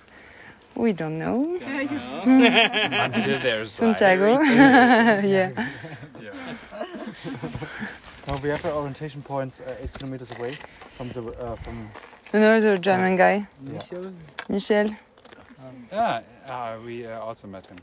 We 0.76 0.92
don't 0.92 1.18
know. 1.18 1.58
Until 1.62 3.40
there's 3.40 3.72
Santiago. 3.72 4.40
yeah. 4.42 5.22
Yeah. 6.20 6.32
No, 8.26 8.36
we 8.42 8.50
have 8.50 8.64
our 8.66 8.72
orientation 8.72 9.22
points 9.22 9.60
uh, 9.60 9.76
eight 9.82 9.92
kilometers 9.94 10.30
away 10.38 10.58
from 10.98 11.08
the 11.08 11.22
uh, 11.22 11.56
from. 11.56 11.88
Another 12.34 12.76
German 12.76 13.16
guy, 13.16 13.46
Michel, 13.62 14.12
Michel. 14.48 14.88
Yeah. 15.90 16.20
Uh, 16.46 16.76
we 16.84 17.06
uh, 17.06 17.20
also 17.20 17.46
met 17.48 17.66
him. 17.66 17.78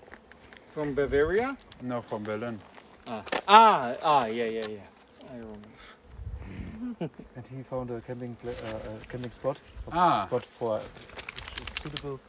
From 0.70 0.94
Bavaria? 0.94 1.58
No, 1.82 2.02
from 2.02 2.24
Berlin. 2.24 2.60
Ah, 3.08 3.24
ah, 3.48 3.96
ah 4.02 4.26
yeah, 4.26 4.46
yeah, 4.46 4.68
yeah. 4.68 5.32
I 5.32 5.36
remember. 5.38 5.70
And 7.36 7.46
he 7.52 7.64
found 7.64 7.90
a 7.92 8.02
camping 8.02 8.36
pla- 8.42 8.52
uh, 8.52 9.02
a 9.04 9.06
camping 9.12 9.32
spot. 9.32 9.60
a 9.88 9.92
Ah. 9.92 10.20
Spot 10.22 10.44
for 10.46 10.80
which 10.80 11.62
is 11.62 11.76
suitable. 11.84 12.20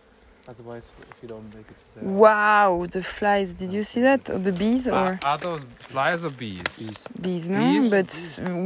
Otherwise, 0.48 0.90
if 1.10 1.22
you 1.22 1.28
don't 1.28 1.48
make 1.54 1.68
it 1.68 1.76
there. 1.94 2.04
Wow, 2.04 2.86
the 2.88 3.02
flies. 3.02 3.54
Did 3.54 3.72
you 3.72 3.82
see 3.82 4.00
that? 4.02 4.30
Or 4.30 4.38
the 4.38 4.52
bees 4.52 4.86
Are, 4.86 5.14
or 5.14 5.18
are 5.24 5.38
those 5.38 5.64
flies 5.80 6.24
or 6.24 6.30
bees? 6.30 6.62
Bees. 6.78 7.04
bees? 7.20 7.48
No, 7.48 7.58
Bees? 7.58 7.90
but 7.90 8.10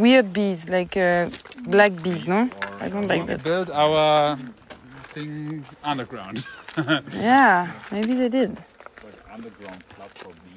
weird 0.02 0.30
bees, 0.30 0.68
like 0.68 0.94
uh, 0.98 1.30
black 1.62 1.92
bees. 2.02 2.26
No, 2.26 2.50
I 2.80 2.88
don't 2.90 3.06
like 3.08 3.22
We 3.22 3.26
that. 3.28 3.42
build 3.42 3.70
our 3.70 4.36
thing 5.14 5.64
underground. 5.82 6.44
Yeah, 7.14 7.72
maybe 7.90 8.12
they 8.14 8.28
did. 8.28 8.50
Like 9.04 9.18
underground 9.32 9.82
club 9.96 10.10
for 10.20 10.32
beef. 10.44 10.49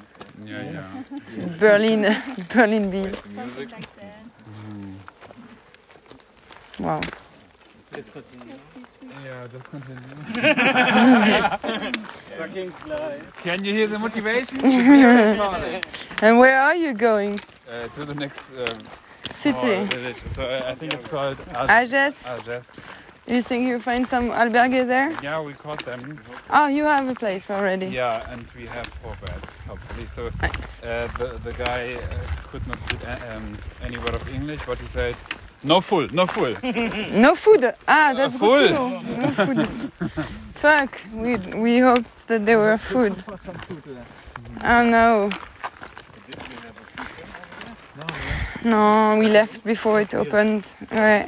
Yeah, 0.46 0.64
yeah. 0.64 1.04
It's 1.26 1.36
Berlin, 1.60 2.16
Berlin 2.54 2.90
bees. 2.90 3.22
The 3.22 3.30
music. 3.30 3.70
Wow. 6.80 7.00
Yeah, 9.24 9.48
just 9.52 9.70
continue. 9.70 10.34
Fucking 12.38 12.72
fly. 12.72 13.20
Can 13.44 13.64
you 13.64 13.74
hear 13.74 13.88
the 13.88 14.00
motivation? 14.00 14.60
And 16.24 16.40
where 16.40 16.60
are 16.60 16.76
you 16.76 16.94
going? 16.94 17.40
uh, 17.70 17.88
to 17.96 18.06
the 18.06 18.16
next 18.16 18.50
um, 18.50 18.82
City. 19.34 19.88
small. 19.88 20.14
So 20.32 20.44
uh, 20.44 20.72
I 20.72 20.76
think 20.76 20.94
it's 20.94 21.06
called 21.06 21.38
Al- 21.54 21.70
Ages. 21.82 22.26
Alges. 23.28 23.36
You 23.36 23.42
think 23.42 23.68
you 23.68 23.80
find 23.80 24.08
some 24.08 24.32
albergue 24.32 24.86
there? 24.88 25.12
Yeah, 25.22 25.42
we 25.42 25.54
caught 25.54 25.84
them. 25.86 26.20
Oh, 26.50 26.68
you 26.68 26.84
have 26.84 27.08
a 27.08 27.16
place 27.16 27.50
already. 27.50 27.88
Yeah, 27.88 28.22
and 28.32 28.46
we 28.56 28.66
have 28.68 28.86
four 29.02 29.16
beds, 29.26 29.60
hopefully. 29.68 30.08
So 30.08 30.30
Nice. 30.42 30.84
uh, 30.84 31.08
the 31.18 31.40
the 31.44 31.54
guy 31.54 31.94
uh, 31.96 32.50
could 32.52 32.68
not 32.68 32.80
speak 32.80 33.00
uh, 33.08 33.36
um, 33.36 33.58
any 33.82 33.98
word 33.98 34.16
of 34.16 34.34
English, 34.34 34.62
but 34.68 34.78
he 34.78 34.88
said, 34.88 35.16
"No 35.64 35.82
full, 35.82 36.08
no 36.12 36.26
full." 36.28 36.54
No 37.28 37.36
food. 37.36 37.64
Ah, 37.88 38.14
that's 38.16 38.38
full. 38.38 38.58
good 38.60 38.68
to 38.68 38.74
know. 38.74 39.00
No 39.02 39.28
food. 39.32 39.68
Fuck. 40.56 40.92
We 41.14 41.38
we 41.56 41.80
hoped 41.80 42.28
that 42.28 42.46
there 42.46 42.60
were 42.60 42.78
food. 42.78 43.14
Oh 44.66 44.84
no. 44.84 45.30
No, 48.64 49.18
we 49.20 49.28
left 49.28 49.64
before 49.66 50.02
it 50.02 50.14
opened. 50.16 50.64
Ouais. 50.92 51.28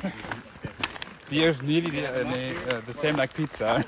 Beer 1.30 1.50
is 1.50 1.62
nearly 1.64 1.90
the, 1.90 2.08
uh, 2.08 2.24
the, 2.32 2.78
uh, 2.78 2.82
the 2.86 2.94
same 2.94 3.16
like 3.16 3.34
pizza. 3.34 3.84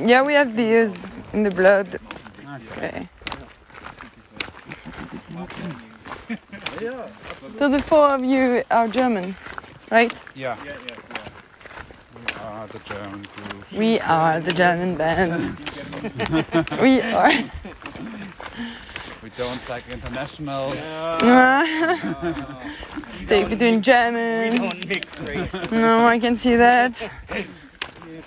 Yeah, 0.00 0.22
we 0.22 0.34
have 0.34 0.54
beers 0.54 1.06
in 1.32 1.42
the 1.42 1.50
blood. 1.50 1.98
Okay. 2.76 3.08
So 7.58 7.68
the 7.68 7.82
four 7.82 8.10
of 8.10 8.24
you 8.24 8.62
are 8.70 8.86
German, 8.86 9.34
right? 9.90 10.12
Yeah. 10.34 10.56
We 12.14 12.40
are 12.40 12.66
the 12.68 12.78
German 12.78 13.22
group. 13.22 13.72
We 13.72 14.00
are 14.00 14.40
the 14.40 14.52
German 14.52 14.94
band. 14.96 15.58
we 16.80 17.00
are. 17.00 17.32
We 19.22 19.30
don't 19.36 19.68
like 19.68 19.88
internationals. 19.90 20.78
Stay 23.10 23.44
between 23.44 23.82
German. 23.82 24.54
Don't 24.56 24.86
mix 24.86 25.18
race. 25.20 25.52
No, 25.72 26.06
I 26.06 26.18
can 26.18 26.36
see 26.36 26.56
that. 26.56 27.10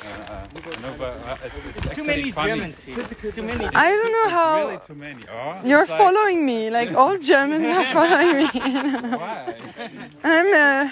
Uh, 0.04 0.48
no, 0.82 0.94
but 0.98 1.18
uh, 1.28 1.38
it's, 1.44 1.56
it's 1.86 1.96
Too 1.96 2.04
many 2.06 2.32
funny. 2.32 2.50
Germans 2.50 2.84
here. 2.84 3.06
It's 3.22 3.36
too 3.36 3.44
many. 3.44 3.66
I 3.66 3.90
don't 3.90 4.12
know 4.12 4.24
Really 4.64 4.76
how 4.76 4.78
too 4.78 4.96
many. 4.96 5.22
Oh, 5.30 5.60
you're 5.66 5.82
it's 5.82 5.90
like, 5.92 6.00
following 6.00 6.46
me. 6.46 6.70
Like 6.70 6.94
all 6.94 7.18
Germans 7.32 7.66
are 7.66 7.84
following 7.86 8.38
me. 8.38 8.48
Why? 9.18 9.56
I'm 10.24 10.54
uh, 10.54 10.92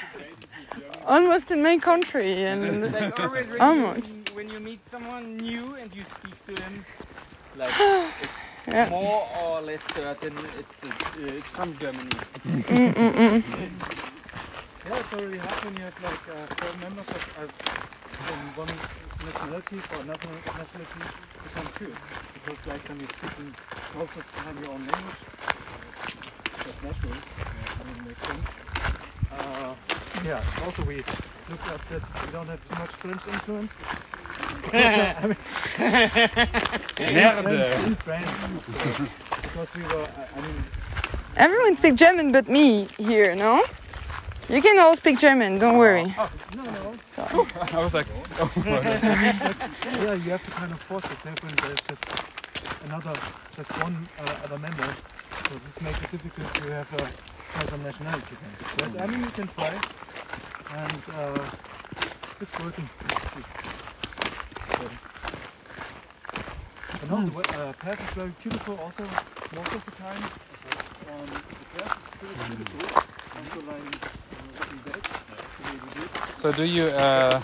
almost 1.05 1.49
in 1.51 1.63
my 1.63 1.77
country, 1.77 2.43
and 2.43 2.91
Like 2.91 3.17
always 3.19 3.47
when, 3.47 3.61
Almost. 3.61 4.09
You, 4.09 4.35
when 4.35 4.49
you 4.49 4.59
meet 4.59 4.79
someone 4.89 5.37
new 5.37 5.75
and 5.75 5.93
you 5.95 6.03
speak 6.03 6.35
to 6.47 6.53
them, 6.61 6.85
like 7.55 7.69
it's 8.21 8.31
Yeah. 8.71 8.89
more 8.89 9.27
or 9.41 9.61
less 9.61 9.81
certain 9.95 10.37
it's 10.37 10.83
uh, 10.83 11.35
it's 11.37 11.47
from 11.47 11.75
Germany. 11.77 12.09
mm, 12.45 12.93
mm, 12.93 13.13
mm. 13.13 13.43
Yeah, 14.85 14.99
it's 14.99 15.13
already 15.13 15.37
happened. 15.37 15.65
when 15.65 15.77
you 15.77 15.83
have 15.89 16.03
like 16.03 16.25
uh, 16.29 16.45
four 16.53 16.73
members 16.77 17.09
of 17.09 17.23
uh, 17.37 17.47
from 18.23 18.39
one 18.61 18.73
nationality 19.25 19.79
or 19.97 20.03
national 20.05 20.35
nationality 20.53 21.01
become 21.43 21.67
two. 21.79 21.91
Because 22.33 22.67
like 22.67 22.83
when 22.89 22.99
you're 22.99 23.09
speaking 23.09 23.49
most 23.97 24.17
of 24.17 24.23
the 24.25 24.33
time 24.37 24.57
your 24.61 24.71
own 24.71 24.85
language, 24.85 25.21
just 26.65 26.83
natural. 26.83 27.17
I 27.17 27.81
mean, 27.89 27.95
it 27.97 28.05
makes 28.05 28.21
sense. 28.21 28.49
Uh, 29.33 29.73
yeah, 30.23 30.43
it's 30.45 30.61
also 30.61 30.85
we 30.85 31.03
looked 31.49 31.67
up 31.71 31.81
that 31.89 32.01
we 32.25 32.31
don't 32.31 32.47
have 32.47 32.61
too 32.69 32.75
much 32.79 32.91
French 33.01 33.27
influence. 33.27 33.73
Merde. 36.99 37.85
in 37.85 37.95
France. 37.95 38.29
because 39.43 39.69
we 39.75 39.81
were, 39.83 40.07
I, 40.17 40.27
I 40.37 40.41
mean, 40.41 40.63
Everyone 41.37 41.75
speaks 41.75 41.95
German 41.97 42.31
but 42.31 42.47
me 42.49 42.87
here, 42.97 43.35
no? 43.35 43.63
You 44.49 44.61
can 44.61 44.79
all 44.79 44.95
speak 44.95 45.19
German, 45.19 45.59
don't 45.59 45.77
worry. 45.77 46.03
no, 46.03 46.27
no. 46.63 46.93
Sorry. 47.05 47.45
I 47.73 47.83
was 47.83 47.93
like, 47.93 48.07
oh, 48.39 48.51
Yeah, 48.65 50.13
you 50.13 50.31
have 50.31 50.43
to 50.43 50.51
kind 50.51 50.71
of 50.71 50.79
force 50.81 51.03
yourself 51.03 51.43
when 51.43 51.53
there's 51.63 51.81
just 51.81 52.03
another, 52.85 53.13
just 53.55 53.71
one 53.83 54.07
uh, 54.19 54.35
other 54.45 54.57
member. 54.57 54.87
So 55.47 55.53
this 55.55 55.79
makes 55.81 56.01
it 56.03 56.11
difficult 56.11 56.53
to 56.55 56.71
have 56.73 56.93
a 56.93 57.09
other 57.57 57.77
nationality. 57.83 58.35
But 58.77 59.01
I 59.01 59.05
mean, 59.07 59.21
you 59.21 59.29
can 59.31 59.47
try, 59.49 59.73
and 60.73 61.03
uh, 61.17 61.45
it's 62.41 62.59
working. 62.59 62.89
So, 64.77 64.89
and 67.01 67.11
also, 67.11 67.29
the 67.29 67.59
uh, 67.59 67.73
pass 67.73 67.99
is 67.99 68.09
very 68.11 68.33
beautiful. 68.41 68.77
Also, 68.79 69.03
most 69.55 69.73
of 69.73 69.85
the 69.85 69.91
time, 69.91 70.23
um, 70.23 71.25
the 71.25 71.79
pass 71.79 71.97
is 71.97 72.07
pretty 72.19 72.55
beautiful. 72.55 73.01
Also, 73.39 73.59
like 73.67 73.83
looking 74.59 74.79
back, 74.85 75.01
the 75.59 76.01
way. 76.01 76.07
So 76.37 76.51
do 76.53 76.63
you 76.63 76.85
uh, 76.85 77.41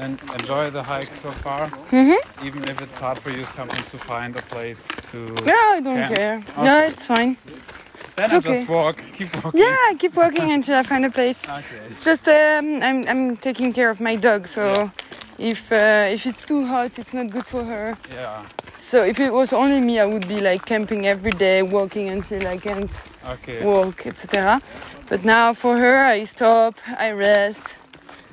en- 0.00 0.18
enjoy 0.38 0.70
the 0.70 0.82
hike 0.82 1.10
so 1.22 1.30
far? 1.30 1.68
Mhm. 1.90 2.16
Even 2.42 2.68
if 2.68 2.80
it's 2.80 2.98
hard 2.98 3.18
for 3.18 3.30
you 3.30 3.44
something 3.44 3.82
to 3.90 3.98
find 3.98 4.36
a 4.36 4.42
place 4.42 4.86
to... 5.12 5.18
Yeah, 5.46 5.76
I 5.76 5.80
don't 5.80 5.96
Yeah. 5.96 6.08
care. 6.08 6.36
Okay. 6.48 6.62
No, 6.62 6.78
it's 6.80 7.06
fine. 7.06 7.36
Then 8.16 8.24
it's 8.26 8.32
I 8.32 8.36
okay. 8.38 8.58
just 8.58 8.68
walk, 8.68 9.02
keep 9.18 9.34
walking. 9.44 9.60
Yeah, 9.60 9.90
I 9.90 9.96
keep 9.98 10.14
walking 10.16 10.50
until 10.52 10.76
I 10.78 10.82
find 10.82 11.04
a 11.04 11.10
place. 11.10 11.40
Okay. 11.48 11.86
It's 11.86 12.04
just 12.04 12.26
um, 12.28 12.82
I'm 12.82 13.06
I'm 13.08 13.36
taking 13.36 13.72
care 13.72 13.90
of 13.90 14.00
my 14.00 14.16
dog, 14.16 14.46
so 14.46 14.90
if 15.38 15.70
uh, 15.72 16.06
if 16.16 16.26
it's 16.26 16.44
too 16.44 16.64
hot, 16.66 16.98
it's 16.98 17.12
not 17.14 17.30
good 17.30 17.46
for 17.46 17.64
her. 17.64 17.96
Yeah. 18.12 18.44
So 18.78 19.04
if 19.04 19.18
it 19.20 19.32
was 19.32 19.52
only 19.52 19.80
me, 19.80 19.98
I 20.00 20.06
would 20.06 20.26
be 20.28 20.40
like 20.40 20.64
camping 20.66 21.06
every 21.06 21.30
day, 21.32 21.62
walking 21.62 22.08
until 22.08 22.46
I 22.46 22.58
can't 22.58 22.92
Okay. 23.34 23.64
walk, 23.64 24.06
etc. 24.06 24.60
But 25.08 25.24
now 25.24 25.54
for 25.54 25.76
her, 25.78 26.04
I 26.04 26.24
stop, 26.24 26.74
I 26.98 27.10
rest, 27.12 27.78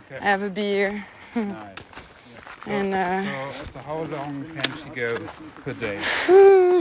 Okay. 0.05 0.19
I 0.19 0.23
have 0.29 0.41
a 0.43 0.49
beer, 0.49 1.05
Nice. 1.35 1.80
So, 2.65 2.71
and 2.71 2.93
uh, 2.93 3.51
so, 3.53 3.63
so 3.73 3.79
how 3.79 3.99
long 4.03 4.45
can 4.53 4.71
she 4.83 4.89
go 4.89 5.17
per 5.65 5.73
day? 5.73 5.99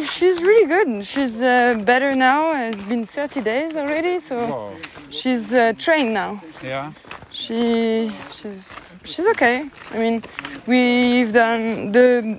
She's 0.05 0.43
really 0.43 0.67
good. 0.67 1.05
She's 1.07 1.41
uh, 1.41 1.81
better 1.85 2.15
now. 2.15 2.53
It's 2.69 2.85
been 2.85 3.05
30 3.07 3.41
days 3.41 3.77
already, 3.77 4.19
so 4.19 4.37
Wow. 4.47 4.73
she's 5.11 5.55
uh, 5.55 5.73
trained 5.79 6.13
now. 6.13 6.43
Yeah. 6.63 6.93
She 7.31 8.13
she's 8.31 8.73
she's 9.05 9.27
okay. 9.29 9.71
I 9.93 9.99
mean, 9.99 10.23
we've 10.67 11.33
done 11.33 11.93
the 11.93 12.39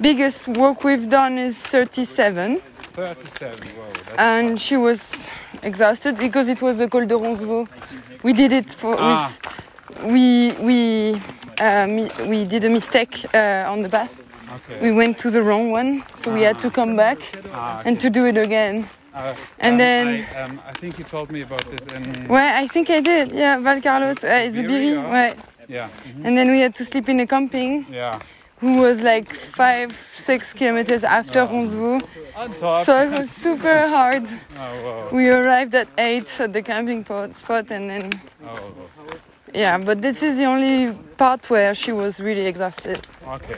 biggest 0.00 0.46
walk 0.48 0.84
we've 0.84 1.08
done 1.08 1.38
is 1.38 1.60
37, 1.66 2.60
37. 2.60 3.68
Whoa. 3.68 4.14
And 4.18 4.60
she 4.60 4.76
was 4.76 5.28
exhausted 5.62 6.18
because 6.18 6.48
it 6.48 6.62
was 6.62 6.78
the 6.78 6.88
Col 6.88 7.06
de 7.06 7.14
Roncevaux. 7.16 7.66
We 8.22 8.32
did 8.32 8.52
it 8.52 8.70
for 8.74 8.94
Ah. 8.98 9.28
with, 10.00 10.12
we 10.12 10.52
we 10.60 11.20
uh, 11.60 11.86
we 12.28 12.44
did 12.44 12.64
a 12.64 12.68
mistake 12.70 13.24
uh, 13.34 13.70
on 13.72 13.82
the 13.82 13.88
bus. 13.88 14.22
okay. 14.56 14.80
We 14.80 14.92
went 14.92 15.18
to 15.18 15.30
the 15.30 15.42
wrong 15.42 15.70
one, 15.70 16.02
so 16.14 16.32
we 16.32 16.42
had 16.42 16.58
to 16.60 16.70
come 16.70 16.96
back 16.96 17.18
Ah, 17.52 17.82
and 17.86 17.98
to 18.00 18.08
do 18.10 18.26
it 18.26 18.36
again. 18.36 18.86
Uh, 19.14 19.34
And 19.60 19.72
um, 19.72 19.78
then- 19.78 20.08
I, 20.36 20.42
um, 20.42 20.60
I 20.68 20.72
think 20.80 20.98
you 20.98 21.04
told 21.04 21.30
me 21.30 21.42
about 21.42 21.64
this 21.70 21.86
in 21.96 22.02
Ouais, 22.28 22.50
I 22.62 22.66
think 22.68 22.90
I 22.90 23.00
did. 23.00 23.30
Yeah, 23.32 23.60
Val 23.62 23.80
Carlos, 23.80 24.24
uh, 24.24 24.46
it's 24.46 24.58
a 24.58 24.62
Biri, 24.62 24.90
Biri. 24.94 24.94
yeah. 24.94 25.34
Yeah 25.68 25.88
mhm, 25.88 26.24
And 26.26 26.36
then 26.36 26.48
we 26.50 26.60
had 26.60 26.74
to 26.74 26.84
sleep 26.84 27.08
in 27.08 27.20
a 27.20 27.26
camping, 27.26 27.86
yeah 27.90 28.18
who 28.60 28.80
was 28.80 29.00
like 29.02 29.28
five, 29.34 29.90
six 30.14 30.52
kilometers 30.54 31.04
after 31.04 31.40
Roncevaux. 31.46 32.00
on. 32.36 32.84
So 32.84 32.92
it 33.02 33.10
was 33.18 33.30
super 33.30 33.88
hard. 33.96 34.24
oh 34.26 34.74
wow 34.84 35.08
We 35.16 35.28
arrived 35.30 35.74
at 35.74 35.88
eight 35.98 36.28
at 36.40 36.52
the 36.52 36.62
camping 36.62 37.04
spot, 37.32 37.70
and 37.70 37.84
then 37.90 38.04
oh 38.46 38.72
yeah. 39.54 39.78
But 39.78 40.02
this 40.02 40.22
is 40.22 40.38
the 40.38 40.44
only 40.46 40.92
part 41.16 41.48
where 41.50 41.74
she 41.74 41.92
was 41.92 42.20
really 42.20 42.46
exhausted. 42.46 43.00
okay 43.26 43.56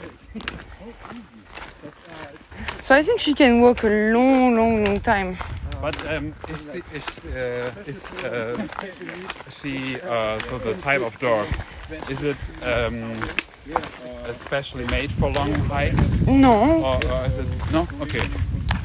So 2.79 2.95
I 2.95 3.03
think 3.03 3.19
she 3.19 3.33
can 3.33 3.61
walk 3.61 3.83
a 3.83 3.89
long, 4.13 4.55
long, 4.55 4.83
long 4.85 4.99
time. 5.01 5.37
but 5.81 5.95
um, 6.07 6.33
is 6.49 6.71
she, 6.71 6.81
is, 6.97 7.07
uh, 7.35 7.91
is 7.91 8.01
uh, 8.25 8.57
she 9.59 9.99
uh, 10.01 10.39
so 10.47 10.57
the 10.57 10.73
type 10.81 11.01
of 11.01 11.13
dog 11.19 11.45
is 12.09 12.23
it 12.23 12.37
um, 12.63 13.13
especially 14.27 14.85
made 14.85 15.11
for 15.19 15.29
long 15.33 15.53
hikes 15.69 16.21
No, 16.25 16.55
or, 16.83 16.97
or 17.13 17.25
is 17.27 17.37
it 17.37 17.47
no 17.71 17.81
okay 18.01 18.23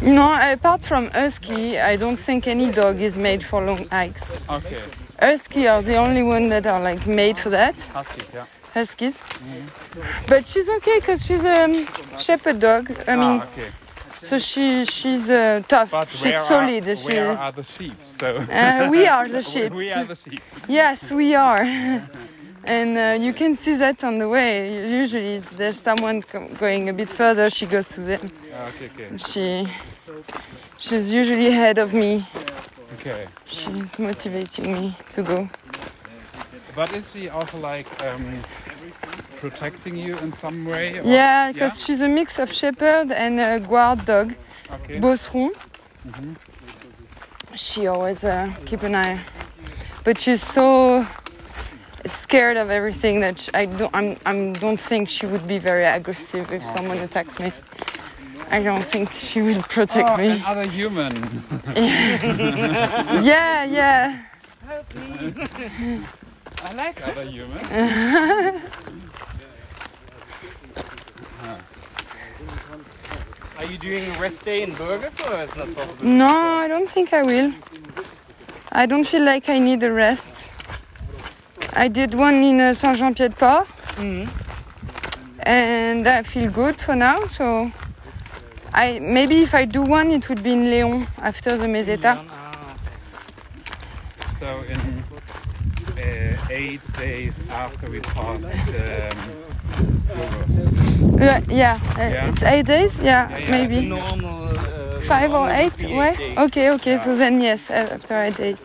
no. 0.03 0.27
Apart 0.53 0.83
from 0.85 1.09
husky, 1.11 1.79
I 1.79 1.95
don't 1.97 2.19
think 2.19 2.47
any 2.49 2.71
dog 2.71 3.01
is 3.01 3.17
made 3.17 3.43
for 3.45 3.65
long 3.65 3.87
hikes. 3.89 4.43
okay 4.51 4.83
Husky 5.23 5.69
are 5.69 5.83
the 5.83 5.97
only 5.97 6.23
one 6.23 6.49
that 6.49 6.67
are 6.67 6.81
like 6.81 7.07
made 7.07 7.39
for 7.39 7.51
that. 7.51 7.77
huskies 7.95 8.31
yeah 8.35 8.47
huskies. 8.75 9.23
But 10.27 10.47
she's 10.47 10.69
okay 10.69 10.99
because 10.99 11.25
she's 11.27 11.45
a 11.45 11.65
um, 11.65 11.75
shepherd 12.19 12.59
dog. 12.59 12.91
I 13.07 13.17
mean, 13.17 13.41
ah, 13.41 13.49
okay 13.53 13.71
So 14.23 14.39
she 14.39 14.85
she's 14.85 15.29
uh, 15.29 15.63
tough. 15.69 15.91
But 15.91 16.09
she's 16.09 16.39
solid. 16.53 16.87
Are, 16.87 16.97
she, 16.97 17.15
where 17.15 17.39
are 17.39 17.53
the 17.53 17.65
sheep? 17.65 17.99
So 18.03 18.37
uh, 18.51 18.89
we 18.91 19.07
are 19.07 19.29
the 19.29 19.43
sheep. 19.53 19.73
we 19.73 19.91
are 19.93 20.05
the 20.05 20.15
sheep. 20.15 20.41
Yes, 20.69 21.11
we 21.13 21.35
are. 21.35 21.63
And 22.65 22.97
uh, 22.97 23.25
you 23.27 23.33
can 23.33 23.57
see 23.57 23.75
that 23.75 24.05
on 24.05 24.19
the 24.19 24.29
way. 24.29 24.87
Usually, 24.89 25.41
there's 25.59 25.81
someone 25.83 26.23
going 26.61 26.89
a 26.89 26.93
bit 26.93 27.11
further. 27.11 27.51
She 27.51 27.67
goes 27.67 27.89
to 27.89 28.01
them. 28.03 28.31
Okay, 28.69 28.89
okay, 28.95 29.17
She, 29.19 29.67
she's 30.79 31.13
usually 31.13 31.49
ahead 31.49 31.79
of 31.79 31.93
me. 31.93 32.25
Okay. 33.03 33.27
She's 33.45 33.99
motivating 33.99 34.73
me 34.73 34.97
to 35.13 35.23
go. 35.23 35.49
But 36.75 36.93
is 36.95 37.11
she 37.13 37.29
also 37.29 37.59
like 37.59 37.87
um, 38.05 38.25
protecting 39.39 39.97
you 39.97 40.17
in 40.19 40.33
some 40.33 40.65
way? 40.65 40.99
or- 40.99 41.03
Yeah, 41.05 41.53
because 41.53 41.85
she's 41.85 42.01
a 42.01 42.09
mix 42.09 42.39
of 42.39 42.53
shepherd 42.53 43.13
and 43.13 43.39
a 43.41 43.61
guard 43.61 44.05
dog, 44.07 44.35
Okay. 44.71 44.99
Bosseron. 45.01 45.51
She 47.55 47.87
always 47.87 48.25
uh, 48.25 48.51
keep 48.65 48.83
an 48.83 48.95
eye, 48.95 49.21
but 50.05 50.19
she's 50.19 50.43
so 50.43 51.07
scared 52.07 52.57
of 52.57 52.71
everything 52.71 53.21
that 53.21 53.51
I 53.53 53.67
don't. 53.67 53.95
I'm, 53.95 54.17
I'm. 54.25 54.55
Don't 54.55 54.81
think 54.81 55.11
she 55.11 55.27
would 55.27 55.47
be 55.47 55.59
very 55.59 55.85
aggressive 55.85 56.51
if 56.51 56.65
someone 56.65 56.97
attacks 56.99 57.39
me. 57.39 57.53
I 58.53 58.63
don't 58.63 58.85
think 58.85 59.11
she 59.13 59.41
will 59.43 59.63
protect 59.63 60.11
Oh, 60.11 60.17
me. 60.19 60.29
another 60.31 60.69
human. 60.69 61.13
Yeah, 63.25 63.65
yeah. 63.65 64.23
Help 64.69 64.95
me. 64.95 65.35
I 66.65 66.73
like 66.75 67.03
other 67.09 67.25
humans. 67.25 67.69
Are 73.59 73.65
you 73.67 73.79
doing 73.79 74.11
a 74.15 74.19
rest 74.21 74.45
day 74.45 74.63
in 74.63 74.73
Burgos 74.75 75.21
or 75.27 75.43
is 75.43 75.55
not 75.57 75.75
possible? 75.75 76.05
No, 76.07 76.27
I 76.65 76.69
don't 76.69 76.89
think 76.89 77.13
I 77.13 77.23
will. 77.23 77.53
I 78.73 78.87
don't 78.87 79.07
feel 79.07 79.23
like 79.23 79.49
I 79.49 79.59
need 79.59 79.83
a 79.83 79.93
rest. 79.93 80.53
I 81.75 81.89
did 81.89 82.15
one 82.15 82.35
in 82.43 82.61
uh, 82.61 82.73
Saint-Jean-Pied-de-Port. 82.75 83.69
And 85.45 86.07
I 86.09 86.23
feel 86.23 86.51
good 86.51 86.77
for 86.81 86.97
now, 86.97 87.25
so 87.27 87.71
I 88.75 88.99
maybe 89.01 89.43
if 89.43 89.55
I 89.55 89.65
do 89.67 89.83
one 89.83 90.11
it 90.11 90.29
would 90.29 90.43
be 90.43 90.53
in 90.53 90.65
Léon 90.65 91.07
after 91.21 91.57
the 91.57 91.67
Meseta. 91.67 92.19
So 94.39 94.47
in 94.69 94.79
uh, 95.99 96.47
eight 96.51 96.83
days 96.99 97.35
after 97.51 97.91
we 97.91 98.01
passed 98.01 98.69
um, 98.69 99.43
Uh, 101.23 101.41
yeah, 101.49 101.79
uh, 101.97 102.01
Yeah. 102.01 102.29
it's 102.31 102.43
eight 102.43 102.67
days, 102.67 103.01
yeah, 103.01 103.29
Yeah, 103.29 103.39
yeah, 103.39 103.51
maybe. 103.51 103.81
Normal. 103.87 104.49
Uh, 104.49 105.01
Five 105.01 105.33
or 105.33 105.49
eight, 105.51 105.77
be. 105.77 106.35
Okay, 106.45 106.71
okay, 106.71 106.97
so 106.99 107.15
then 107.17 107.41
yes, 107.41 107.71
uh, 107.71 107.75
after 107.97 108.15
eight 108.23 108.37
days. 108.37 108.65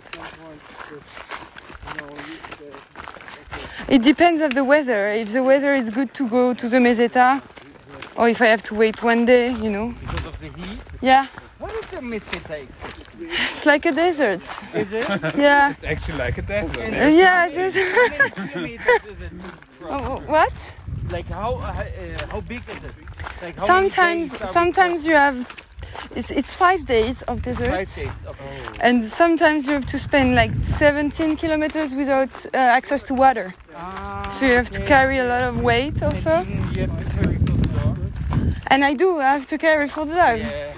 It 3.88 4.01
depends 4.01 4.41
of 4.41 4.53
the 4.53 4.64
weather. 4.64 5.08
If 5.10 5.32
the 5.32 5.43
weather 5.43 5.74
is 5.76 5.89
good 5.89 6.14
to 6.16 6.28
go 6.28 6.53
to 6.53 6.68
the 6.70 6.78
Meseta, 6.78 7.41
or 8.18 8.28
if 8.30 8.41
I 8.41 8.47
have 8.47 8.63
to 8.63 8.76
wait 8.76 9.01
one 9.03 9.26
day, 9.26 9.51
you 9.51 9.70
know. 9.70 9.93
Because 10.01 10.26
of 10.28 10.39
the 10.39 10.49
heat. 10.59 10.80
Yeah, 11.01 11.28
What 11.59 11.74
is 11.76 11.93
a 11.93 11.97
meseta 12.01 12.55
exactly? 12.63 13.28
it's 13.30 13.65
like 13.65 13.86
a 13.86 13.91
desert. 13.91 14.41
Is 14.74 14.91
it? 14.93 15.05
Yeah. 15.38 15.72
It's 15.72 15.84
actually 15.84 16.18
like 16.18 16.38
a 16.38 16.41
desert. 16.43 16.78
And 16.78 17.15
yeah, 17.15 17.47
it 17.47 17.55
How 17.55 17.68
is. 17.68 17.76
many 17.76 18.30
kilometers 18.78 19.05
is 19.13 19.22
it? 19.22 19.32
Oh, 19.89 20.22
what? 20.28 20.53
Like 21.11 21.28
how 21.30 21.51
uh, 21.53 21.68
uh, 21.68 22.28
how 22.32 22.41
big 22.41 22.61
is 22.76 22.84
it? 22.84 22.95
Like 23.41 23.55
how 23.59 23.65
Sometimes, 23.65 24.18
many 24.18 24.30
days 24.30 24.41
are 24.41 24.45
we 24.45 24.51
sometimes 24.59 25.07
you 25.07 25.15
have. 25.15 25.38
It's, 26.15 26.30
it's 26.32 26.53
five 26.55 26.86
days 26.86 27.22
of 27.24 27.41
desert, 27.41 27.70
five 27.72 27.95
days. 27.95 28.09
Okay. 28.28 28.78
and 28.82 29.05
sometimes 29.05 29.68
you 29.68 29.74
have 29.74 29.86
to 29.86 29.97
spend 29.99 30.36
like 30.36 30.51
17 30.61 31.38
kilometers 31.38 31.93
without 31.95 32.45
uh, 32.47 32.57
access 32.57 33.03
to 33.03 33.13
water. 33.13 33.53
Ah, 33.76 34.28
So 34.30 34.45
you 34.45 34.53
have 34.53 34.70
to 34.72 34.82
carry 34.84 35.18
a 35.20 35.26
lot 35.34 35.43
of 35.43 35.61
weight 35.61 36.03
also. 36.03 36.43
And 38.32 38.43
even 38.43 38.49
you 38.49 38.49
have 38.49 38.65
to 38.67 38.67
carry 38.67 38.67
for 38.67 38.67
the 38.67 38.67
dog. 38.67 38.67
And 38.69 38.84
I 38.84 38.93
do. 38.93 39.19
I 39.19 39.34
have 39.34 39.45
to 39.47 39.57
carry 39.57 39.88
for 39.88 40.05
the 40.05 40.15
dog. 40.15 40.39
Yeah. 40.39 40.73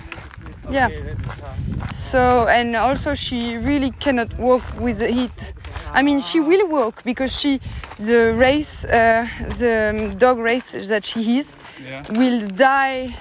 Yeah. 0.70 0.86
Okay, 0.88 1.16
tough. 1.24 1.94
So 1.94 2.48
and 2.48 2.76
also 2.76 3.16
she 3.16 3.58
really 3.58 3.92
cannot 3.92 4.38
walk 4.38 4.64
with 4.80 5.00
the 5.00 5.08
heat. 5.08 5.54
I 5.92 6.04
mean, 6.04 6.20
she 6.22 6.40
will 6.40 6.68
walk 6.68 7.04
because 7.04 7.40
she 7.40 7.60
the 7.98 8.34
race, 8.36 8.86
uh, 8.86 9.28
the 9.58 10.10
um, 10.12 10.18
dog 10.18 10.38
race 10.38 10.74
that 10.90 11.04
she 11.06 11.40
is, 11.40 11.56
Yeah. 11.84 12.04
will 12.20 12.48
die 12.48 13.16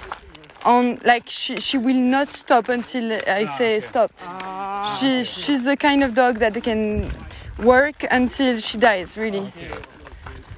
on 0.65 0.99
like 1.03 1.23
she 1.29 1.57
she 1.57 1.77
will 1.77 1.95
not 1.95 2.27
stop 2.27 2.69
until 2.69 3.13
I 3.27 3.45
say 3.45 3.75
okay. 3.75 3.79
stop. 3.79 4.11
Ah, 4.21 4.83
She 4.83 5.23
she's 5.23 5.65
the 5.65 5.77
kind 5.77 6.03
of 6.03 6.13
dog 6.13 6.37
that 6.37 6.61
can 6.63 7.09
work 7.57 8.05
until 8.11 8.57
she 8.59 8.77
dies. 8.77 9.17
Really, 9.17 9.51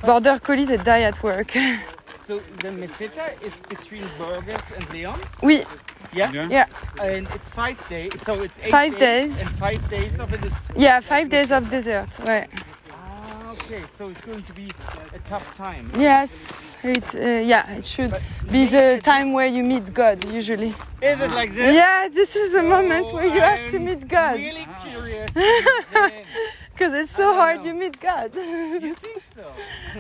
border 0.04 0.40
collies 0.40 0.68
they 0.68 0.78
die 0.78 1.04
at 1.04 1.22
work. 1.24 1.54
So 2.32 2.40
the 2.60 2.70
meseta 2.70 3.28
is 3.44 3.54
between 3.68 4.04
Burgos 4.18 4.62
and 4.78 4.90
Leon. 4.94 5.20
oui, 5.44 5.66
Yeah. 6.14 6.32
Yeah. 6.32 6.48
yeah, 6.50 7.04
And 7.04 7.28
it's 7.36 7.50
five 7.50 7.78
days. 7.90 8.12
So 8.26 8.42
it's 8.42 8.58
eight 8.64 8.72
Five 8.72 8.98
days, 8.98 9.36
days. 9.36 9.48
And 9.48 9.60
five 9.60 9.90
days 9.90 10.18
of 10.18 10.34
it 10.34 10.46
is. 10.46 10.54
yeah, 10.78 11.02
five 11.02 11.28
days 11.28 11.52
of 11.52 11.70
desert. 11.70 12.12
Right. 12.20 12.48
Ah, 12.94 13.52
okay. 13.52 13.84
So 13.98 14.08
it's 14.08 14.22
going 14.22 14.44
to 14.44 14.54
be 14.54 14.72
a 15.14 15.20
tough 15.28 15.46
time. 15.58 15.92
Yes, 15.98 16.78
it 16.84 17.04
uh, 17.16 17.20
yeah, 17.54 17.78
it 17.80 17.86
should 17.86 18.14
be 18.50 18.66
the 18.66 19.02
time 19.04 19.34
where 19.34 19.48
you 19.56 19.62
meet 19.62 19.94
God 19.94 20.24
usually. 20.40 20.74
Is 21.02 21.20
it 21.20 21.32
like 21.32 21.52
this? 21.54 21.76
Yeah, 21.76 22.08
this 22.20 22.38
is 22.38 22.54
the 22.54 22.64
moment 22.64 23.12
where 23.12 23.28
you 23.36 23.42
have 23.42 23.68
to 23.72 23.78
meet 23.80 24.08
God 24.08 24.36
Really 24.40 24.68
curious. 24.88 25.32
because 26.82 26.96
it's 26.96 27.12
so 27.12 27.36
hard 27.36 27.64
you 27.64 27.76
meet 27.76 28.00
God. 28.00 28.34
you 28.34 28.96
think 29.04 29.22
so? 29.36 29.46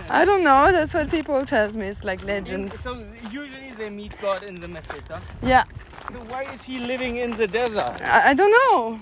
I 0.09 0.25
don't 0.25 0.43
know. 0.43 0.71
That's 0.71 0.95
what 0.95 1.11
people 1.11 1.45
tell 1.45 1.69
me. 1.73 1.85
It's 1.85 2.03
like 2.03 2.23
legends. 2.23 2.79
so 2.79 3.05
usually 3.31 3.71
they 3.77 3.91
meet 3.91 4.19
God 4.19 4.41
in 4.43 4.55
the 4.55 4.65
meseta. 4.65 5.21
Yeah, 5.43 5.65
So 6.11 6.17
why 6.31 6.41
is 6.53 6.63
he 6.63 6.79
living 6.79 7.17
in 7.17 7.31
the 7.37 7.45
desert? 7.45 8.01
I, 8.01 8.31
I 8.31 8.33
don't 8.33 8.53
know. 8.59 8.99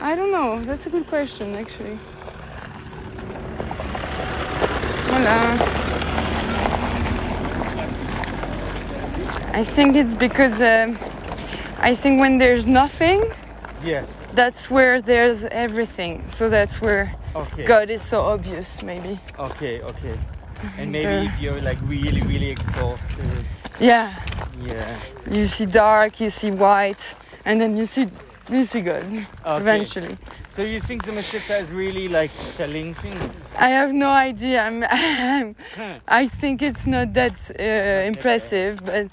I 0.00 0.16
don't 0.16 0.32
know. 0.32 0.62
That's 0.62 0.86
a 0.86 0.90
good 0.90 1.06
question 1.08 1.54
actually. 1.56 1.98
Voilà. 5.08 5.36
I 9.52 9.62
think 9.64 9.94
it's 9.94 10.14
because 10.14 10.62
um 10.62 10.98
I 11.90 11.94
think 11.94 12.20
when 12.22 12.38
there's 12.38 12.66
nothing, 12.66 13.20
Yeah. 13.84 14.04
That's 14.32 14.70
where 14.70 15.00
there's 15.02 15.44
everything. 15.44 16.28
So 16.28 16.48
that's 16.48 16.80
where 16.80 17.14
Okay. 17.34 17.64
God 17.64 17.90
is 17.90 18.02
so 18.02 18.22
obvious, 18.22 18.82
maybe. 18.82 19.20
Okay. 19.38 19.82
Okay. 19.82 20.18
And 20.78 20.92
maybe 20.92 21.06
Uh, 21.08 21.22
if 21.24 21.40
you're 21.40 21.60
like 21.60 21.78
really, 21.86 22.20
really 22.22 22.50
exhausted. 22.50 23.44
Yeah, 23.78 24.12
Yeah. 24.66 24.96
you 25.30 25.46
see 25.46 25.66
dark, 25.66 26.20
you 26.20 26.28
see 26.30 26.50
white, 26.50 27.14
and 27.44 27.60
then 27.60 27.76
you 27.76 27.86
see 27.86 28.08
you 28.50 28.64
see 28.64 28.80
God 28.82 29.04
Okay. 29.46 29.60
eventually. 29.60 30.16
So 30.56 30.62
you 30.62 30.80
think 30.80 31.04
the 31.04 31.12
meseta 31.12 31.60
is 31.60 31.70
really 31.70 32.08
like 32.08 32.30
challenging? 32.56 33.16
I 33.56 33.68
have 33.68 33.92
no 33.92 34.10
idea. 34.10 34.62
I'm, 34.62 34.84
I'm 34.90 35.54
I 36.08 36.26
think 36.26 36.60
it's 36.60 36.84
not 36.86 37.14
that 37.14 37.50
uh, 37.58 38.06
impressive, 38.08 38.84
but 38.84 39.06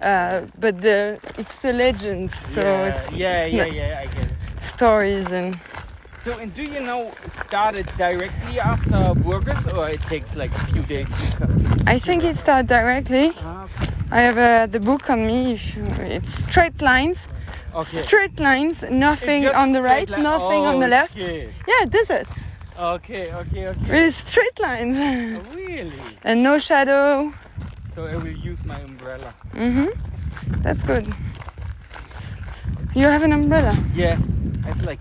uh, 0.00 0.42
but 0.58 0.80
the 0.80 1.18
it's 1.38 1.60
the 1.60 1.72
legends, 1.72 2.34
so 2.36 2.60
yeah. 2.60 2.86
it's 2.88 3.10
yeah, 3.12 3.44
it's 3.44 3.54
yeah, 3.54 3.64
nice. 3.64 3.74
yeah. 3.74 4.00
I 4.02 4.06
get 4.14 4.24
it. 4.26 4.32
stories 4.62 5.30
and 5.32 5.58
So, 6.24 6.38
and 6.38 6.54
do 6.54 6.62
you 6.62 6.80
know 6.80 7.12
start 7.44 7.74
it 7.76 7.86
directly 7.98 8.58
after 8.58 9.14
Burgos, 9.14 9.64
or 9.76 9.88
it 9.90 10.00
takes 10.08 10.34
like 10.36 10.52
a 10.56 10.64
few 10.72 10.82
days 10.82 11.08
to 11.08 11.36
come? 11.36 11.52
I 11.86 11.98
think 11.98 12.24
it 12.24 12.36
started 12.36 12.66
directly. 12.66 13.32
Ah, 13.36 13.68
I 14.10 14.20
have 14.28 14.38
uh, 14.38 14.66
the 14.66 14.80
book 14.80 15.10
on 15.10 15.26
me. 15.26 15.52
If 15.52 15.76
you, 15.76 15.84
it's 16.16 16.32
straight 16.48 16.80
lines, 16.80 17.28
okay. 17.74 18.00
straight 18.02 18.40
lines, 18.40 18.82
nothing 18.90 19.46
on 19.48 19.72
the 19.72 19.82
right, 19.82 20.08
li- 20.08 20.22
nothing 20.22 20.64
on 20.64 20.80
the 20.80 20.88
left. 20.88 21.16
Okay. 21.16 21.52
Yeah, 21.68 21.84
desert. 21.90 22.28
Okay, 22.76 23.30
okay, 23.32 23.68
okay. 23.68 23.90
Really 23.90 24.10
straight 24.10 24.58
lines 24.60 24.96
Oh, 24.96 25.42
really? 25.54 25.92
and 26.24 26.42
no 26.42 26.58
shadow. 26.58 27.32
So 27.94 28.06
I 28.06 28.16
will 28.16 28.26
use 28.50 28.64
my 28.64 28.78
umbrella. 28.80 29.34
Mhm. 29.54 29.88
That's 30.62 30.82
good. 30.82 31.06
You 32.94 33.06
have 33.06 33.22
an 33.22 33.32
umbrella. 33.32 33.76
Yeah, 33.94 34.18
it's 34.68 34.82
like 34.82 35.00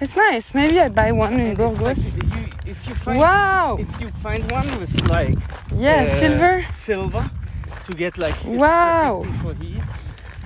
It's 0.00 0.16
nice. 0.16 0.54
Maybe 0.54 0.80
I 0.80 0.88
buy 0.88 1.12
one 1.12 1.34
in 1.40 1.48
like 1.48 1.56
Burgos. 1.58 2.14
you, 2.16 2.46
if 2.66 2.88
you 2.88 2.94
find 2.94 3.18
Wow. 3.18 3.76
if 3.80 4.00
you 4.00 4.08
find 4.22 4.42
one 4.52 4.68
with 4.80 4.94
like 5.08 5.36
Yeah, 5.76 6.02
uh, 6.02 6.06
silver. 6.06 6.64
silver 6.74 7.30
to 7.84 7.92
get 7.96 8.18
like 8.18 8.34
Wow. 8.44 9.24
For 9.42 9.54
heat. 9.54 9.82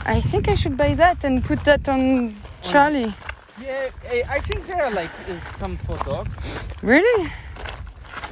I 0.04 0.20
think 0.20 0.48
I 0.48 0.54
should 0.54 0.76
buy 0.76 0.94
that 0.94 1.24
and 1.24 1.42
put 1.44 1.64
that 1.64 1.88
on 1.88 2.34
Charlie. 2.62 3.14
Yeah, 3.60 3.90
I 4.36 4.40
think 4.40 4.66
there 4.66 4.84
are 4.84 4.90
like 4.92 5.10
uh, 5.28 5.40
some 5.58 5.76
for 5.78 5.96
dogs. 6.04 6.36
Really? 6.82 7.32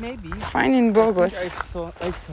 Maybe. 0.00 0.30
Find 0.52 0.74
in 0.74 0.92
Burgos. 0.92 1.34
I 1.34 1.48
saw 1.72 1.90
I 2.00 2.10
saw. 2.10 2.32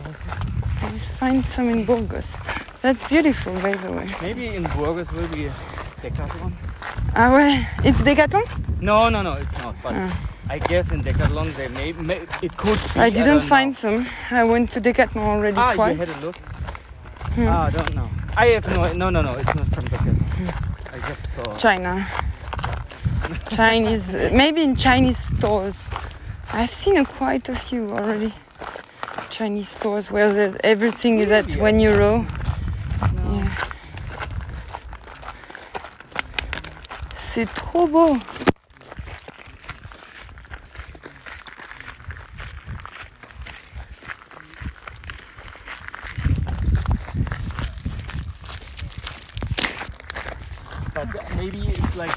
I 0.81 0.91
will 0.91 0.99
find 1.19 1.43
some 1.45 1.69
in 1.69 1.85
Burgos. 1.85 2.37
That's 2.81 3.03
beautiful, 3.07 3.53
by 3.61 3.75
the 3.75 3.91
way. 3.91 4.07
Maybe 4.21 4.47
in 4.55 4.63
Burgos 4.63 5.11
will 5.11 5.27
be 5.29 5.45
a 5.47 5.53
Decathlon. 6.01 6.51
Ah 7.15 7.31
ouais, 7.31 7.65
it's 7.85 8.01
Decathlon? 8.01 8.43
No, 8.81 9.09
no, 9.09 9.21
no, 9.21 9.33
it's 9.33 9.57
not. 9.59 9.75
But 9.81 9.93
Ah. 9.95 10.11
I 10.49 10.59
guess 10.59 10.91
in 10.91 11.01
Decathlon 11.03 11.53
they 11.55 11.69
may, 11.69 11.93
may 11.93 12.19
it 12.41 12.57
could 12.57 12.79
be. 12.93 12.99
I 12.99 13.09
didn't 13.09 13.27
don't 13.39 13.47
find 13.47 13.69
know. 13.71 13.75
some. 13.83 14.07
I 14.31 14.43
went 14.43 14.71
to 14.71 14.81
Decathlon 14.81 15.23
already 15.25 15.55
Ah, 15.57 15.73
twice. 15.73 15.99
you 15.99 16.05
had 16.05 16.23
a 16.23 16.25
look. 16.25 16.35
Hmm. 17.35 17.47
Ah, 17.47 17.67
I 17.67 17.69
don't 17.69 17.95
know. 17.95 18.09
I 18.35 18.45
have 18.47 18.67
no, 18.75 18.91
no, 18.93 19.09
no, 19.09 19.21
no. 19.21 19.31
It's 19.39 19.55
not 19.55 19.67
from 19.73 19.85
Decathlon. 19.85 20.19
I 20.93 20.97
just 21.07 21.23
saw. 21.35 21.55
China. 21.57 22.05
Chinese, 23.49 24.15
maybe 24.33 24.61
in 24.63 24.75
Chinese 24.75 25.17
stores. 25.17 25.89
I've 26.55 26.71
seen 26.71 26.97
a 26.97 27.03
quite 27.03 27.49
a 27.49 27.55
few 27.55 27.89
already. 27.89 28.31
Chinese 29.31 29.69
stores 29.69 30.11
where 30.11 30.55
everything 30.63 31.17
is 31.17 31.31
at 31.31 31.55
one 31.55 31.79
euro. 31.79 32.27
No. 33.15 33.33
Yeah. 33.33 33.49
C'est 37.15 37.47
trop 37.55 37.87
beau. 37.87 38.19
But 50.93 51.07
maybe 51.35 51.67
it's 51.67 51.95
like 51.95 52.15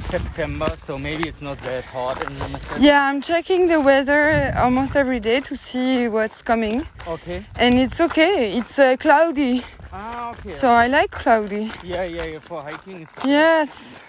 September, 0.00 0.68
so 0.76 0.98
maybe 0.98 1.28
it's 1.28 1.40
not 1.40 1.60
that 1.62 1.84
hot 1.84 2.22
in 2.22 2.32
Minnesota. 2.38 2.80
Yeah, 2.80 3.04
I'm 3.06 3.20
checking 3.20 3.66
the 3.66 3.80
weather 3.80 4.52
almost 4.56 4.96
every 4.96 5.20
day 5.20 5.40
to 5.40 5.56
see 5.56 6.08
what's 6.08 6.42
coming, 6.42 6.86
Okay. 7.06 7.44
and 7.56 7.74
it's 7.74 8.00
okay. 8.00 8.56
It's 8.56 8.78
uh, 8.78 8.96
cloudy, 8.98 9.62
Ah, 9.92 10.30
okay. 10.30 10.50
so 10.50 10.70
I 10.70 10.86
like 10.86 11.10
cloudy. 11.10 11.70
yeah, 11.84 12.04
yeah, 12.04 12.24
yeah. 12.24 12.38
For 12.40 12.62
hiking, 12.62 13.02
it's, 13.02 13.12
Yes, 13.24 14.04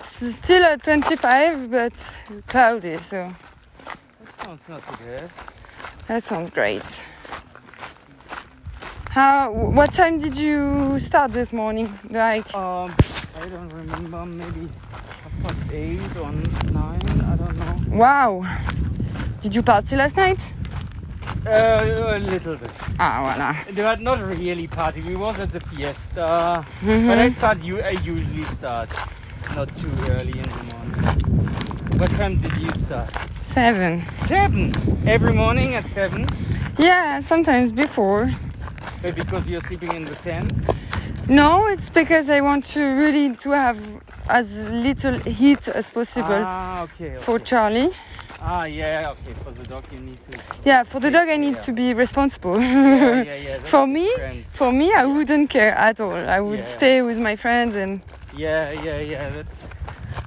it's 0.00 0.36
still 0.36 0.64
at 0.64 0.82
25, 0.82 1.70
but 1.70 2.22
cloudy, 2.46 2.98
so 2.98 3.32
That 3.84 4.44
sounds 4.44 4.68
not 4.68 4.86
too 4.86 5.04
bad. 5.04 5.30
that 6.06 6.22
sounds 6.22 6.50
great. 6.50 7.04
How? 9.10 9.50
What 9.50 9.92
time 9.94 10.18
did 10.18 10.36
you 10.36 10.98
start 11.00 11.32
this 11.32 11.52
morning? 11.52 11.98
The 12.10 12.20
hike? 12.20 12.54
Um, 12.54 12.94
I 13.40 13.46
don't 13.48 13.68
remember. 13.72 14.26
Maybe 14.26 14.68
half 15.22 15.42
past 15.42 15.72
eight 15.72 16.16
or 16.16 16.32
nine. 16.72 17.00
I 17.32 17.36
don't 17.36 17.56
know. 17.58 17.96
Wow. 17.96 18.44
Did 19.40 19.54
you 19.54 19.62
party 19.62 19.96
last 19.96 20.16
night? 20.16 20.40
Uh, 21.46 22.16
a 22.16 22.18
little 22.18 22.56
bit. 22.56 22.70
Ah, 22.98 23.22
voilà. 23.22 23.74
But 23.76 24.00
not 24.00 24.18
really 24.20 24.66
party. 24.66 25.00
We 25.02 25.14
was 25.14 25.38
at 25.38 25.50
the 25.50 25.60
fiesta. 25.60 26.64
Mhm. 26.82 27.06
But 27.06 27.18
I 27.18 27.28
start. 27.30 27.62
You 27.62 27.80
I 27.80 27.90
usually 27.90 28.44
start 28.56 28.88
not 29.54 29.68
too 29.76 29.90
early 30.10 30.32
in 30.32 30.42
the 30.42 30.64
morning. 30.74 31.98
What 31.98 32.10
time 32.16 32.38
did 32.38 32.58
you 32.58 32.70
start? 32.84 33.10
Seven. 33.40 34.02
Seven. 34.26 34.72
Every 35.06 35.32
morning 35.32 35.74
at 35.74 35.86
seven. 35.90 36.26
Yeah, 36.78 37.20
sometimes 37.20 37.72
before. 37.72 38.30
But 39.02 39.14
because 39.14 39.46
you're 39.48 39.62
sleeping 39.62 39.92
in 39.94 40.04
the 40.04 40.16
tent. 40.16 40.52
No, 41.28 41.66
it's 41.68 41.88
because 41.90 42.30
I 42.30 42.40
want 42.40 42.64
to 42.66 42.80
really 42.80 43.36
to 43.36 43.50
have 43.50 43.78
as 44.28 44.70
little 44.70 45.18
heat 45.20 45.68
as 45.68 45.90
possible 45.90 46.32
Ah, 46.44 46.82
okay. 46.84 47.10
okay. 47.16 47.18
for 47.24 47.38
Charlie. 47.38 47.90
ah, 48.40 48.64
yeah. 48.64 49.10
Okay. 49.12 49.34
For 49.44 49.50
the 49.50 49.64
dog, 49.64 49.84
you 49.92 50.00
need 50.00 50.18
to. 50.30 50.38
Yeah, 50.64 50.84
for 50.84 51.00
the 51.00 51.10
dog 51.10 51.28
I 51.28 51.32
Yeah. 51.32 51.36
need 51.50 51.60
to 51.62 51.72
be 51.72 51.92
responsible. 51.94 52.58
Yeah, 52.60 53.22
yeah, 53.22 53.34
yeah. 53.34 53.58
For 53.74 53.86
me? 53.86 54.08
for 54.52 54.72
me, 54.72 54.92
I 54.94 55.04
wouldn't 55.04 55.50
care 55.50 55.74
at 55.76 56.00
all. 56.00 56.14
I 56.14 56.40
would 56.40 56.60
Yeah. 56.60 56.76
stay 56.78 57.02
with 57.02 57.18
my 57.18 57.36
friends 57.36 57.76
and 57.76 58.00
Yeah, 58.34 58.72
yeah, 58.72 59.00
yeah. 59.00 59.30
That's. 59.36 59.66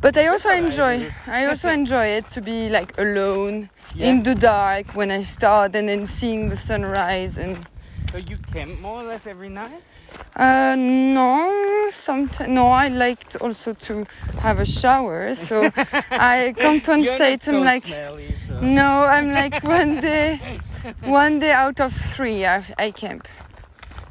but 0.02 0.16
I 0.18 0.28
also 0.28 0.50
what 0.50 0.58
I 0.58 0.66
enjoy. 0.66 1.12
I 1.28 1.46
also 1.50 1.70
enjoy 1.70 2.06
it 2.18 2.30
to 2.36 2.42
be 2.42 2.70
like 2.70 2.94
alone 3.00 3.70
Yeah. 3.96 4.10
in 4.10 4.24
the 4.24 4.36
dark 4.36 4.86
when 4.96 5.10
I 5.12 5.24
start 5.24 5.76
and 5.76 5.88
then 5.90 6.06
seeing 6.06 6.50
the 6.50 6.58
sunrise 6.58 7.38
and 7.38 7.58
So 8.12 8.18
you 8.18 8.38
camp 8.54 8.82
more 8.82 9.02
or 9.02 9.08
less 9.08 9.26
every 9.26 9.50
night? 9.50 9.82
Uh, 10.36 10.76
no, 10.78 11.88
sometimes 11.92 12.50
no. 12.50 12.68
I 12.68 12.88
liked 12.88 13.36
also 13.38 13.74
to 13.74 14.06
have 14.40 14.60
a 14.60 14.66
shower, 14.66 15.36
so 15.36 15.70
I 16.12 16.54
compensate. 16.58 17.46
You're 17.46 17.56
I'm 17.58 17.64
like, 17.64 17.86
smelly, 17.86 18.28
so. 18.48 18.60
no, 18.62 19.04
I'm 19.04 19.34
like 19.34 19.62
one 19.64 20.00
day, 20.02 20.60
one 21.04 21.40
day 21.40 21.52
out 21.52 21.80
of 21.82 21.94
three. 21.94 22.46
I, 22.46 22.64
I 22.78 22.92
camp. 22.92 23.28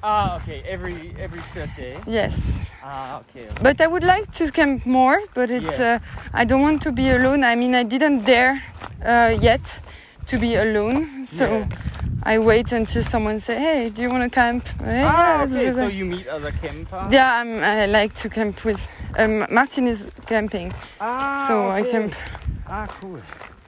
Ah, 0.02 0.36
okay. 0.36 0.62
Every 0.68 1.12
every 1.18 1.40
third 1.52 1.70
day. 1.76 1.96
Yes, 2.06 2.34
Ah, 2.82 3.20
okay. 3.20 3.46
okay. 3.48 3.62
but 3.62 3.80
I 3.80 3.86
would 3.86 4.04
like 4.04 4.30
to 4.32 4.50
camp 4.50 4.86
more. 4.86 5.20
But 5.34 5.50
it's 5.50 5.78
Yeah. 5.78 6.00
uh, 6.00 6.40
I 6.40 6.44
don't 6.44 6.62
want 6.62 6.82
to 6.82 6.92
be 6.92 7.10
alone. 7.10 7.44
I 7.44 7.54
mean, 7.56 7.74
I 7.74 7.82
didn't 7.84 8.24
dare 8.24 8.62
uh, 9.04 9.36
yet 9.40 9.80
to 10.30 10.38
be 10.38 10.54
alone, 10.56 11.26
so. 11.26 11.44
Yeah. 11.44 11.68
I 12.22 12.38
wait 12.38 12.70
until 12.72 13.02
someone 13.02 13.40
say, 13.40 13.56
"Hey, 13.58 13.88
do 13.88 14.02
you 14.02 14.10
want 14.10 14.24
to 14.24 14.28
camp?" 14.40 14.68
Hey, 14.84 15.02
Ah, 15.06 15.38
yeah, 15.38 15.44
okay. 15.44 15.72
So 15.72 15.86
you 15.88 16.04
meet 16.04 16.26
other 16.28 16.52
campers. 16.52 17.10
yeah, 17.14 17.40
I'm, 17.40 17.64
I 17.64 17.86
like 17.86 18.12
to 18.22 18.28
camp 18.28 18.62
with. 18.62 18.86
Um, 19.18 19.46
Martin 19.50 19.86
is 19.88 20.10
camping, 20.26 20.70
Ah, 21.00 21.46
so 21.48 21.70
I 21.70 21.82
camp. 21.82 22.12
Ah, 22.66 22.86
cool. 23.00 23.20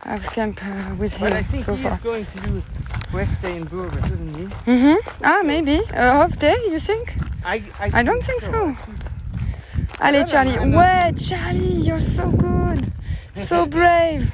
I've 0.05 0.27
camped 0.35 0.63
uh, 0.63 0.95
with 0.99 1.19
But 1.19 1.33
I 1.33 1.37
him 1.39 1.45
think 1.45 1.65
so 1.65 1.75
he 1.77 1.83
far. 1.83 1.95
is 1.95 2.01
going 2.01 2.27
to 2.27 2.41
do 2.41 2.63
West 3.15 3.41
Day 3.41 3.57
in 3.57 3.65
Burgos, 3.65 4.05
isn't 4.13 4.35
he? 4.37 4.45
hmm 4.69 4.97
Ah, 5.25 5.41
maybe 5.43 5.81
a 5.95 6.13
half 6.21 6.39
day. 6.39 6.57
You 6.69 6.79
think? 6.79 7.15
I 7.47 7.63
I, 7.81 8.01
I 8.01 8.03
don't 8.03 8.23
think 8.23 8.43
so. 8.43 8.53
So. 8.53 8.93
Allez, 9.99 10.31
Charlie. 10.31 10.59
Ouais, 10.59 11.13
Charlie, 11.17 11.81
you're 11.87 12.01
so 12.01 12.29
good, 12.29 12.93
so 13.35 13.65
brave. 13.65 14.31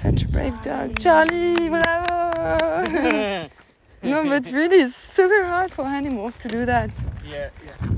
Such 0.00 0.22
a 0.22 0.28
brave 0.28 0.62
dog, 0.62 0.96
Charlie. 1.00 1.68
Bravo. 1.68 2.88
no, 4.02 4.24
but 4.28 4.50
really, 4.52 4.82
it's 4.82 4.94
super 4.94 5.44
hard 5.44 5.72
for 5.72 5.84
animals 5.84 6.38
to 6.38 6.48
do 6.48 6.64
that. 6.64 6.90
Yeah, 7.28 7.50
yeah. 7.66 7.88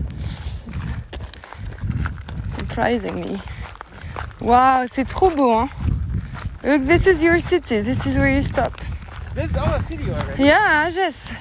Surprisingly. 2.56 3.38
Wow, 4.40 4.86
c'est 4.90 5.04
trop 5.04 5.28
beau, 5.36 5.52
hein? 5.52 5.68
Look, 6.62 6.86
this 6.86 7.06
is 7.06 7.22
your 7.22 7.38
city. 7.38 7.80
This 7.80 8.06
is 8.06 8.16
where 8.16 8.30
you 8.30 8.42
stop. 8.42 8.80
This 9.34 9.50
is 9.50 9.56
our 9.58 9.82
city 9.82 10.10
already. 10.10 10.44
Yeah, 10.44 10.88
yes. 10.88 11.34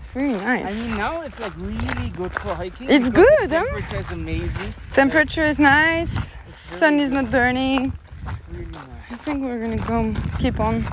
It's 0.00 0.14
really 0.14 0.34
nice. 0.34 0.72
I 0.72 0.86
mean, 0.86 0.96
now 0.96 1.22
it's 1.22 1.40
like 1.40 1.56
really 1.56 2.10
good 2.10 2.32
for 2.34 2.54
hiking. 2.54 2.88
It's 2.88 3.10
good, 3.10 3.50
the 3.50 3.58
huh? 3.58 3.64
temperature 3.64 3.98
is 3.98 4.10
amazing. 4.12 4.74
Temperature 4.92 5.44
is 5.44 5.58
nice. 5.58 6.37
Sun 6.48 6.98
is 6.98 7.10
not 7.10 7.30
burning. 7.30 7.92
Really 8.50 8.66
nice. 8.66 8.82
I 9.10 9.14
think 9.16 9.42
we're 9.42 9.60
gonna 9.60 9.76
go 9.76 10.14
keep 10.38 10.58
on 10.60 10.84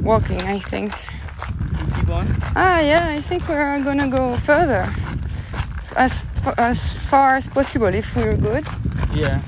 walking. 0.00 0.42
I 0.42 0.58
think. 0.58 0.92
Keep 1.94 2.08
on. 2.08 2.26
Ah, 2.56 2.80
yeah. 2.80 3.08
I 3.08 3.20
think 3.20 3.48
we're 3.48 3.82
gonna 3.82 4.08
go 4.08 4.36
further, 4.38 4.92
as 5.96 6.24
as 6.56 6.98
far 7.10 7.36
as 7.36 7.48
possible 7.48 7.94
if 7.94 8.14
we're 8.16 8.36
good. 8.36 8.66
Yeah. 9.14 9.40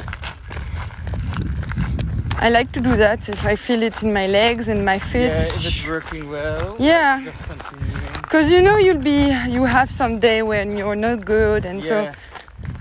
I 2.38 2.48
like 2.48 2.72
to 2.72 2.80
do 2.80 2.96
that 2.96 3.28
if 3.28 3.44
I 3.44 3.54
feel 3.54 3.82
it 3.82 4.02
in 4.02 4.14
my 4.14 4.26
legs 4.26 4.68
and 4.68 4.84
my 4.84 4.98
feet. 4.98 5.28
Yeah, 5.28 5.42
if 5.42 5.56
it's 5.56 5.86
working 5.86 6.30
well. 6.30 6.76
Yeah. 6.78 7.20
Because 8.22 8.50
you 8.50 8.62
know 8.62 8.78
you'll 8.78 9.02
be 9.02 9.30
you 9.48 9.64
have 9.64 9.90
some 9.90 10.20
day 10.20 10.42
when 10.42 10.76
you're 10.76 10.96
not 10.96 11.24
good, 11.24 11.66
and 11.66 11.82
so 11.82 12.02
yeah. 12.02 12.14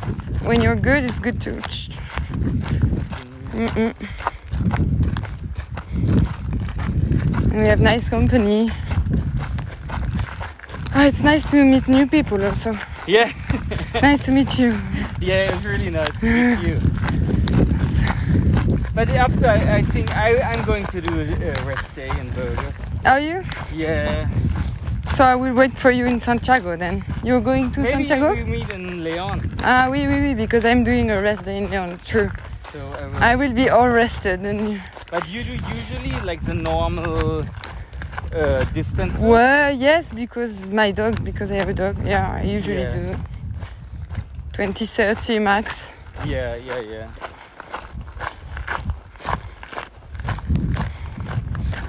it's, 0.07 0.29
when 0.43 0.61
you're 0.61 0.77
good, 0.77 1.03
it's 1.03 1.19
good 1.19 1.41
to. 1.41 1.61
Mm-mm. 3.53 3.93
And 7.51 7.61
we 7.61 7.67
have 7.67 7.81
nice 7.81 8.09
company. 8.09 8.69
Ah, 10.93 11.05
it's 11.07 11.23
nice 11.23 11.43
to 11.51 11.63
meet 11.65 11.87
new 11.87 12.07
people 12.07 12.43
also. 12.45 12.73
Yeah. 13.07 13.31
nice 14.01 14.23
to 14.25 14.31
meet 14.31 14.57
you. 14.57 14.77
Yeah, 15.19 15.51
it's 15.51 15.65
really 15.65 15.89
nice 15.89 16.09
to 16.19 16.25
meet 16.25 16.67
you. 16.67 16.79
But 18.93 19.09
after, 19.09 19.47
I, 19.47 19.77
I 19.77 19.81
think 19.81 20.15
I, 20.15 20.39
I'm 20.41 20.65
going 20.65 20.85
to 20.87 21.01
do 21.01 21.21
a 21.21 21.63
rest 21.63 21.95
day 21.95 22.09
in 22.19 22.29
Burgos. 22.31 22.75
Are 23.05 23.19
you? 23.19 23.43
Yeah. 23.73 24.27
So 25.19 25.25
I 25.25 25.35
will 25.35 25.53
wait 25.53 25.77
for 25.77 25.91
you 25.91 26.05
in 26.05 26.17
Santiago 26.17 26.77
then. 26.77 27.03
You're 27.25 27.41
going 27.41 27.71
to 27.71 27.81
Maybe 27.81 28.07
Santiago? 28.07 28.35
we 28.35 28.43
meet 28.45 28.71
in 28.71 29.03
Leon. 29.03 29.53
Ah, 29.65 29.89
oui, 29.91 30.07
oui, 30.07 30.17
oui, 30.21 30.33
because 30.33 30.63
I'm 30.63 30.85
doing 30.85 31.11
a 31.11 31.21
rest 31.21 31.43
day 31.43 31.57
in 31.57 31.69
Leon. 31.69 31.97
True. 32.05 32.31
So 32.71 32.79
I 32.79 33.05
will, 33.05 33.23
I 33.31 33.35
will 33.35 33.51
be 33.51 33.69
all 33.69 33.89
rested 33.89 34.39
and 34.45 34.71
you. 34.71 34.79
but 35.11 35.27
you 35.27 35.43
do 35.43 35.57
usually 35.75 36.15
like 36.21 36.39
the 36.45 36.53
normal 36.53 37.43
uh, 38.33 38.63
distance. 38.73 39.19
Well, 39.19 39.73
yes, 39.75 40.13
because 40.13 40.69
my 40.69 40.91
dog, 40.91 41.21
because 41.25 41.51
I 41.51 41.55
have 41.55 41.67
a 41.67 41.73
dog. 41.73 41.97
Yeah, 42.05 42.39
I 42.39 42.43
usually 42.43 42.83
Yeah. 42.83 43.09
do 43.09 43.15
20, 44.53 44.85
30 44.85 45.39
max. 45.39 45.91
Yeah, 46.25 46.55
yeah, 46.55 46.79
yeah. 46.79 47.07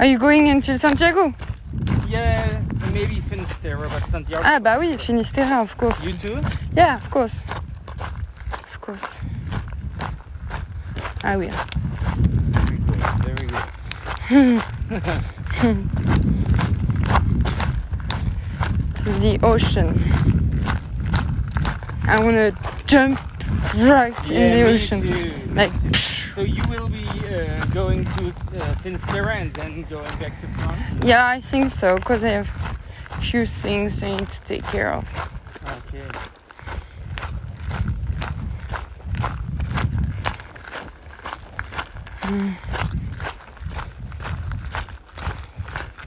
Are 0.01 0.07
you 0.07 0.19
going 0.19 0.49
until 0.49 0.77
Santiago? 0.77 1.33
Yeah, 2.09 2.61
maybe 2.93 3.21
Finisterre, 3.21 3.89
but 3.89 4.03
Santiago. 4.11 4.43
Ah 4.45 4.59
bah 4.61 4.77
oui, 4.79 4.97
Finisterre, 4.99 5.61
of 5.61 5.77
course. 5.77 6.05
You 6.07 6.13
too? 6.15 6.39
Yeah, 6.75 6.97
of 6.97 7.11
course. 7.11 7.45
Of 8.53 8.81
course. 8.81 9.21
Ah 11.25 11.37
oui. 11.37 11.51
Very 13.25 13.47
good. 13.47 14.63
To 19.01 19.05
the 19.19 19.39
ocean. 19.43 19.89
I 22.07 22.21
wanna 22.23 22.53
jump 22.87 23.19
right 23.79 24.31
in 24.31 24.41
Yeah, 24.41 24.55
the 24.57 24.65
me 24.65 24.75
ocean. 24.75 25.01
too. 25.03 25.33
Like, 25.55 25.73
So 26.35 26.43
you 26.43 26.63
will 26.69 26.89
be 26.89 27.07
uh, 27.09 27.65
going 27.73 28.05
to 28.05 28.33
uh, 28.61 28.75
Finisterre 28.83 29.31
and 29.31 29.53
then 29.55 29.83
going 29.89 30.11
back 30.19 30.39
to 30.41 30.47
France? 30.59 31.05
yeah, 31.05 31.27
I 31.27 31.41
think 31.41 31.71
so, 31.71 31.97
because 31.97 32.25
I 32.25 32.31
have 32.31 32.49
few 33.21 33.45
things 33.45 34.03
I 34.03 34.17
need 34.17 34.29
to 34.29 34.43
take 34.43 34.65
care 34.65 34.93
of. 34.93 35.07
Okay. 35.79 36.09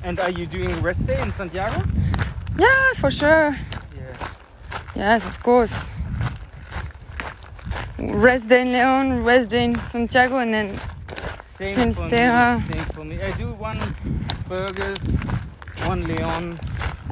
And 0.03 0.19
are 0.19 0.29
you 0.29 0.45
doing 0.45 0.81
rest 0.81 1.05
day 1.05 1.21
in 1.21 1.31
Santiago? 1.33 1.83
Yeah, 2.57 2.93
for 2.97 3.09
sure. 3.09 3.55
Yeah. 3.95 4.27
Yes, 4.95 5.25
of 5.25 5.41
course. 5.41 5.89
Rest 7.97 8.49
day 8.49 8.61
in 8.61 8.71
Leon, 8.73 9.23
rest 9.23 9.51
day 9.51 9.63
in 9.63 9.75
Santiago, 9.75 10.37
and 10.37 10.53
then 10.53 10.79
Same 11.47 11.75
Finisterre. 11.75 12.59
for 12.59 12.67
me. 12.67 12.73
Same 12.73 12.85
for 12.93 13.05
me. 13.05 13.21
I 13.21 13.31
do 13.37 13.47
one 13.53 13.79
Burgers, 14.49 14.99
one 15.85 16.03
Leon, 16.03 16.59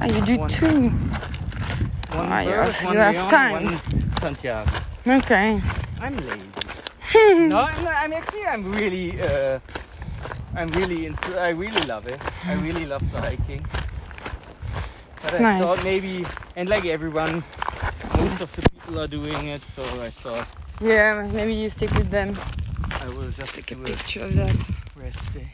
ah, 0.02 0.14
you 0.14 0.20
do 0.26 0.38
One. 0.38 0.48
two. 0.50 0.88
one 0.90 2.28
Ah, 2.32 2.40
you 2.40 2.50
have- 2.50 2.84
one 2.84 2.94
you 2.94 3.00
have 3.00 3.14
Leon, 3.14 3.30
time. 3.30 3.52
one 3.64 3.80
Santiago. 4.20 4.70
Okay. 5.06 5.60
I'm 6.00 6.16
lazy. 6.16 6.46
no, 7.48 7.60
I'm, 7.60 7.84
not, 7.84 7.94
I'm 8.02 8.12
actually 8.12 8.44
I'm 8.46 8.72
really 8.72 9.20
uh, 9.20 9.58
I'm 10.56 10.68
really 10.68 11.06
into 11.06 11.38
I 11.40 11.50
really 11.50 11.80
love 11.86 12.06
it. 12.06 12.20
I 12.46 12.54
really 12.54 12.86
love 12.86 13.02
the 13.12 13.20
hiking. 13.20 13.64
But 15.16 15.24
It's 15.24 15.34
I 15.34 15.38
nice. 15.38 15.62
thought 15.62 15.84
maybe 15.84 16.24
and 16.56 16.68
like 16.68 16.86
everyone 16.86 17.44
most 18.16 18.40
of 18.40 18.50
the 18.56 18.62
people 18.62 19.00
are 19.00 19.06
doing 19.08 19.46
it 19.48 19.62
so 19.62 19.82
I 20.02 20.10
thought 20.10 20.46
Yeah, 20.80 21.28
maybe 21.32 21.54
you 21.54 21.68
stick 21.68 21.90
with 21.94 22.10
them. 22.10 22.36
I 23.00 23.06
will 23.08 23.30
just 23.30 23.54
Take 23.54 23.70
a 23.72 23.74
do 23.74 23.82
a 23.82 23.84
picture 23.86 24.24
of 24.24 24.34
that. 24.34 24.56
rest 24.96 25.34
day. 25.34 25.52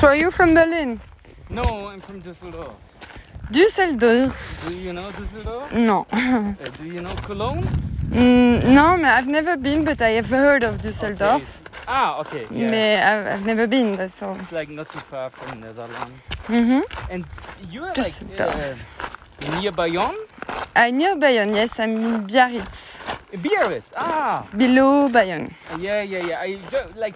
So 0.00 0.06
are 0.08 0.16
you 0.16 0.30
from 0.30 0.54
Berlin? 0.54 1.00
No, 1.50 1.62
I'm 1.62 2.00
from 2.00 2.22
Düsseldorf. 2.22 2.72
Düsseldorf? 3.52 4.68
Do 4.68 4.74
you 4.74 4.92
know 4.92 5.10
Düsseldorf? 5.10 5.72
No. 5.72 6.06
Uh, 6.12 6.54
do 6.78 6.84
you 6.88 7.00
know 7.02 7.14
Cologne? 7.26 7.62
Mm, 8.10 8.64
no, 8.74 8.96
but 8.96 9.06
I've 9.06 9.28
never 9.28 9.56
been, 9.56 9.84
but 9.84 10.00
I 10.00 10.10
have 10.10 10.30
heard 10.30 10.64
of 10.64 10.78
Düsseldorf. 10.80 11.42
Okay. 11.42 11.82
Ah, 11.86 12.20
okay. 12.20 12.46
Yeah. 12.50 12.68
But 12.68 13.02
I've, 13.08 13.26
I've 13.40 13.46
never 13.46 13.66
been, 13.66 13.96
that's 13.96 14.22
all. 14.22 14.36
It's 14.36 14.52
like 14.52 14.70
not 14.70 14.90
too 14.90 15.00
far 15.00 15.30
from 15.30 15.60
Netherlands. 15.60 16.12
Mm-hmm. 16.46 16.80
And 17.10 17.24
you're 17.70 17.92
like 17.92 18.40
uh, 18.40 18.74
near 19.60 19.72
Bayonne? 19.72 20.16
Uh, 20.74 20.90
near 20.90 21.16
Bayonne, 21.16 21.54
yes, 21.54 21.78
I'm 21.78 21.96
in 21.96 22.26
Biarritz. 22.26 22.89
Biarritz. 23.38 23.92
Ah. 23.96 24.40
It's 24.42 24.50
below 24.50 25.08
Bayonne. 25.08 25.54
Yeah, 25.78 26.02
yeah, 26.02 26.18
yeah. 26.26 26.40
I 26.40 26.54
ju- 26.70 26.92
like, 26.96 27.14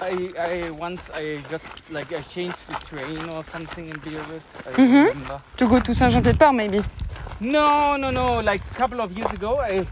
I, 0.00 0.30
I 0.38 0.70
once 0.70 1.00
I 1.14 1.42
just 1.50 1.64
like 1.90 2.12
I 2.12 2.20
changed 2.22 2.58
the 2.68 2.74
train 2.86 3.28
or 3.30 3.42
something 3.44 3.88
in 3.88 3.98
Biarritz. 4.00 4.46
I 4.66 4.70
Mhm. 4.72 5.08
remember. 5.08 5.42
To 5.56 5.66
go 5.66 5.80
to 5.80 5.94
Saint-Jean-Pied-de-Port, 5.94 6.54
maybe. 6.54 6.82
No, 7.40 7.96
no, 7.96 8.10
no. 8.10 8.40
Like 8.40 8.62
a 8.70 8.74
couple 8.74 9.00
of 9.00 9.12
years 9.16 9.30
ago, 9.32 9.58
I 9.60 9.86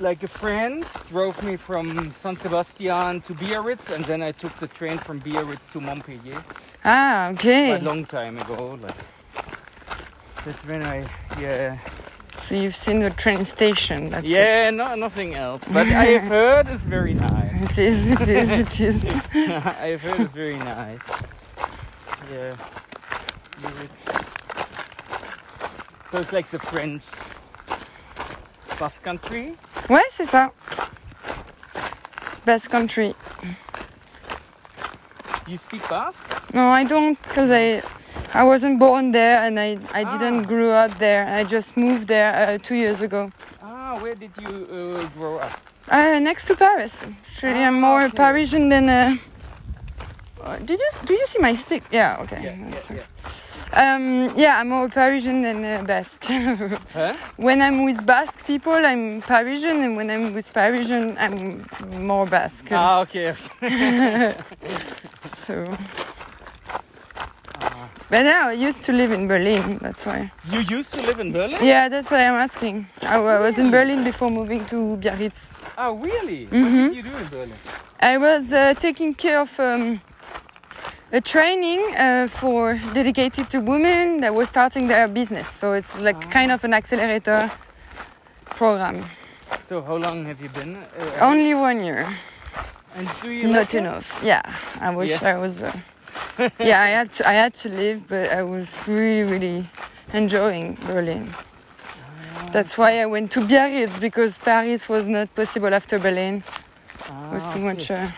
like 0.00 0.22
a 0.22 0.28
friend 0.28 0.84
drove 1.08 1.42
me 1.42 1.56
from 1.56 2.12
San 2.12 2.36
Sebastian 2.36 3.20
to 3.22 3.34
Biarritz, 3.34 3.90
and 3.90 4.04
then 4.04 4.22
I 4.22 4.32
took 4.32 4.54
the 4.54 4.66
train 4.68 4.98
from 4.98 5.18
Biarritz 5.20 5.72
to 5.72 5.80
Montpellier. 5.80 6.42
Ah, 6.84 7.28
okay. 7.30 7.72
A 7.74 7.78
long 7.80 8.04
time 8.06 8.38
ago. 8.38 8.78
Like 8.80 8.94
that's 10.44 10.64
when 10.66 10.82
I 10.82 11.04
yeah 11.40 11.76
So 12.38 12.54
you've 12.54 12.74
seen 12.74 13.00
the 13.00 13.10
train 13.10 13.44
station. 13.44 14.06
That's 14.06 14.26
yeah 14.26 14.70
no 14.70 14.94
nothing 14.94 15.34
else. 15.34 15.64
But 15.70 15.86
I 15.88 16.04
have 16.16 16.22
heard 16.36 16.68
it's 16.68 16.82
very 16.84 17.14
nice. 17.14 17.72
It 17.72 17.78
is, 17.78 18.08
it 18.08 18.28
is, 18.28 18.50
it 18.50 18.80
is. 18.80 19.04
I 19.34 19.88
have 19.88 20.02
heard 20.02 20.20
it's 20.20 20.32
very 20.32 20.56
nice. 20.56 21.00
Yeah. 22.32 22.56
So 26.10 26.18
it's 26.18 26.32
like 26.32 26.48
the 26.48 26.58
French 26.58 27.04
Basque 28.78 29.02
country. 29.02 29.54
Ouais, 29.88 30.00
c'est 30.10 30.24
ça. 30.24 30.50
Basque 32.46 32.70
country. 32.70 33.14
You 35.46 35.58
speak 35.58 35.86
Basque? 35.88 36.24
No, 36.54 36.68
I 36.68 36.84
don't, 36.84 37.20
because 37.22 37.50
I, 37.50 37.82
I 38.34 38.44
wasn't 38.44 38.78
born 38.78 39.12
there 39.12 39.38
and 39.42 39.58
I, 39.58 39.78
I 39.92 40.04
didn't 40.04 40.40
Ah. 40.44 40.48
grow 40.48 40.70
up 40.72 40.98
there. 40.98 41.26
I 41.26 41.44
just 41.44 41.76
moved 41.76 42.08
there 42.08 42.32
uh, 42.34 42.58
two 42.62 42.74
years 42.76 43.00
ago. 43.00 43.30
Ah, 43.62 43.98
where 44.00 44.14
did 44.14 44.30
you 44.40 44.48
uh, 44.70 45.08
grow 45.18 45.38
up? 45.38 45.52
Uh, 45.90 46.18
next 46.20 46.44
to 46.48 46.54
Paris. 46.54 47.04
Actually, 47.04 47.62
I'm 47.64 47.76
Ah, 47.76 47.86
more 47.88 48.02
okay. 48.04 48.16
Parisian 48.16 48.68
than. 48.68 48.88
Uh, 48.88 49.16
uh, 50.44 50.56
did 50.58 50.78
you 50.78 50.90
do 51.06 51.14
you 51.14 51.26
see 51.26 51.40
my 51.40 51.54
stick? 51.54 51.82
Yeah. 51.90 52.18
Okay. 52.22 52.40
Yeah, 52.44 52.56
yeah, 52.56 52.70
That's- 52.70 52.90
yeah. 52.90 53.02
Um, 53.74 54.32
yeah, 54.36 54.60
I'm 54.60 54.68
more 54.70 54.88
Parisian 54.88 55.42
than 55.42 55.64
uh, 55.64 55.82
Basque. 55.86 56.24
Huh? 56.94 57.14
when 57.36 57.60
I'm 57.60 57.84
with 57.84 58.00
Basque 58.06 58.46
people, 58.46 58.72
I'm 58.72 59.20
Parisian, 59.20 59.82
and 59.84 59.94
when 59.96 60.10
I'm 60.10 60.32
with 60.32 60.50
Parisian, 60.52 61.16
I'm 61.18 61.64
more 62.06 62.26
Basque. 62.26 62.72
Ah, 62.72 63.00
okay. 63.02 63.34
okay. 63.62 64.34
So. 65.46 65.64
But 68.10 68.22
now 68.22 68.48
I 68.48 68.52
used 68.52 68.84
to 68.86 68.92
live 68.92 69.12
in 69.12 69.28
Berlin. 69.28 69.78
That's 69.82 70.06
why. 70.06 70.32
You 70.50 70.60
used 70.60 70.94
to 70.94 71.02
live 71.02 71.20
in 71.20 71.30
Berlin? 71.32 71.58
Yeah, 71.62 71.88
that's 71.90 72.10
why 72.10 72.26
I'm 72.26 72.36
asking. 72.40 72.86
I, 73.02 73.16
I 73.18 73.38
was 73.40 73.58
in 73.58 73.70
Berlin 73.70 74.02
before 74.04 74.30
moving 74.30 74.64
to 74.66 74.96
Biarritz. 74.96 75.54
Oh, 75.76 75.92
really? 75.94 76.46
Mhm. 76.46 76.62
What 76.62 76.94
did 76.94 76.96
you 76.96 77.02
do 77.10 77.16
in 77.16 77.28
Berlin? 77.28 77.52
I 78.00 78.16
was 78.16 78.52
uh, 78.52 78.72
taking 78.74 79.12
care 79.14 79.40
of 79.40 79.60
um, 79.60 80.00
a 81.12 81.20
training 81.20 81.80
uh, 81.96 82.28
for 82.28 82.80
dedicated 82.94 83.50
to 83.50 83.60
women 83.60 84.20
that 84.20 84.34
were 84.34 84.46
starting 84.46 84.88
their 84.88 85.06
business. 85.08 85.48
So 85.48 85.74
it's 85.74 85.94
like 85.98 86.30
kind 86.30 86.50
of 86.52 86.64
an 86.64 86.72
accelerator 86.74 87.50
program. 88.56 89.04
So 89.66 89.82
how 89.82 89.96
long 89.96 90.24
have 90.26 90.40
you 90.40 90.48
been? 90.48 90.76
Uh, 90.76 91.20
Only 91.20 91.52
one 91.54 91.84
year, 91.84 92.06
And 92.96 93.08
do 93.22 93.30
you 93.30 93.48
not 93.48 93.58
like 93.58 93.74
it? 93.74 93.78
enough. 93.78 94.20
Yeah, 94.24 94.40
I 94.80 94.90
wish 94.96 95.20
Yeah. 95.20 95.34
I 95.34 95.38
was. 95.38 95.62
Yeah, 96.60 96.80
I 96.80 96.88
had 96.88 97.12
to, 97.12 97.28
I 97.28 97.32
had 97.32 97.54
to 97.54 97.68
leave, 97.68 98.06
but 98.08 98.30
I 98.30 98.42
was 98.42 98.76
really 98.86 99.24
really 99.30 99.64
enjoying 100.12 100.76
Berlin. 100.86 101.34
That's 102.52 102.78
why 102.78 103.00
I 103.02 103.06
went 103.06 103.30
to 103.32 103.40
Biarritz 103.40 103.98
because 104.00 104.38
Paris 104.38 104.88
was 104.88 105.06
not 105.06 105.34
possible 105.34 105.74
after 105.74 105.98
Berlin. 105.98 106.42
It 107.04 107.32
was 107.34 107.44
Ah, 107.44 107.52
too 107.52 107.60
much. 107.60 107.90
Uh, 107.90 108.08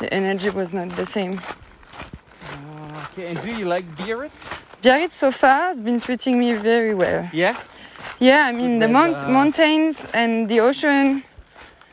the 0.00 0.12
energy 0.12 0.50
was 0.50 0.72
not 0.72 0.88
the 0.96 1.06
same. 1.06 1.40
Ah, 2.44 3.08
okay. 3.12 3.28
And 3.28 3.40
do 3.42 3.50
you 3.50 3.64
like 3.64 3.86
Biarritz? 3.96 4.34
Biarritz 4.82 5.14
so 5.16 5.30
far 5.32 5.68
has 5.68 5.80
been 5.80 5.98
treating 6.00 6.38
me 6.38 6.52
very 6.54 6.94
well. 6.94 7.28
Yeah. 7.32 7.56
Yeah, 8.20 8.46
I 8.46 8.52
mean 8.52 8.78
the 8.80 8.88
mount- 8.88 9.28
mountains 9.30 10.06
and 10.12 10.48
the 10.48 10.60
ocean, 10.60 11.22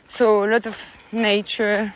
so 0.08 0.44
a 0.44 0.46
lot 0.46 0.66
of 0.66 0.76
nature. 1.10 1.94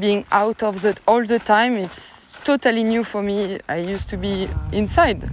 Being 0.00 0.24
out 0.30 0.62
of 0.62 0.80
the 0.82 0.96
all 1.06 1.24
the 1.24 1.38
time, 1.38 1.76
it's 1.76 2.28
totally 2.44 2.84
new 2.84 3.02
for 3.04 3.22
me. 3.22 3.58
I 3.68 3.76
used 3.78 4.08
to 4.10 4.16
be 4.16 4.48
inside. 4.72 5.28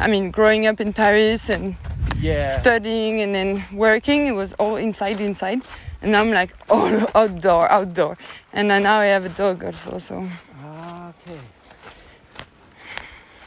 I 0.00 0.06
mean, 0.08 0.30
growing 0.30 0.66
up 0.66 0.80
in 0.80 0.92
Paris 0.92 1.50
and 1.50 1.74
Yeah. 2.20 2.48
studying 2.48 3.20
and 3.20 3.34
then 3.34 3.64
working, 3.72 4.26
it 4.26 4.32
was 4.34 4.52
all 4.58 4.76
inside, 4.76 5.20
inside. 5.20 5.62
And 6.02 6.12
now 6.12 6.20
I'm 6.20 6.30
like 6.30 6.54
all 6.70 6.94
outdoor, 7.14 7.68
outdoor. 7.70 8.16
And 8.52 8.68
now 8.68 9.00
I 9.00 9.06
have 9.06 9.24
a 9.24 9.30
dog 9.30 9.64
also, 9.64 9.98
so 9.98 10.14
okay. 10.16 11.40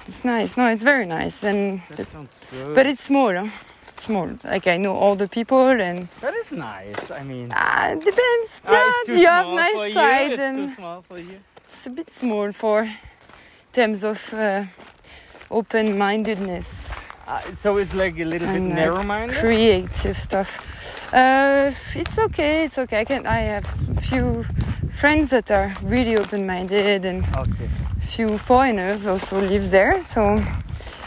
it's 0.07 0.25
nice. 0.25 0.57
No, 0.57 0.67
it's 0.67 0.83
very 0.83 1.05
nice. 1.05 1.43
And 1.43 1.81
That 1.95 2.07
sounds 2.07 2.39
good. 2.51 2.75
but 2.75 2.85
it's 2.85 3.03
small. 3.03 3.49
Small. 4.01 4.29
Like 4.43 4.65
I 4.65 4.77
know 4.77 4.95
all 4.95 5.15
the 5.15 5.27
people 5.27 5.67
and 5.87 6.07
that 6.21 6.33
is 6.33 6.51
nice. 6.51 7.11
I 7.11 7.21
mean, 7.23 7.47
ah, 7.55 7.89
it 7.93 7.99
depends. 8.03 8.49
Yeah, 8.65 8.89
it's 8.89 9.05
too 9.07 9.13
you 9.21 9.27
have 9.27 9.45
small 9.45 9.57
for 9.57 9.61
nice 9.61 9.87
you. 9.89 9.93
side 9.93 10.31
It's 10.31 10.57
too 10.57 10.67
small 10.79 11.01
for 11.09 11.19
you. 11.19 11.37
it's 11.69 11.85
a 11.85 11.89
bit 11.91 12.09
small 12.11 12.51
for 12.51 12.89
terms 13.71 14.03
of 14.03 14.19
uh, 14.33 14.63
open-mindedness. 15.51 16.89
Uh, 17.27 17.39
so 17.53 17.77
it's 17.77 17.93
like 17.93 18.19
a 18.19 18.25
little 18.25 18.47
bit 18.47 18.55
And, 18.57 18.71
uh, 18.71 18.75
narrow-minded. 18.75 19.37
creative 19.37 20.17
stuff. 20.17 20.49
Uh, 21.13 21.71
it's 21.95 22.17
okay. 22.17 22.65
It's 22.65 22.77
okay. 22.79 23.01
I 23.01 23.05
can. 23.05 23.25
I 23.27 23.39
have 23.53 23.67
a 23.97 24.01
few 24.01 24.43
friends 25.01 25.29
that 25.29 25.51
are 25.51 25.73
really 25.83 26.17
open-minded, 26.17 27.05
and 27.05 27.23
Okay. 27.37 27.69
few 28.01 28.37
foreigners 28.37 29.05
also 29.07 29.39
live 29.39 29.69
there. 29.69 30.03
So 30.03 30.39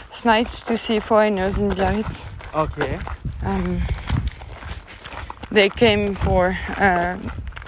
it's 0.07 0.23
nice 0.25 0.61
to 0.63 0.77
see 0.77 0.99
foreigners 0.99 1.57
in 1.59 1.69
Biarritz. 1.69 2.29
Okay. 2.55 2.97
Um, 3.43 3.81
they 5.51 5.69
came 5.69 6.13
for 6.13 6.57
uh, 6.77 7.17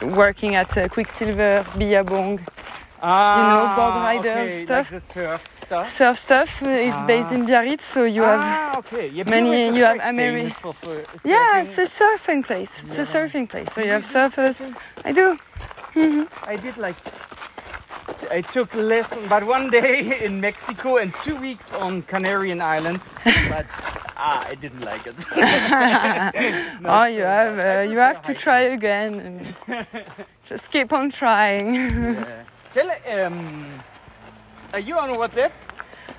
working 0.01 0.55
at 0.55 0.77
uh, 0.77 0.87
Quicksilver, 0.87 1.65
Billabong, 1.77 2.39
Ah, 2.99 3.37
you 3.37 3.43
know, 3.53 3.75
board 3.75 3.95
riders 3.95 4.49
okay, 4.49 4.65
stuff. 4.65 4.91
Like 4.91 5.01
surf 5.01 5.41
stuff. 5.65 5.87
surf 5.87 6.17
stuff. 6.19 6.63
Uh, 6.63 6.69
It's 6.69 7.03
based 7.03 7.31
in 7.31 7.45
Biarritz, 7.45 7.83
so 7.85 8.05
you 8.05 8.23
have. 8.23 8.41
ah, 8.43 8.77
okay. 8.79 9.09
Yeah, 9.09 9.23
many- 9.29 9.67
you 9.77 9.83
have 9.85 9.97
quite 9.99 10.15
Ameri- 10.15 10.51
for- 10.53 10.73
for 10.73 10.95
Yeah, 11.23 11.61
it's 11.61 11.77
a 11.77 11.85
surfing 11.85 12.43
place. 12.43 12.71
It's 12.83 12.97
a 12.97 13.05
surfing 13.05 13.47
place. 13.47 13.71
So 13.73 13.81
you 13.81 13.91
have 13.91 14.03
surfers. 14.03 14.61
I 15.05 15.11
do. 15.11 15.37
I 16.47 16.55
did 16.55 16.77
like 16.77 16.95
I 18.31 18.41
took 18.41 18.73
lesson, 18.75 19.27
but 19.29 19.43
one 19.45 19.69
day 19.69 20.23
in 20.23 20.39
Mexico 20.41 20.97
and 20.97 21.13
two 21.23 21.35
weeks 21.35 21.73
on 21.73 22.03
Canarian 22.03 22.61
Islands, 22.61 23.03
but 23.49 23.65
ah, 24.17 24.45
I 24.47 24.55
didn't 24.55 24.83
like 24.85 25.05
it. 25.07 25.15
oh, 26.85 27.05
you 27.05 27.23
have. 27.23 27.59
Uh, 27.59 27.91
you 27.91 27.99
have 27.99 28.21
to 28.23 28.33
try 28.33 28.61
again 28.61 29.19
and 29.67 29.85
just 30.45 30.71
keep 30.71 30.91
on 30.93 31.09
trying. 31.09 31.75
Yeah. 31.75 32.43
Tell, 32.73 32.91
um, 33.25 33.65
are 34.73 34.79
you 34.79 34.97
on 34.97 35.09
WhatsApp? 35.15 35.51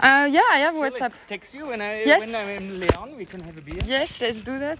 Uh, 0.01 0.29
yeah, 0.31 0.43
I 0.53 0.59
have 0.61 0.75
Shall 0.75 0.85
I 0.85 0.91
WhatsApp. 0.91 1.13
text 1.27 1.55
you 1.55 1.67
when 1.67 1.81
I 1.81 2.05
Yes. 2.05 2.21
when 2.21 2.35
I'm 2.35 2.49
in 2.51 2.81
Leon, 2.81 3.17
we 3.17 3.25
can 3.25 3.41
have 3.41 3.57
a 3.57 3.61
beer. 3.63 3.81
Yes, 3.85 4.21
let's 4.21 4.43
do 4.43 4.59
that. 4.59 4.79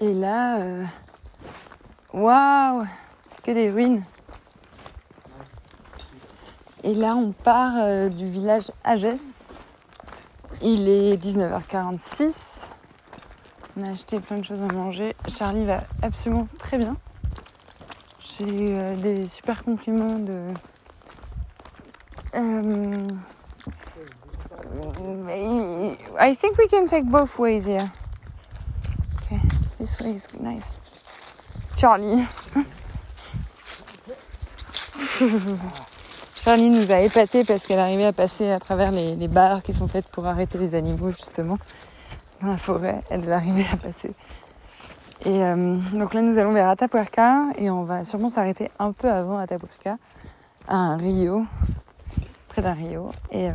Et 0.00 0.12
là, 0.14 0.88
waouh, 2.12 2.86
c'est 3.20 3.40
que 3.42 3.52
des 3.52 3.70
ruines. 3.70 4.04
Et 6.84 6.94
là, 6.94 7.14
on 7.14 7.32
part 7.32 7.74
euh, 7.76 8.08
du 8.08 8.26
village 8.26 8.72
Agès. 8.82 9.20
Il 10.62 10.88
est 10.88 11.16
19h46. 11.16 12.64
On 13.76 13.86
a 13.86 13.90
acheté 13.90 14.18
plein 14.18 14.38
de 14.38 14.44
choses 14.44 14.60
à 14.60 14.72
manger. 14.72 15.14
Charlie 15.28 15.64
va 15.64 15.84
absolument 16.02 16.48
très 16.58 16.78
bien. 16.78 16.96
J'ai 18.38 18.44
eu 18.44 18.96
des 18.96 19.26
super 19.26 19.62
compliments 19.62 20.18
de. 20.18 20.54
Euh, 22.34 23.06
I 26.20 26.34
think 26.34 26.58
we 26.58 26.66
can 26.68 26.86
take 26.86 27.04
both 27.04 27.38
ways 27.38 27.66
here. 27.66 27.90
Okay, 29.22 29.40
this 29.78 29.98
way 30.00 30.14
is 30.14 30.28
nice. 30.40 30.80
Charlie. 31.76 32.26
Charlie 36.44 36.70
nous 36.70 36.90
a 36.90 37.00
épatés 37.00 37.44
parce 37.44 37.66
qu'elle 37.66 37.78
arrivait 37.78 38.04
à 38.06 38.12
passer 38.12 38.50
à 38.50 38.58
travers 38.58 38.90
les, 38.90 39.28
barres 39.28 39.62
qui 39.62 39.72
sont 39.72 39.86
faites 39.86 40.08
pour 40.08 40.26
arrêter 40.26 40.58
les 40.58 40.74
animaux 40.74 41.10
justement 41.10 41.56
dans 42.40 42.48
la 42.48 42.56
forêt. 42.56 43.02
Elle 43.10 43.32
arrivait 43.32 43.66
à 43.72 43.76
passer. 43.76 44.12
Et 45.24 45.44
euh, 45.44 45.76
donc 45.92 46.14
là 46.14 46.20
nous 46.22 46.38
allons 46.38 46.52
vers 46.52 46.68
Atapuerca 46.68 47.44
et 47.56 47.70
on 47.70 47.84
va 47.84 48.02
sûrement 48.02 48.28
s'arrêter 48.28 48.70
un 48.80 48.90
peu 48.90 49.08
avant 49.08 49.38
Atapuerca 49.38 49.98
à 50.66 50.76
un 50.76 50.96
rio, 50.96 51.44
près 52.48 52.62
d'un 52.62 52.72
rio. 52.72 53.10
Et 53.30 53.48
euh, 53.48 53.52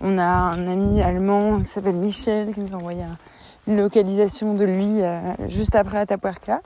on 0.00 0.16
a 0.16 0.24
un 0.24 0.66
ami 0.68 1.02
allemand 1.02 1.58
qui 1.60 1.66
s'appelle 1.66 1.96
Michel 1.96 2.54
qui 2.54 2.60
nous 2.60 2.72
a 2.74 2.78
envoyé 2.78 3.02
un- 3.02 3.18
une 3.66 3.76
localisation 3.76 4.54
de 4.54 4.64
lui 4.64 5.02
euh, 5.02 5.20
juste 5.48 5.74
après 5.74 5.98
Atapuerca. 5.98 6.62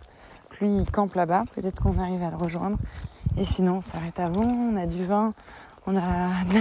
Lui, 0.61 0.77
il 0.77 0.89
campe 0.89 1.15
là-bas. 1.17 1.43
Peut-être 1.57 1.83
qu'on 1.83 1.99
arrive 1.99 2.23
à 2.23 2.31
le 2.31 2.37
rejoindre. 2.37 2.77
Et 3.39 3.45
sinon, 3.45 3.79
on 3.79 3.91
s'arrête 3.93 4.18
avant. 4.18 4.45
On 4.45 4.77
a 4.77 4.87
du 4.87 5.05
vin, 5.05 5.35
on 5.87 5.97
a 5.97 6.45
de 6.45 6.61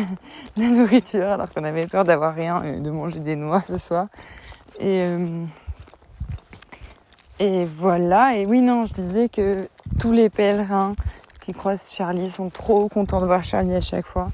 la, 0.62 0.68
nourriture, 0.68 1.28
alors 1.28 1.52
qu'on 1.52 1.64
avait 1.64 1.88
peur 1.88 2.06
d'avoir 2.06 2.34
rien 2.34 2.64
et 2.64 2.78
de 2.78 2.92
manger 2.92 3.20
des 3.20 3.36
noix 3.36 3.62
ce 3.62 3.78
soir. 3.78 4.08
Et, 4.80 5.02
euh, 5.04 5.46
et 7.40 7.66
voilà. 7.66 8.36
Et 8.36 8.46
oui, 8.46 8.62
non, 8.62 8.86
je 8.86 8.94
disais 8.94 9.30
que 9.30 9.68
tous 10.00 10.12
les 10.12 10.30
pèlerins 10.30 10.94
qui 11.42 11.54
croisent 11.54 11.92
Charlie 11.92 12.30
sont 12.30 12.50
trop 12.50 12.88
contents 12.88 13.20
de 13.20 13.26
voir 13.26 13.44
Charlie 13.44 13.76
à 13.76 13.82
chaque 13.82 14.06
fois. 14.06 14.30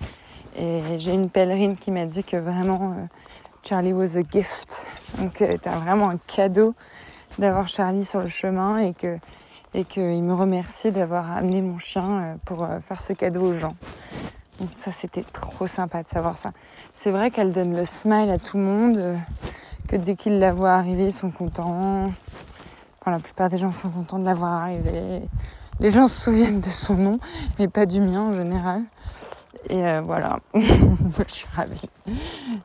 Et 0.59 0.81
j'ai 0.99 1.13
une 1.13 1.29
pèlerine 1.29 1.77
qui 1.77 1.91
m'a 1.91 2.05
dit 2.05 2.23
que 2.23 2.37
vraiment 2.37 2.93
euh, 2.97 3.05
Charlie 3.63 3.93
was 3.93 4.17
a 4.17 4.23
gift. 4.29 4.87
Donc 5.17 5.41
euh, 5.41 5.51
c'était 5.51 5.69
vraiment 5.69 6.09
un 6.09 6.17
cadeau 6.17 6.73
d'avoir 7.37 7.67
Charlie 7.67 8.05
sur 8.05 8.21
le 8.21 8.27
chemin 8.27 8.79
et 8.79 8.93
que 8.93 9.17
et 9.73 9.85
qu'il 9.85 10.23
me 10.23 10.33
remerciait 10.33 10.91
d'avoir 10.91 11.31
amené 11.31 11.61
mon 11.61 11.77
chien 11.77 12.21
euh, 12.21 12.35
pour 12.45 12.63
euh, 12.63 12.79
faire 12.79 12.99
ce 12.99 13.13
cadeau 13.13 13.41
aux 13.41 13.57
gens. 13.57 13.75
Donc 14.59 14.69
ça 14.77 14.91
c'était 14.91 15.23
trop 15.23 15.67
sympa 15.67 16.03
de 16.03 16.07
savoir 16.07 16.37
ça. 16.37 16.51
C'est 16.93 17.11
vrai 17.11 17.29
qu'elle 17.31 17.51
donne 17.51 17.75
le 17.75 17.85
smile 17.85 18.29
à 18.31 18.39
tout 18.39 18.57
le 18.57 18.63
monde, 18.63 18.97
euh, 18.97 19.15
que 19.87 19.95
dès 19.95 20.15
qu'ils 20.15 20.39
la 20.39 20.53
voient 20.53 20.73
arriver, 20.73 21.05
ils 21.05 21.13
sont 21.13 21.31
contents. 21.31 22.11
La 23.05 23.19
plupart 23.19 23.49
des 23.49 23.57
gens 23.57 23.71
sont 23.71 23.89
contents 23.89 24.19
de 24.19 24.25
la 24.25 24.33
voir 24.33 24.63
arriver. 24.63 25.21
Les 25.79 25.91
gens 25.91 26.09
se 26.09 26.25
souviennent 26.25 26.59
de 26.59 26.69
son 26.69 26.95
nom 26.95 27.19
et 27.57 27.69
pas 27.69 27.85
du 27.85 28.01
mien 28.01 28.21
en 28.21 28.33
général. 28.33 28.81
Et 29.69 29.99
voilà, 30.01 30.39
je 30.55 31.23
suis 31.27 31.47
ravie. 31.53 31.85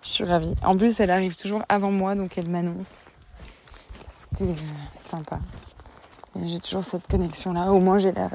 Je 0.03 0.09
suis 0.09 0.25
ravie. 0.25 0.55
En 0.65 0.77
plus, 0.77 0.99
elle 0.99 1.13
arrive 1.13 1.37
toujours 1.37 1.63
avant 1.69 1.93
moi, 1.93 2.17
donc 2.17 2.37
elle 2.39 2.49
m'annonce. 2.49 3.11
Ce 4.11 4.27
qui 4.37 4.51
est 4.51 4.57
sympa. 5.05 5.39
J'ai 6.41 6.61
toujours 6.61 6.85
cette 6.85 7.07
connexion-là. 7.09 7.73
Au 7.73 7.81
moins, 7.81 7.99
j'ai 7.99 8.13
l'air, 8.13 8.31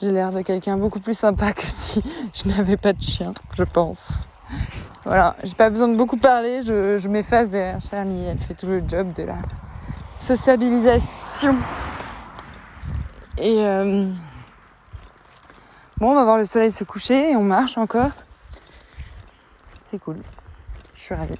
j'ai 0.00 0.10
l'air 0.10 0.32
de 0.32 0.42
quelqu'un 0.42 0.76
beaucoup 0.76 1.00
plus 1.00 1.16
sympa 1.16 1.52
que 1.52 1.66
si 1.66 2.02
je 2.34 2.48
n'avais 2.48 2.76
pas 2.76 2.92
de 2.92 3.02
chien, 3.02 3.32
je 3.56 3.64
pense. 3.64 4.26
Voilà, 5.04 5.36
j'ai 5.44 5.54
pas 5.54 5.70
besoin 5.70 5.88
de 5.88 5.96
beaucoup 5.96 6.16
parler. 6.16 6.62
Je, 6.62 6.98
je 6.98 7.08
m'efface 7.08 7.48
derrière 7.48 7.80
Charlie. 7.80 8.24
Elle 8.24 8.38
fait 8.38 8.54
tout 8.54 8.66
le 8.66 8.82
job 8.86 9.12
de 9.12 9.22
la 9.22 9.38
sociabilisation. 10.16 11.56
Et 13.38 13.64
euh, 13.64 14.10
bon, 15.98 16.10
on 16.10 16.14
va 16.14 16.24
voir 16.24 16.38
le 16.38 16.44
soleil 16.44 16.72
se 16.72 16.82
coucher 16.82 17.32
et 17.32 17.36
on 17.36 17.44
marche 17.44 17.78
encore. 17.78 18.10
C'est 19.86 20.00
cool. 20.00 20.16
Je 20.96 21.00
suis 21.00 21.14
ravie. 21.14 21.38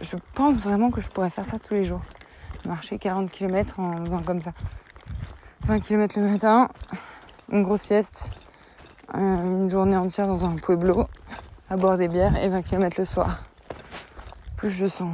Je 0.00 0.16
pense 0.34 0.56
vraiment 0.58 0.90
que 0.90 1.00
je 1.00 1.08
pourrais 1.08 1.30
faire 1.30 1.46
ça 1.46 1.58
tous 1.58 1.74
les 1.74 1.84
jours. 1.84 2.02
Marcher 2.66 2.98
40 2.98 3.30
km 3.30 3.80
en 3.80 3.96
faisant 4.04 4.22
comme 4.22 4.42
ça. 4.42 4.52
20 5.68 5.80
km 5.80 6.18
le 6.18 6.30
matin, 6.30 6.70
une 7.52 7.62
grosse 7.62 7.82
sieste, 7.82 8.30
euh, 9.14 9.18
une 9.18 9.68
journée 9.68 9.98
entière 9.98 10.26
dans 10.26 10.46
un 10.46 10.56
pueblo, 10.56 11.04
à 11.68 11.76
boire 11.76 11.98
des 11.98 12.08
bières 12.08 12.42
et 12.42 12.48
20 12.48 12.62
km 12.62 12.96
le 12.96 13.04
soir. 13.04 13.42
Plus 14.56 14.70
je 14.70 14.86
sens. 14.86 15.12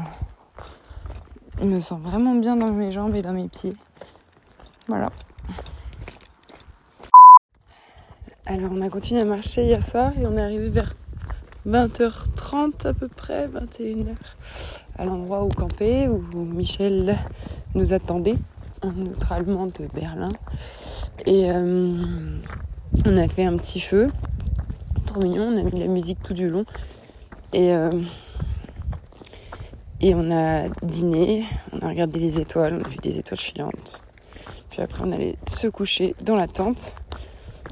Je 1.59 1.65
me 1.65 1.81
sens 1.81 2.01
vraiment 2.01 2.37
bien 2.37 2.55
dans 2.55 2.71
mes 2.71 2.93
jambes 2.93 3.17
et 3.17 3.23
dans 3.23 3.33
mes 3.33 3.49
pieds. 3.49 3.75
Voilà. 4.87 5.11
Alors 8.47 8.71
on 8.71 8.81
a 8.81 8.89
continué 8.89 9.23
à 9.23 9.25
marcher 9.25 9.65
hier 9.65 9.83
soir 9.83 10.13
et 10.17 10.25
on 10.25 10.37
est 10.37 10.43
arrivé 10.43 10.69
vers 10.69 10.95
20h30 11.67 12.87
à 12.87 12.95
peu 12.95 13.09
près, 13.09 13.49
21h, 13.49 14.15
à 14.99 15.05
l'endroit 15.05 15.43
où 15.43 15.49
camper, 15.49 16.07
où 16.07 16.21
Michel 16.39 17.19
nous 17.75 17.93
attendait, 17.93 18.37
un 18.85 19.07
autre 19.07 19.33
Allemand 19.33 19.67
de 19.67 19.87
Berlin. 19.95 20.31
Et 21.27 21.51
euh, 21.51 21.97
on 23.07 23.17
a 23.17 23.29
fait 23.29 23.45
un 23.45 23.57
petit 23.57 23.81
feu, 23.81 24.11
trop 25.07 25.21
mignon, 25.21 25.49
on 25.53 25.59
a 25.59 25.63
mis 25.63 25.73
de 25.73 25.81
la 25.81 25.89
musique 25.89 26.23
tout 26.23 26.35
du 26.35 26.49
long. 26.49 26.65
Et, 27.53 27.73
euh, 27.73 27.91
et 30.01 30.15
on 30.15 30.31
a 30.31 30.69
dîné, 30.83 31.45
on 31.73 31.85
a 31.85 31.89
regardé 31.89 32.19
des 32.19 32.41
étoiles, 32.41 32.81
on 32.81 32.85
a 32.85 32.89
vu 32.89 32.97
des 32.97 33.19
étoiles 33.19 33.41
filantes. 33.41 34.03
Puis 34.71 34.83
après 34.83 35.03
on 35.05 35.13
allait 35.13 35.37
se 35.49 35.69
coucher 35.69 36.15
dans 36.23 36.37
la 36.37 36.49
tente. 36.49 36.95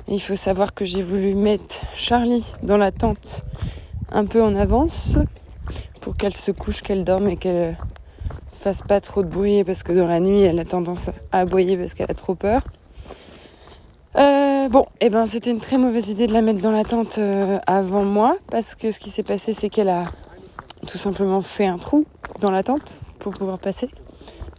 Et 0.08 0.14
il 0.14 0.20
faut 0.20 0.36
savoir 0.36 0.74
que 0.74 0.84
j'ai 0.84 1.02
voulu 1.02 1.34
mettre 1.34 1.82
Charlie 1.94 2.46
dans 2.62 2.76
la 2.76 2.90
tente 2.90 3.44
un 4.10 4.24
peu 4.24 4.42
en 4.42 4.54
avance 4.54 5.18
pour 6.00 6.16
qu'elle 6.16 6.34
se 6.34 6.50
couche, 6.50 6.80
qu'elle 6.80 7.04
dorme 7.04 7.28
et 7.28 7.36
qu'elle 7.36 7.76
fasse 8.62 8.82
pas 8.82 9.00
trop 9.00 9.24
de 9.24 9.28
bruit 9.28 9.64
parce 9.64 9.82
que 9.82 9.92
dans 9.92 10.06
la 10.06 10.20
nuit 10.20 10.40
elle 10.42 10.58
a 10.60 10.64
tendance 10.64 11.10
à 11.32 11.40
aboyer 11.40 11.76
parce 11.76 11.94
qu'elle 11.94 12.10
a 12.10 12.14
trop 12.14 12.36
peur. 12.36 12.62
Euh, 14.16 14.68
bon, 14.68 14.86
et 15.00 15.10
ben 15.10 15.26
c'était 15.26 15.50
une 15.50 15.58
très 15.58 15.78
mauvaise 15.78 16.08
idée 16.08 16.28
de 16.28 16.32
la 16.32 16.42
mettre 16.42 16.60
dans 16.60 16.70
la 16.70 16.84
tente 16.84 17.18
euh, 17.18 17.58
avant 17.66 18.04
moi 18.04 18.36
parce 18.50 18.76
que 18.76 18.92
ce 18.92 19.00
qui 19.00 19.10
s'est 19.10 19.24
passé 19.24 19.52
c'est 19.52 19.68
qu'elle 19.68 19.88
a 19.88 20.04
tout 20.86 20.98
simplement 20.98 21.40
fait 21.40 21.66
un 21.66 21.78
trou 21.78 22.04
dans 22.40 22.52
la 22.52 22.62
tente 22.62 23.00
pour 23.18 23.32
pouvoir 23.32 23.58
passer. 23.58 23.88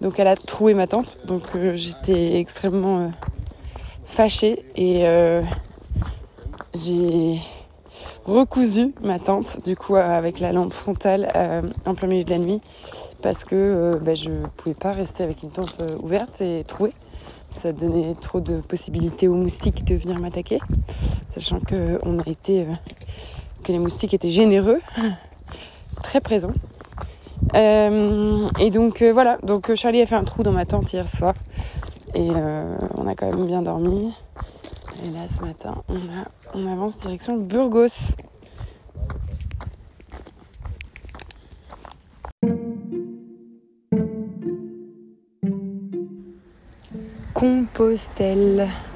Donc 0.02 0.20
elle 0.20 0.28
a 0.28 0.36
troué 0.36 0.74
ma 0.74 0.86
tente, 0.86 1.20
donc 1.26 1.44
euh, 1.56 1.78
j'étais 1.78 2.40
extrêmement 2.40 3.10
fâchée 4.06 4.66
et 4.76 5.06
j'ai 6.74 7.40
recousu 8.26 8.94
ma 9.02 9.18
tente, 9.18 9.64
du 9.64 9.76
coup, 9.76 9.96
avec 9.96 10.40
la 10.40 10.52
lampe 10.52 10.74
frontale 10.74 11.28
en 11.86 11.96
plein 11.96 12.08
milieu 12.08 12.24
de 12.24 12.30
la 12.30 12.38
nuit, 12.38 12.62
parce 13.24 13.46
que 13.46 13.56
euh, 13.56 14.00
bah, 14.00 14.14
je 14.14 14.30
pouvais 14.58 14.76
pas 14.76 14.92
rester 14.92 15.24
avec 15.24 15.42
une 15.42 15.50
tente 15.50 15.78
euh, 15.80 15.96
ouverte 16.04 16.42
et 16.42 16.64
trouée. 16.66 16.94
Ça 17.50 17.72
donnait 17.72 18.16
trop 18.20 18.42
de 18.42 18.58
possibilités 18.58 19.28
aux 19.28 19.36
moustiques 19.36 19.86
de 19.86 19.96
venir 19.96 20.20
m'attaquer, 20.20 20.60
sachant 21.34 21.60
que 21.60 22.00
euh, 22.04 22.66
les 23.70 23.80
moustiques 23.80 24.14
étaient 24.14 24.32
généreux, 24.32 24.82
très 26.04 26.20
présents. 26.20 26.54
Et 27.56 28.72
donc 28.72 29.04
voilà, 29.04 29.38
donc 29.44 29.74
Charlie 29.76 30.02
a 30.02 30.06
fait 30.08 30.16
un 30.16 30.24
trou 30.24 30.42
dans 30.42 30.52
ma 30.52 30.66
tente 30.66 30.92
hier 30.92 31.08
soir 31.08 31.36
et 32.16 32.30
on 32.96 33.06
a 33.06 33.14
quand 33.14 33.30
même 33.30 33.46
bien 33.46 33.62
dormi. 33.62 34.12
Et 35.06 35.10
là 35.12 35.28
ce 35.30 35.46
matin, 35.46 35.84
on 36.56 36.72
avance 36.72 36.98
direction 36.98 37.38
Burgos. 37.38 38.16
Compostelle. 47.44 48.93